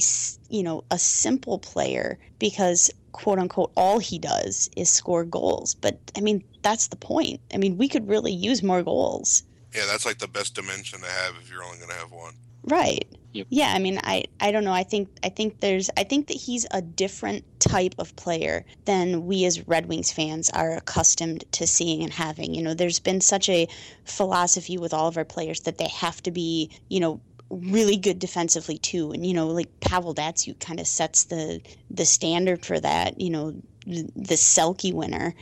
[0.53, 5.75] you know a simple player because quote unquote all he does is score goals.
[5.75, 7.39] But i mean that's the point.
[7.53, 9.43] I mean we could really use more goals.
[9.73, 12.33] Yeah that's like the best dimension to have if you're only gonna have one.
[12.63, 13.07] Right
[13.49, 14.73] Yeah, I mean, I I don't know.
[14.73, 19.25] I think I think there's I think that he's a different type of player than
[19.25, 22.53] we as Red Wings fans are accustomed to seeing and having.
[22.53, 23.67] You know, there's been such a
[24.05, 27.19] philosophy with all of our players that they have to be, you know,
[27.49, 29.11] really good defensively too.
[29.11, 33.19] And you know, like Pavel Datsyuk kind of sets the the standard for that.
[33.19, 35.33] You know, the Selke winner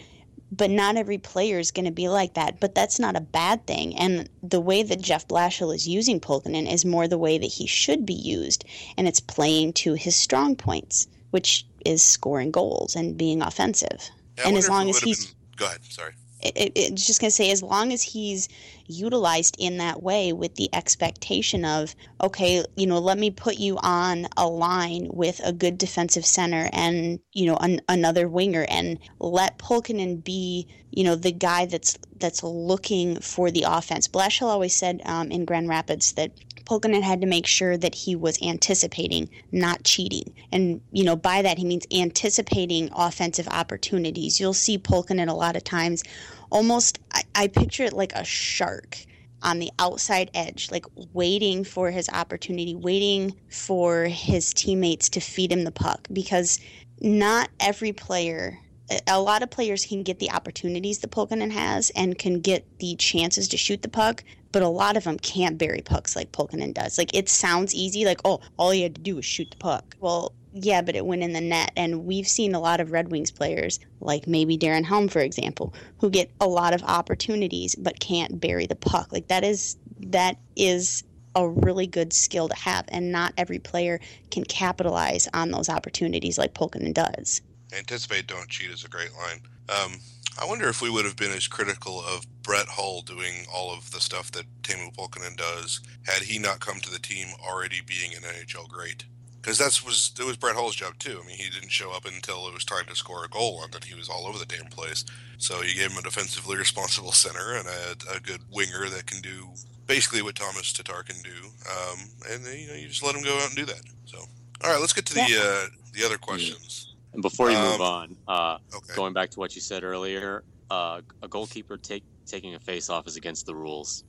[0.56, 2.60] but not every player is going to be like that.
[2.60, 3.96] But that's not a bad thing.
[3.98, 7.68] And the way that Jeff Blashill is using Pulkkinen is more the way that he
[7.68, 8.66] should be used,
[8.98, 14.10] and it's playing to his strong points, which is scoring goals and being offensive.
[14.38, 15.36] Yeah, and as long as he's been...
[15.58, 16.14] go ahead, sorry
[16.56, 18.50] it, it's just going to say as long as he's
[18.88, 23.78] utilized in that way with the expectation of okay you know let me put you
[23.82, 29.00] on a line with a good defensive center and you know an, another winger and
[29.20, 34.08] let Pulkkinen be you know the guy that's that's looking for the offense.
[34.08, 36.32] Blashill always said um, in Grand Rapids that
[36.66, 40.34] Pulkkinen had to make sure that he was anticipating, not cheating.
[40.52, 44.40] And, you know, by that he means anticipating offensive opportunities.
[44.40, 46.04] You'll see Pulkkinen a lot of times
[46.50, 48.98] almost, I, I picture it like a shark
[49.42, 55.52] on the outside edge, like waiting for his opportunity, waiting for his teammates to feed
[55.52, 56.60] him the puck because
[57.00, 58.60] not every player
[59.08, 62.96] a lot of players can get the opportunities that Pulkkinen has and can get the
[62.96, 66.74] chances to shoot the puck, but a lot of them can't bury pucks like Pulkkinen
[66.74, 66.98] does.
[66.98, 69.96] Like it sounds easy, like oh, all you had to do was shoot the puck.
[70.00, 73.12] Well, yeah, but it went in the net, and we've seen a lot of Red
[73.12, 78.00] Wings players, like maybe Darren Helm, for example, who get a lot of opportunities but
[78.00, 79.12] can't bury the puck.
[79.12, 81.04] Like that is that is
[81.36, 84.00] a really good skill to have, and not every player
[84.32, 87.42] can capitalize on those opportunities like Pulkkinen does.
[87.78, 89.42] Anticipate, don't cheat is a great line.
[89.70, 90.00] Um,
[90.40, 93.92] I wonder if we would have been as critical of Brett Hull doing all of
[93.92, 98.14] the stuff that Teemu Pulkkinen does had he not come to the team already being
[98.14, 99.06] an NHL great.
[99.42, 101.20] Because that was it was Brett Hull's job too.
[101.24, 103.72] I mean, he didn't show up until it was time to score a goal, and
[103.72, 105.06] then he was all over the damn place.
[105.38, 109.22] So you gave him a defensively responsible center and a, a good winger that can
[109.22, 109.50] do
[109.88, 112.00] basically what Thomas Tatar can do, um,
[112.32, 113.82] and then, you know you just let him go out and do that.
[114.06, 114.18] So,
[114.64, 116.95] all right, let's get to the uh, the other questions.
[117.16, 118.94] And before you move um, on, uh, okay.
[118.94, 123.08] going back to what you said earlier, uh, a goalkeeper take, taking a face off
[123.08, 124.04] is against the rules.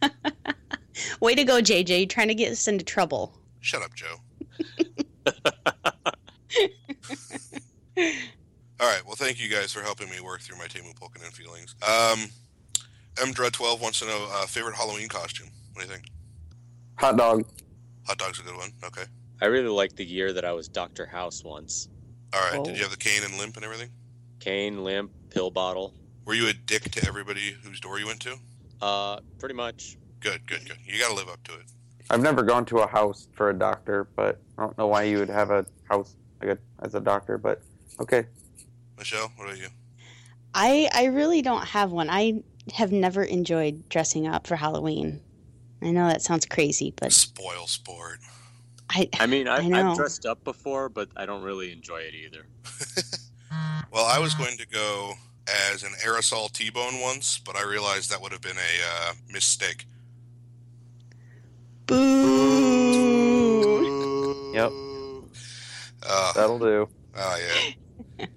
[1.20, 1.98] Way to go, JJ!
[1.98, 3.38] You're trying to get us into trouble.
[3.60, 4.16] Shut up, Joe.
[8.80, 9.04] All right.
[9.04, 11.74] Well, thank you guys for helping me work through my Temu Pokemon feelings.
[11.82, 12.30] Um,
[13.20, 15.48] M Dread twelve wants to know uh, favorite Halloween costume.
[15.74, 16.06] What do you think?
[16.96, 17.44] Hot dog.
[18.06, 18.72] Hot dog's a good one.
[18.82, 19.04] Okay.
[19.42, 21.90] I really liked the year that I was Doctor House once.
[22.34, 22.58] All right.
[22.58, 22.64] Oh.
[22.64, 23.90] Did you have the cane and limp and everything?
[24.40, 25.94] Cane, limp, pill bottle.
[26.24, 28.36] Were you a dick to everybody whose door you went to?
[28.80, 29.96] Uh, pretty much.
[30.20, 30.78] Good, good, good.
[30.84, 31.66] You got to live up to it.
[32.10, 35.18] I've never gone to a house for a doctor, but I don't know why you
[35.18, 37.38] would have a house like a, as a doctor.
[37.38, 37.62] But
[37.98, 38.26] okay,
[38.98, 39.68] Michelle, what about you?
[40.54, 42.10] I I really don't have one.
[42.10, 42.42] I
[42.74, 45.20] have never enjoyed dressing up for Halloween.
[45.82, 48.18] I know that sounds crazy, but Spoil sport.
[48.94, 49.90] I I mean, I I've, know.
[49.90, 52.46] I've dressed up before, but I don't really enjoy it either.
[53.92, 55.12] Well, I was going to go
[55.70, 59.86] as an aerosol T-bone once, but I realized that would have been a uh, mistake.
[61.86, 62.04] boo.
[64.52, 64.72] Yep.
[66.02, 66.88] Uh, that'll do.
[67.16, 67.38] oh
[68.18, 68.26] yeah.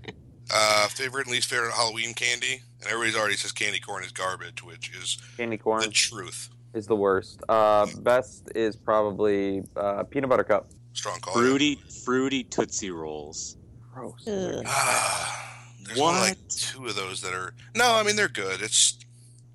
[0.50, 4.64] Uh, favorite and least favorite Halloween candy, and everybody's already says candy corn is garbage,
[4.64, 6.50] which is Candy the corn truth.
[6.74, 7.42] Is the worst.
[7.50, 10.68] Uh, best is probably uh, peanut butter cup.
[10.94, 11.34] Strong call.
[11.34, 13.58] Fruity, fruity Tootsie Rolls.
[13.94, 14.28] Gross.
[14.28, 14.64] Ugh.
[14.66, 16.50] Ah, there's only like What?
[16.50, 17.54] two of those that are.
[17.76, 18.62] No, I mean they're good.
[18.62, 18.98] It's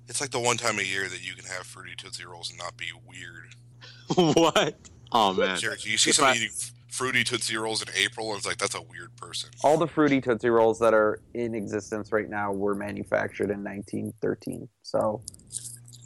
[0.07, 2.59] it's like the one time a year that you can have fruity tootsie rolls and
[2.59, 3.55] not be weird.
[4.35, 4.75] what?
[5.11, 5.57] Oh man.
[5.57, 6.55] Seriously, you see If somebody I- eating
[6.89, 9.49] fruity tootsie rolls in April, and it's like that's a weird person.
[9.63, 14.69] All the fruity Tootsie Rolls that are in existence right now were manufactured in 1913.
[14.83, 15.21] So,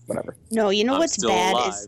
[0.07, 0.35] whatever.
[0.51, 1.73] No, you know I'm what's bad alive.
[1.73, 1.87] is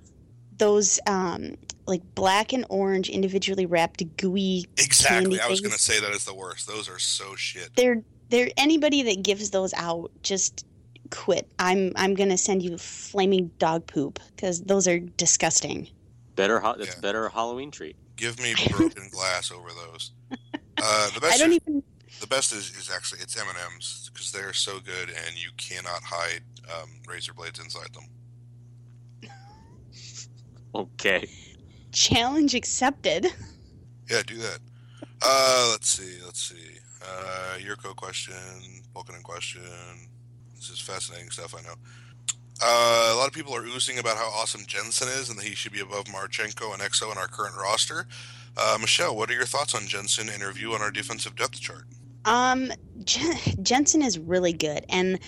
[0.57, 1.55] those um
[1.87, 5.37] like black and orange individually wrapped gooey Exactly.
[5.37, 6.67] candy I was gonna say that is the worst.
[6.67, 7.69] Those are so shit.
[7.75, 10.65] They're they're anybody that gives those out just
[11.11, 11.49] quit.
[11.57, 15.89] I'm I'm gonna send you flaming dog poop because those are disgusting.
[16.35, 16.59] Better.
[16.59, 17.01] ho- It's Yeah.
[17.01, 17.95] better Halloween treat.
[18.15, 20.11] Give me broken glass over those.
[20.81, 21.39] Uh, the I best.
[21.39, 21.83] don't even.
[22.21, 25.49] The best is, is actually it's M and M's because they're so good, and you
[25.57, 26.39] cannot hide
[26.73, 28.05] um, razor blades inside them.
[30.75, 31.27] Okay.
[31.91, 33.27] Challenge accepted.
[34.09, 34.59] Yeah, do that.
[35.21, 36.19] Uh, let's see.
[36.23, 36.79] Let's see.
[37.01, 38.33] Uh, Jurco question,
[38.95, 39.61] Pokemon question.
[40.55, 41.55] This is fascinating stuff.
[41.57, 41.75] I know.
[42.61, 45.55] Uh, a lot of people are oozing about how awesome Jensen is and that he
[45.55, 48.05] should be above Marchenko and Exo in our current roster.
[48.57, 51.59] Uh, Michelle, what are your thoughts on Jensen and her view on our defensive depth
[51.61, 51.85] chart?
[52.25, 52.71] Um,
[53.05, 55.19] Jen- Jensen is really good, and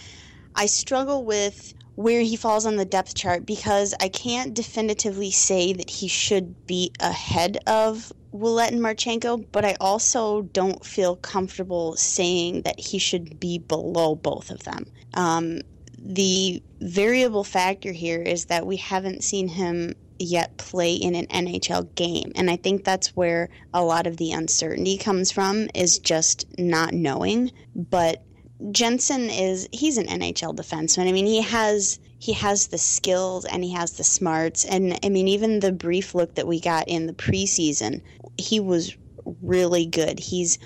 [0.55, 5.73] I struggle with where he falls on the depth chart because I can't definitively say
[5.73, 11.95] that he should be ahead of Ouellet and Marchenko, but I also don't feel comfortable
[11.97, 14.85] saying that he should be below both of them.
[15.13, 15.61] Um,
[15.97, 21.93] the variable factor here is that we haven't seen him yet play in an NHL
[21.95, 22.31] game.
[22.35, 26.93] And I think that's where a lot of the uncertainty comes from is just not
[26.93, 27.51] knowing.
[27.75, 28.23] But
[28.69, 31.07] Jensen is he's an NHL defenseman.
[31.07, 35.09] I mean, he has he has the skills and he has the smarts and I
[35.09, 38.01] mean even the brief look that we got in the preseason,
[38.37, 38.95] he was
[39.41, 40.19] really good.
[40.19, 40.59] He's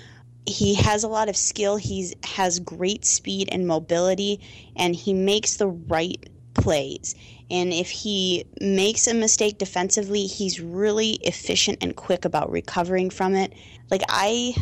[0.46, 1.76] he has a lot of skill.
[1.76, 4.40] He's has great speed and mobility
[4.76, 7.14] and he makes the right plays.
[7.50, 13.34] And if he makes a mistake defensively, he's really efficient and quick about recovering from
[13.34, 13.54] it.
[13.90, 14.54] Like I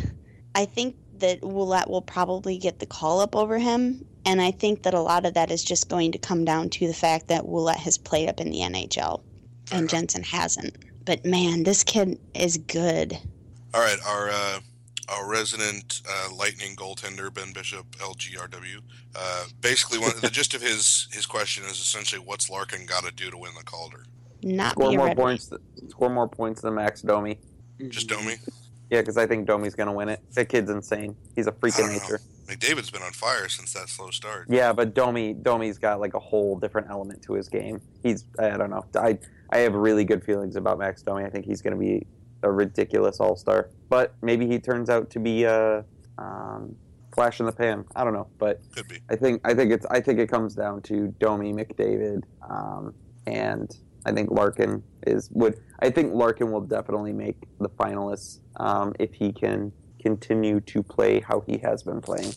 [0.53, 4.05] I think that Ouellet will probably get the call up over him.
[4.25, 6.87] And I think that a lot of that is just going to come down to
[6.87, 9.21] the fact that Ouellet has played up in the NHL
[9.67, 9.91] Fair and enough.
[9.91, 10.75] Jensen hasn't.
[11.05, 13.17] But man, this kid is good.
[13.73, 14.59] All right, our uh,
[15.09, 18.81] our resident uh, Lightning goaltender Ben Bishop, LGRW.
[19.15, 23.11] Uh, basically, one, the gist of his his question is essentially, what's Larkin got to
[23.11, 24.05] do to win the Calder?
[24.41, 25.25] Not Score be a more Red Wing.
[25.25, 25.53] points.
[25.89, 27.37] Score more points than Max Domi.
[27.89, 28.37] Just Domi.
[28.95, 30.21] Yeah, because I think Domi's gonna win it.
[30.35, 31.17] That kid's insane.
[31.35, 32.01] He's a freak I of don't know.
[32.01, 32.19] nature.
[32.47, 34.47] McDavid's been on fire since that slow start.
[34.49, 37.81] Yeah, but Domi Domi's got like a whole different element to his game.
[38.03, 38.85] He's I don't know.
[38.95, 39.19] I
[39.49, 41.25] I have really good feelings about Max Domi.
[41.25, 42.05] I think he's going to be
[42.43, 43.69] a ridiculous all star.
[43.89, 45.83] But maybe he turns out to be a
[46.17, 46.75] um,
[47.13, 47.83] flash in the pan.
[47.95, 48.99] I don't know, but Could be.
[49.09, 52.93] I think I think it's I think it comes down to Domi McDavid, um,
[53.27, 53.75] and
[54.05, 59.13] I think Larkin is would I think Larkin will definitely make the finalists um, if
[59.13, 59.71] he can
[60.01, 62.33] continue to play how he has been playing.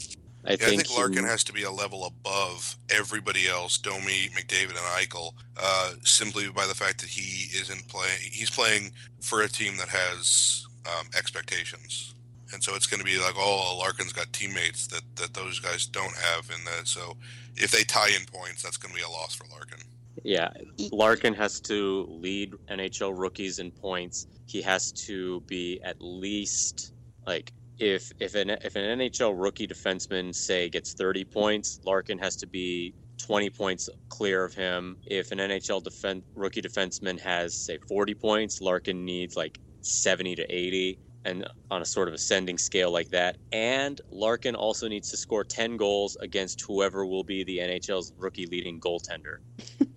[0.46, 3.76] I Yeah, I think, think Larkin he- has to be a level above everybody else,
[3.76, 8.18] Domi, McDavid, and Eichel, uh, simply by the fact that he isn't playing.
[8.22, 12.14] He's playing for a team that has um, expectations,
[12.54, 15.84] and so it's going to be like, oh, Larkin's got teammates that that those guys
[15.86, 17.16] don't have, and that so
[17.56, 19.80] if they tie in points, that's going to be a loss for Larkin.
[20.24, 20.50] Yeah,
[20.92, 24.26] Larkin has to lead NHL rookies in points.
[24.46, 26.92] He has to be at least
[27.26, 32.36] like if if an if an NHL rookie defenseman say gets 30 points, Larkin has
[32.36, 34.96] to be 20 points clear of him.
[35.06, 40.44] If an NHL defen- rookie defenseman has say 40 points, Larkin needs like 70 to
[40.54, 43.36] 80 and on a sort of ascending scale like that.
[43.52, 48.46] And Larkin also needs to score 10 goals against whoever will be the NHL's rookie
[48.46, 49.38] leading goaltender.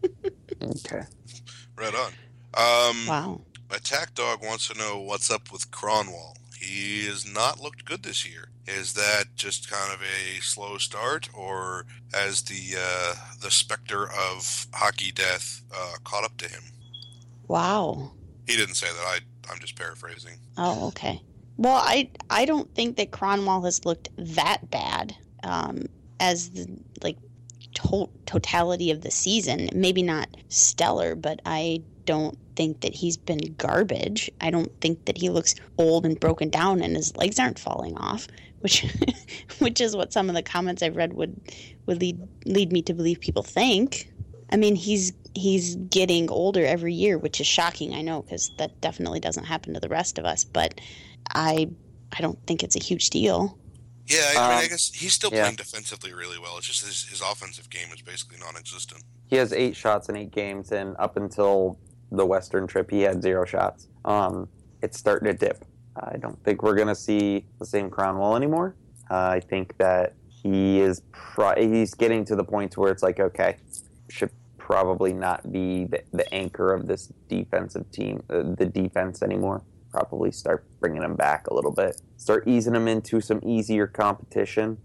[0.64, 1.02] Okay.
[1.76, 2.12] Right on.
[2.54, 3.42] Um, Wow.
[3.72, 6.36] Attack Dog wants to know what's up with Kronwall.
[6.60, 8.50] He has not looked good this year.
[8.68, 14.68] Is that just kind of a slow start, or has the uh, the specter of
[14.74, 16.62] hockey death uh, caught up to him?
[17.48, 18.12] Wow.
[18.46, 19.04] He didn't say that.
[19.06, 19.20] I
[19.52, 20.38] I'm just paraphrasing.
[20.58, 21.22] Oh, okay.
[21.58, 25.86] Well, I I don't think that Kronwall has looked that bad um,
[26.20, 26.68] as the
[27.04, 27.18] like
[27.76, 29.70] to- totality of the season.
[29.74, 34.30] Maybe not stellar, but I don't think that he's been garbage.
[34.42, 37.98] I don't think that he looks old and broken down and his legs aren't falling
[37.98, 38.28] off,
[38.60, 38.86] which
[39.60, 41.40] which is what some of the comments I've read would
[41.86, 44.11] would lead lead me to believe people think.
[44.52, 47.94] I mean, he's he's getting older every year, which is shocking.
[47.94, 50.44] I know because that definitely doesn't happen to the rest of us.
[50.44, 50.80] But
[51.34, 51.70] I
[52.12, 53.58] I don't think it's a huge deal.
[54.08, 55.44] Yeah, I, mean, I Um, guess he's still yeah.
[55.44, 56.58] playing defensively really well.
[56.58, 59.04] It's just his, his offensive game is basically non-existent.
[59.28, 61.80] He has eight shots in eight games, and up until
[62.12, 63.88] the Western trip, he had zero shots.
[64.04, 64.50] Um,
[64.82, 65.64] it's starting to dip.
[65.96, 68.76] I don't think we're going to see the same Kronwall anymore.
[69.10, 73.20] Uh, I think that he is pro- he's getting to the point where it's like,
[73.20, 73.56] okay,
[74.10, 74.32] should
[74.72, 79.64] probably not be the, the anchor of this defensive team, uh, the defense anymore.
[79.92, 84.78] Probably start bringing him back a little bit, start easing him into some easier competition.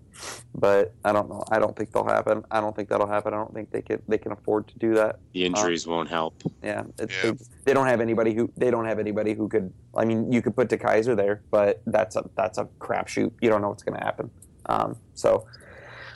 [0.54, 1.44] But I don't know.
[1.52, 2.42] I don't think they'll happen.
[2.50, 3.32] I don't think that'll happen.
[3.32, 5.20] I don't think they can they can afford to do that.
[5.34, 6.42] The injuries won't help.
[6.64, 7.30] Yeah, it, Yeah.
[7.30, 9.72] They, they don't have anybody who they don't have anybody who could.
[9.94, 13.30] I mean, you could put DeKeyser there, but that's a that's a crapshoot.
[13.40, 14.30] You don't know what's going to happen.
[14.64, 15.46] Um, so,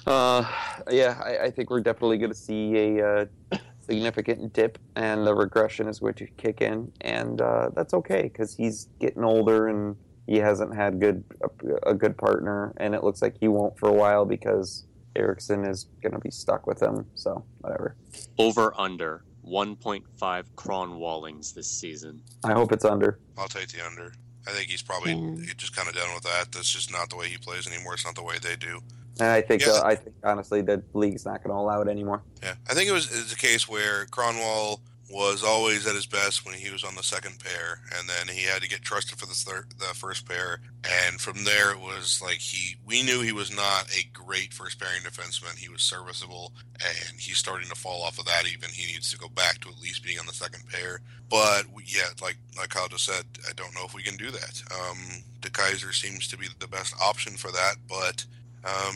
[0.07, 0.45] uh,
[0.91, 3.07] yeah, I, I think we're definitely going to see a
[3.53, 8.23] uh, significant dip, and the regression is going to kick in, and uh, that's okay
[8.23, 9.97] because he's getting older and
[10.27, 13.89] he hasn't had good a, a good partner, and it looks like he won't for
[13.89, 14.87] a while because
[15.17, 17.05] Ericsson is going to be stuck with him.
[17.15, 17.97] So whatever.
[18.39, 22.23] Over under 1.5 Kronwallings this season.
[22.45, 23.19] I hope it's under.
[23.37, 24.13] I'll take the under.
[24.47, 25.35] I think he's probably Yeah.
[25.43, 26.53] he's just kind of done with that.
[26.53, 27.95] That's just not the way he plays anymore.
[27.95, 28.81] It's not the way they do.
[29.19, 29.73] And I think Yeah.
[29.73, 32.23] uh, I think honestly the league's not going to allow it anymore.
[32.43, 34.81] Yeah, I think it was it's a case where Kronwall
[35.13, 38.43] was always at his best when he was on the second pair, and then he
[38.45, 42.21] had to get trusted for the third, the first pair, and from there it was
[42.23, 45.59] like he we knew he was not a great first pairing defenseman.
[45.59, 48.47] He was serviceable, and he's starting to fall off of that.
[48.47, 51.01] Even he needs to go back to at least being on the second pair.
[51.29, 54.31] But we- yeah, like like Kyle just said, I don't know if we can do
[54.31, 54.63] that.
[54.73, 58.25] Um, DeKeyser seems to be the best option for that, but
[58.65, 58.95] um,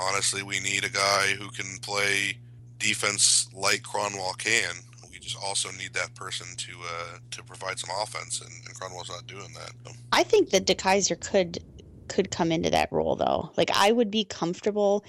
[0.00, 2.38] honestly, we need a guy who can play
[2.78, 4.74] defense like Kronwall can.
[5.10, 9.10] We just also need that person to uh, to provide some offense, and, and Kronwall's
[9.10, 9.72] not doing that.
[10.12, 11.58] I think that DeKeyser could
[12.08, 13.50] could come into that role though.
[13.56, 15.04] Like I would be comfortable.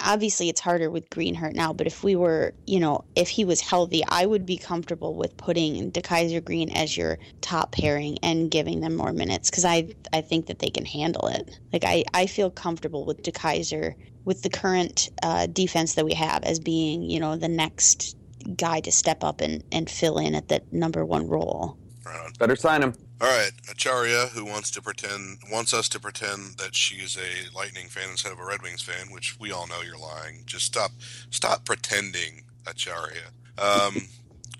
[0.00, 3.60] Obviously, it's harder with Greenhart now, but if we were, you know, if he was
[3.60, 8.80] healthy, I would be comfortable with putting DeKeyser Green as your top pairing and giving
[8.80, 11.58] them more minutes because I I think that they can handle it.
[11.72, 13.94] Like I I feel comfortable with DeKeyser
[14.24, 18.16] with the current uh, defense that we have as being, you know, the next
[18.56, 21.78] guy to step up and and fill in at that number one role.
[22.06, 22.32] On.
[22.38, 22.94] Better sign him.
[23.20, 27.56] All right, Acharya, who wants to pretend wants us to pretend that she is a
[27.56, 30.42] Lightning fan instead of a Red Wings fan, which we all know you're lying.
[30.46, 30.90] Just stop,
[31.30, 33.30] stop pretending, Acharya.
[33.56, 34.08] Um,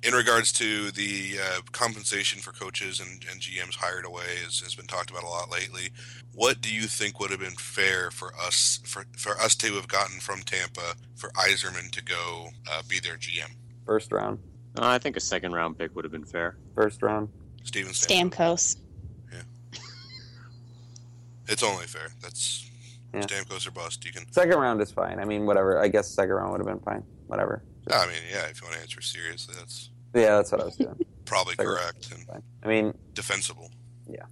[0.02, 4.74] in regards to the uh, compensation for coaches and, and GMs hired away, has, has
[4.74, 5.88] been talked about a lot lately.
[6.34, 9.88] What do you think would have been fair for us for, for us to have
[9.88, 13.52] gotten from Tampa for Yzerman to go uh, be their GM?
[13.86, 14.38] First round.
[14.76, 16.56] Uh, I think a second round pick would have been fair.
[16.74, 17.28] First round.
[17.62, 18.30] Steven Stamkos.
[18.30, 18.76] Stamkos.
[19.32, 19.78] Yeah.
[21.48, 22.08] it's only fair.
[22.22, 22.70] That's
[23.12, 23.20] Yeah.
[23.20, 24.04] Stamkos or bust.
[24.04, 25.18] You can Second round is fine.
[25.20, 25.80] I mean, whatever.
[25.80, 27.02] I guess second round would have been fine.
[27.26, 27.62] Whatever.
[27.88, 30.64] No, I mean, yeah, if you want to answer seriously, that's Yeah, that's what I
[30.64, 30.98] was doing.
[31.24, 31.66] probably Fair.
[31.66, 32.42] correct and.
[32.62, 33.70] I mean, defensible.
[34.08, 34.24] Yeah.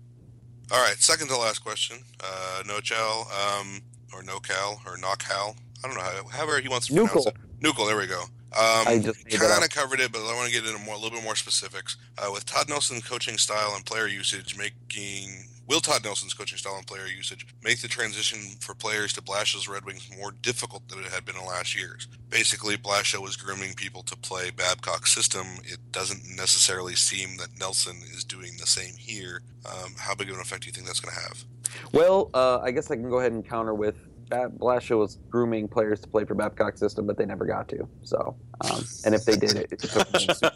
[0.71, 1.99] All right, second to last question.
[2.21, 3.29] Uh, no Chal,
[3.61, 3.81] um,
[4.15, 5.55] or no Cal, or not Cal.
[5.85, 7.27] I don't know how, however he wants to pronounce Nukel.
[7.29, 7.37] it.
[7.61, 8.25] Nukel, there we go.
[8.55, 10.99] Um, I just kind of covered it, but I want to get into more, a
[10.99, 11.97] little bit more specifics.
[12.19, 16.77] Uh, with Todd Nelson's coaching style and player usage making, will Todd Nelson's coaching style
[16.77, 20.99] and player usage make the transition for players to Blash's Red Wings more difficult than
[20.99, 22.09] it had been in last years?
[22.29, 25.47] Basically, Blasha was grooming people to play Babcock's system.
[25.65, 29.41] It doesn't necessarily seem that Nelson is doing the same here.
[29.65, 31.45] Um, how big of an effect do you think that's going to have?
[31.93, 33.97] Well, uh, I guess I can go ahead and counter with
[34.33, 37.87] Bab- Blashill was grooming players to play for Babcock system, but they never got to.
[38.03, 40.51] So, um, and if they did, it, it took them super.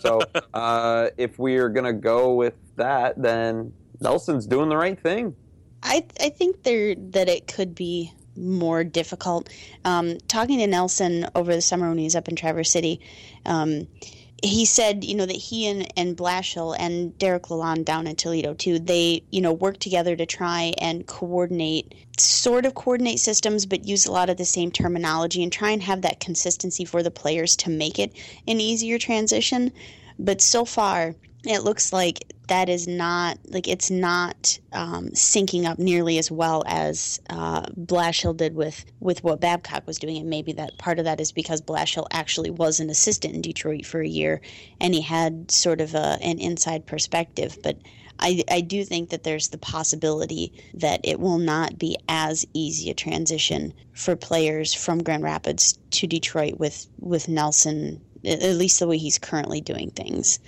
[0.00, 0.20] So,
[0.54, 5.36] uh, if we're gonna go with that, then Nelson's doing the right thing.
[5.82, 9.50] I I think there that it could be more difficult.
[9.84, 12.98] Um, talking to Nelson over the summer when he was up in Traverse City,
[13.44, 13.88] um,
[14.42, 18.54] he said, you know, that he and, and Blashill and Derek Lalonde down in Toledo
[18.54, 23.86] too, they, you know, work together to try and coordinate, sort of coordinate systems, but
[23.86, 27.10] use a lot of the same terminology and try and have that consistency for the
[27.10, 28.12] players to make it
[28.48, 29.72] an easier transition.
[30.18, 31.14] But so far,
[31.44, 36.62] it looks like that is not like it's not um, syncing up nearly as well
[36.66, 41.06] as uh, Blashill did with with what Babcock was doing, and maybe that part of
[41.06, 44.42] that is because Blashill actually was an assistant in Detroit for a year,
[44.82, 47.56] and he had sort of a, an inside perspective.
[47.62, 47.78] But
[48.18, 52.90] I, I do think that there's the possibility that it will not be as easy
[52.90, 58.86] a transition for players from Grand Rapids to Detroit with with Nelson, at least the
[58.86, 60.38] way he's currently doing things.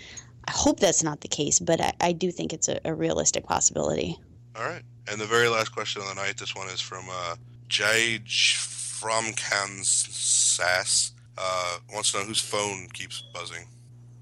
[0.46, 3.44] I hope that's not the case, but I, I do think it's a, a, realistic
[3.44, 4.18] possibility.
[4.56, 4.82] All right.
[5.10, 7.36] And the very last question of the night, this one is from uh,
[7.68, 11.12] Jage from Kansas.
[11.36, 13.66] Uh, wants to know whose phone keeps buzzing.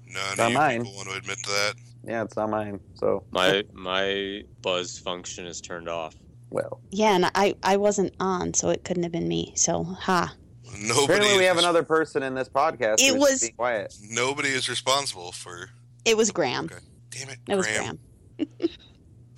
[0.07, 0.83] None of you mine.
[0.83, 1.73] people want to admit to that.
[2.03, 2.79] Yeah, it's not mine.
[2.95, 6.15] So my my buzz function is turned off.
[6.49, 9.53] Well, yeah, and I I wasn't on, so it couldn't have been me.
[9.55, 10.35] So ha.
[10.79, 11.03] Nobody.
[11.03, 12.95] Apparently, we have is, another person in this podcast.
[12.99, 13.95] It was- quiet.
[14.01, 15.69] Nobody is responsible for.
[16.05, 16.65] It was Graham.
[16.65, 16.75] Okay.
[17.09, 17.99] Damn it, It was Graham.
[18.37, 18.69] Graham.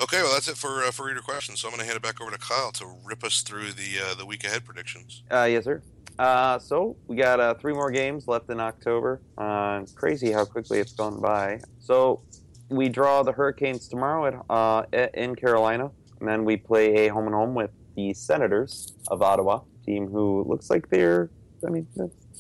[0.02, 1.62] Okay, well that's it for uh, for reader questions.
[1.62, 4.00] So I'm going to hand it back over to Kyle to rip us through the
[4.06, 5.24] uh, the week ahead predictions.
[5.32, 5.82] Uh, yes, sir.
[6.20, 9.22] Uh, so we got uh, three more games left in October.
[9.38, 11.62] Uh, it's crazy how quickly it's gone by.
[11.80, 12.22] So
[12.68, 15.90] we draw the Hurricanes tomorrow at, uh, at in Carolina,
[16.20, 20.44] and then we play a home and home with the Senators of Ottawa, team who
[20.48, 21.30] looks like they're.
[21.66, 21.88] I mean,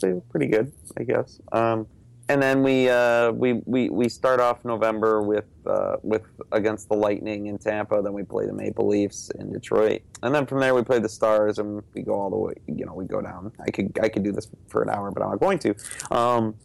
[0.02, 1.39] they're pretty good, I guess.
[1.53, 1.88] Um,
[2.27, 6.95] and then we, uh, we we we start off November with uh, with against the
[6.95, 8.02] Lightning in Tampa.
[8.02, 11.10] Then we play the Maple Leafs in Detroit, and then from there we play the
[11.10, 12.53] Stars, and we go all the way.
[12.68, 13.52] You know, we go down.
[13.60, 15.76] I could I could do this for an hour, but I'm not going to.
[16.10, 16.56] Um,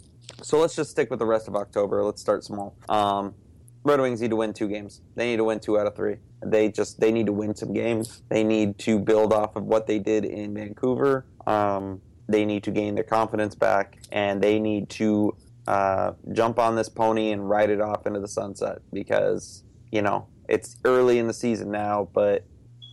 [0.42, 2.02] so let's just stick with the rest of October.
[2.04, 2.74] Let's start small.
[2.88, 3.34] Um,
[3.82, 5.00] Red Wings need to win two games.
[5.14, 6.16] They need to win two out of three.
[6.44, 8.22] They just they need to win some games.
[8.30, 11.26] They need to build off of what they did in Vancouver.
[11.46, 16.76] Um, they need to gain their confidence back, and they need to uh, jump on
[16.76, 21.26] this pony and ride it off into the sunset because you know it's early in
[21.26, 22.08] the season now.
[22.12, 22.44] But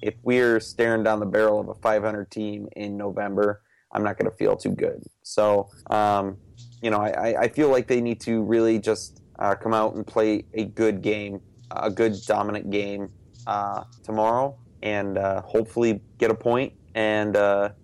[0.02, 3.62] if we're staring down the barrel of a 500 team in November,
[3.92, 5.04] I'm not going to feel too good.
[5.24, 6.38] So um,
[6.82, 10.06] you know, I, I feel like they need to really just uh, come out and
[10.06, 11.42] play a good game,
[11.72, 13.10] a good dominant game
[13.48, 17.36] uh, tomorrow, and uh, hopefully get a point and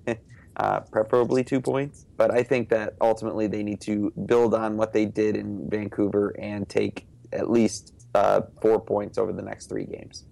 [0.58, 2.06] uh, preferably two points.
[2.18, 6.36] But I think that ultimately they need to build on what they did in Vancouver
[6.40, 10.26] and take at least uh, four points over the next three games,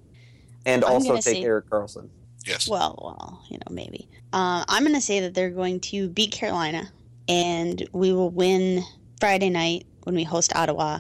[0.66, 2.10] and I'm also take say- Erik Karlsson.
[2.46, 2.68] Yes.
[2.68, 4.10] Well, well, you know, maybe.
[4.34, 6.92] Uh, I'm going to say that they're going to beat Carolina,
[7.28, 8.84] and we will win
[9.20, 11.00] Friday night when we host Ottawa,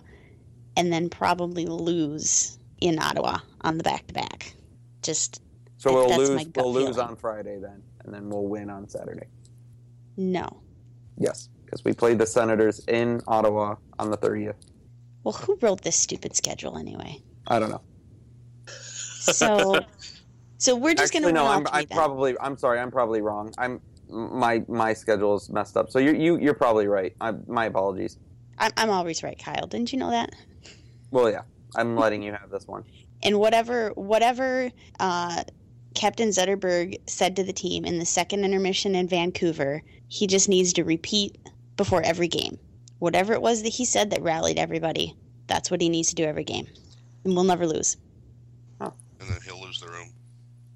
[0.77, 4.53] and then probably lose in Ottawa on the back to back.
[5.01, 5.41] Just
[5.79, 6.29] So we'll that's lose.
[6.29, 9.27] my gut We'll lose on Friday then, and then we'll win on Saturday.
[10.17, 10.61] no.
[11.17, 14.55] Yes, because we played the Senators in Ottawa on the 30th.
[15.23, 17.21] Well, who wrote this stupid schedule anyway?
[17.47, 17.81] I don't know.
[18.65, 19.79] So,
[20.57, 21.45] so we're just going to no.
[21.45, 22.35] I'm, I'm probably.
[22.39, 22.79] I'm sorry.
[22.79, 23.53] I'm probably wrong.
[23.57, 25.91] I'm my my schedule is messed up.
[25.91, 27.13] So you you you're probably right.
[27.21, 28.17] I, my apologies.
[28.57, 29.67] I'm, I'm always right, Kyle.
[29.67, 30.31] Didn't you know that?
[31.11, 31.41] Well, yeah.
[31.75, 32.83] I'm letting you have this one.
[33.23, 35.43] and whatever whatever uh,
[35.93, 40.73] Captain Zetterberg said to the team in the second intermission in Vancouver, he just needs
[40.73, 41.37] to repeat
[41.77, 42.57] before every game.
[42.99, 45.15] Whatever it was that he said that rallied everybody,
[45.47, 46.67] that's what he needs to do every game,
[47.23, 47.97] and we'll never lose.
[49.21, 50.11] And then he'll lose the room.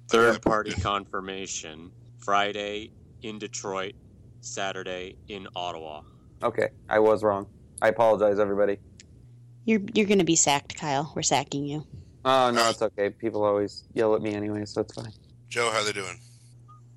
[0.08, 3.94] Third party confirmation Friday in Detroit,
[4.40, 6.02] Saturday in Ottawa.
[6.42, 7.48] Okay, I was wrong.
[7.82, 8.78] I apologize, everybody.
[9.64, 11.12] You're you're gonna be sacked, Kyle.
[11.16, 11.84] We're sacking you.
[12.28, 13.10] Oh no, it's okay.
[13.10, 15.12] People always yell at me anyway, so it's fine.
[15.48, 16.18] Joe, how they doing?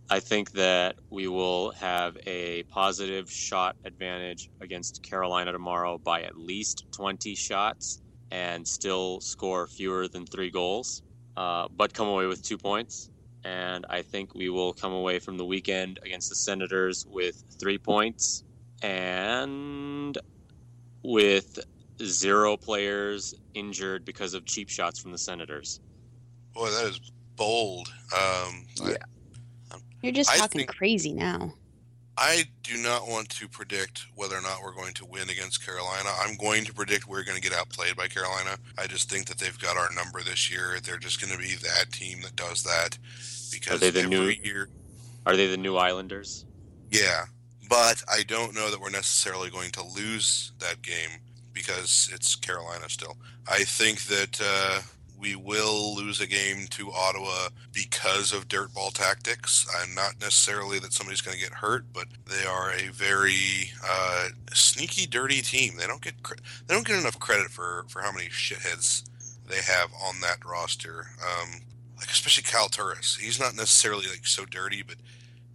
[0.10, 6.36] I think that we will have a positive shot advantage against Carolina tomorrow by at
[6.36, 8.02] least 20 shots
[8.32, 11.04] and still score fewer than three goals,
[11.38, 13.12] uh, but come away with two points.
[13.44, 17.78] And I think we will come away from the weekend against the Senators with three
[17.78, 18.44] points
[18.82, 20.18] and
[21.04, 21.60] with
[22.04, 25.80] zero players injured because of cheap shots from the Senators.
[26.54, 27.00] Boy, that is
[27.36, 27.88] bold.
[28.14, 29.78] Um, I- Yeah.
[30.02, 31.54] You're just I talking think- crazy now.
[32.18, 36.10] I do not want to predict whether or not we're going to win against Carolina.
[36.20, 38.58] I'm going to predict we're going to get outplayed by Carolina.
[38.78, 40.80] I just think that they've got our number this year.
[40.84, 42.98] They're just going to be that team that does that
[43.54, 44.68] because they the every new- year,
[45.26, 46.46] Are they the new Islanders?
[46.92, 47.26] yeah.
[47.70, 51.20] But I don't know that we're necessarily going to lose that game
[51.60, 53.18] because it's Carolina still.
[53.48, 54.82] I think that uh,
[55.20, 59.68] we will lose a game to Ottawa because of dirt ball tactics.
[59.82, 64.30] I'm not necessarily that somebody's going to get hurt, but they are a very uh,
[64.54, 65.76] sneaky, dirty team.
[65.78, 69.04] They don't get cre- they don't get enough credit for for how many shitheads
[69.50, 71.08] they have on that roster.
[71.22, 71.62] Um,
[71.98, 73.18] like especially Kyle Turris.
[73.18, 74.96] He's not necessarily like so dirty, but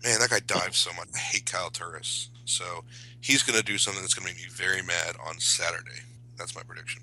[0.02, 1.09] man, that guy dives so much.
[1.14, 2.28] I hate Kyle Turris.
[2.44, 2.85] So
[3.24, 6.01] he's going to do something that's going to make me very mad on Saturday.
[6.36, 7.02] That's my prediction.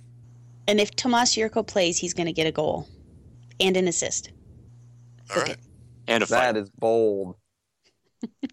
[0.67, 2.87] And if Tomas Jurco plays, he's going to get a goal
[3.59, 4.31] and an assist.
[5.31, 5.51] All Okay.
[5.51, 5.59] right.
[6.07, 6.53] And a fight.
[6.53, 7.37] That is bold.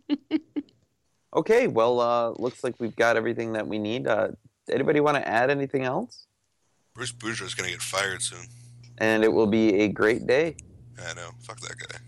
[1.37, 4.07] okay, well, uh, looks like we've got everything that we need.
[4.07, 4.29] Uh,
[4.71, 6.27] anybody want to add anything else?
[6.95, 8.47] Bruce Boudreau is going to get fired soon.
[8.97, 10.57] And it will be a great day.
[10.99, 11.31] I know.
[11.43, 11.99] Fuck that guy.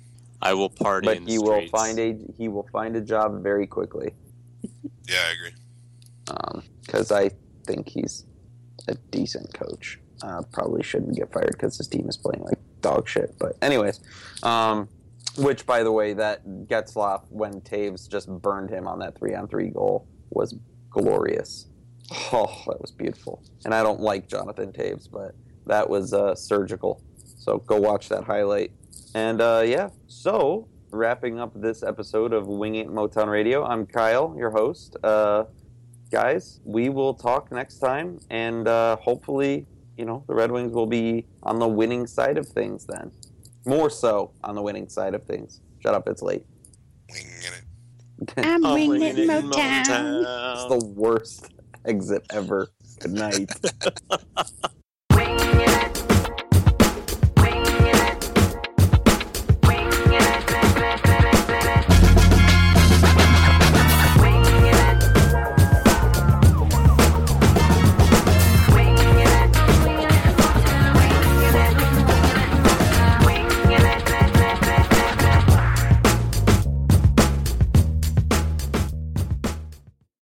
[0.43, 3.43] I will party but in the he will find a he will find a job
[3.43, 4.15] very quickly
[5.09, 6.65] Yeah, I agree.
[6.83, 7.31] because I
[7.67, 8.25] think he's
[8.89, 9.99] a decent coach.
[10.23, 13.35] Uh, probably shouldn't get fired because his team is playing like dog shit.
[13.39, 14.01] But anyways,
[14.43, 14.89] um,
[15.39, 19.49] which by the way, that Getzlaf when Toews just burned him on that three on
[19.49, 20.55] three goal was
[20.91, 21.67] glorious.
[22.33, 23.43] Oh, that was beautiful.
[23.65, 27.03] And I don't like Jonathan Toews, but that was uh, surgical.
[27.39, 28.73] So go watch that highlight.
[29.15, 34.35] And uh, yeah, so wrapping up this episode of Wing It Motown Radio, I'm Kyle,
[34.37, 34.97] your host.
[35.03, 35.45] Uh,
[36.11, 40.87] guys, we will talk next time, and uh, hopefully, you know, the Red Wings will
[40.87, 43.11] be on the winning side of things then.
[43.65, 45.61] More so on the winning side of things.
[45.81, 46.45] Shut up, it's late.
[47.11, 48.47] Winging it.
[48.47, 50.55] I'm winging winging it, it in Motown.
[50.55, 51.53] It's the worst
[51.87, 52.69] exit ever.
[53.01, 53.51] Good night.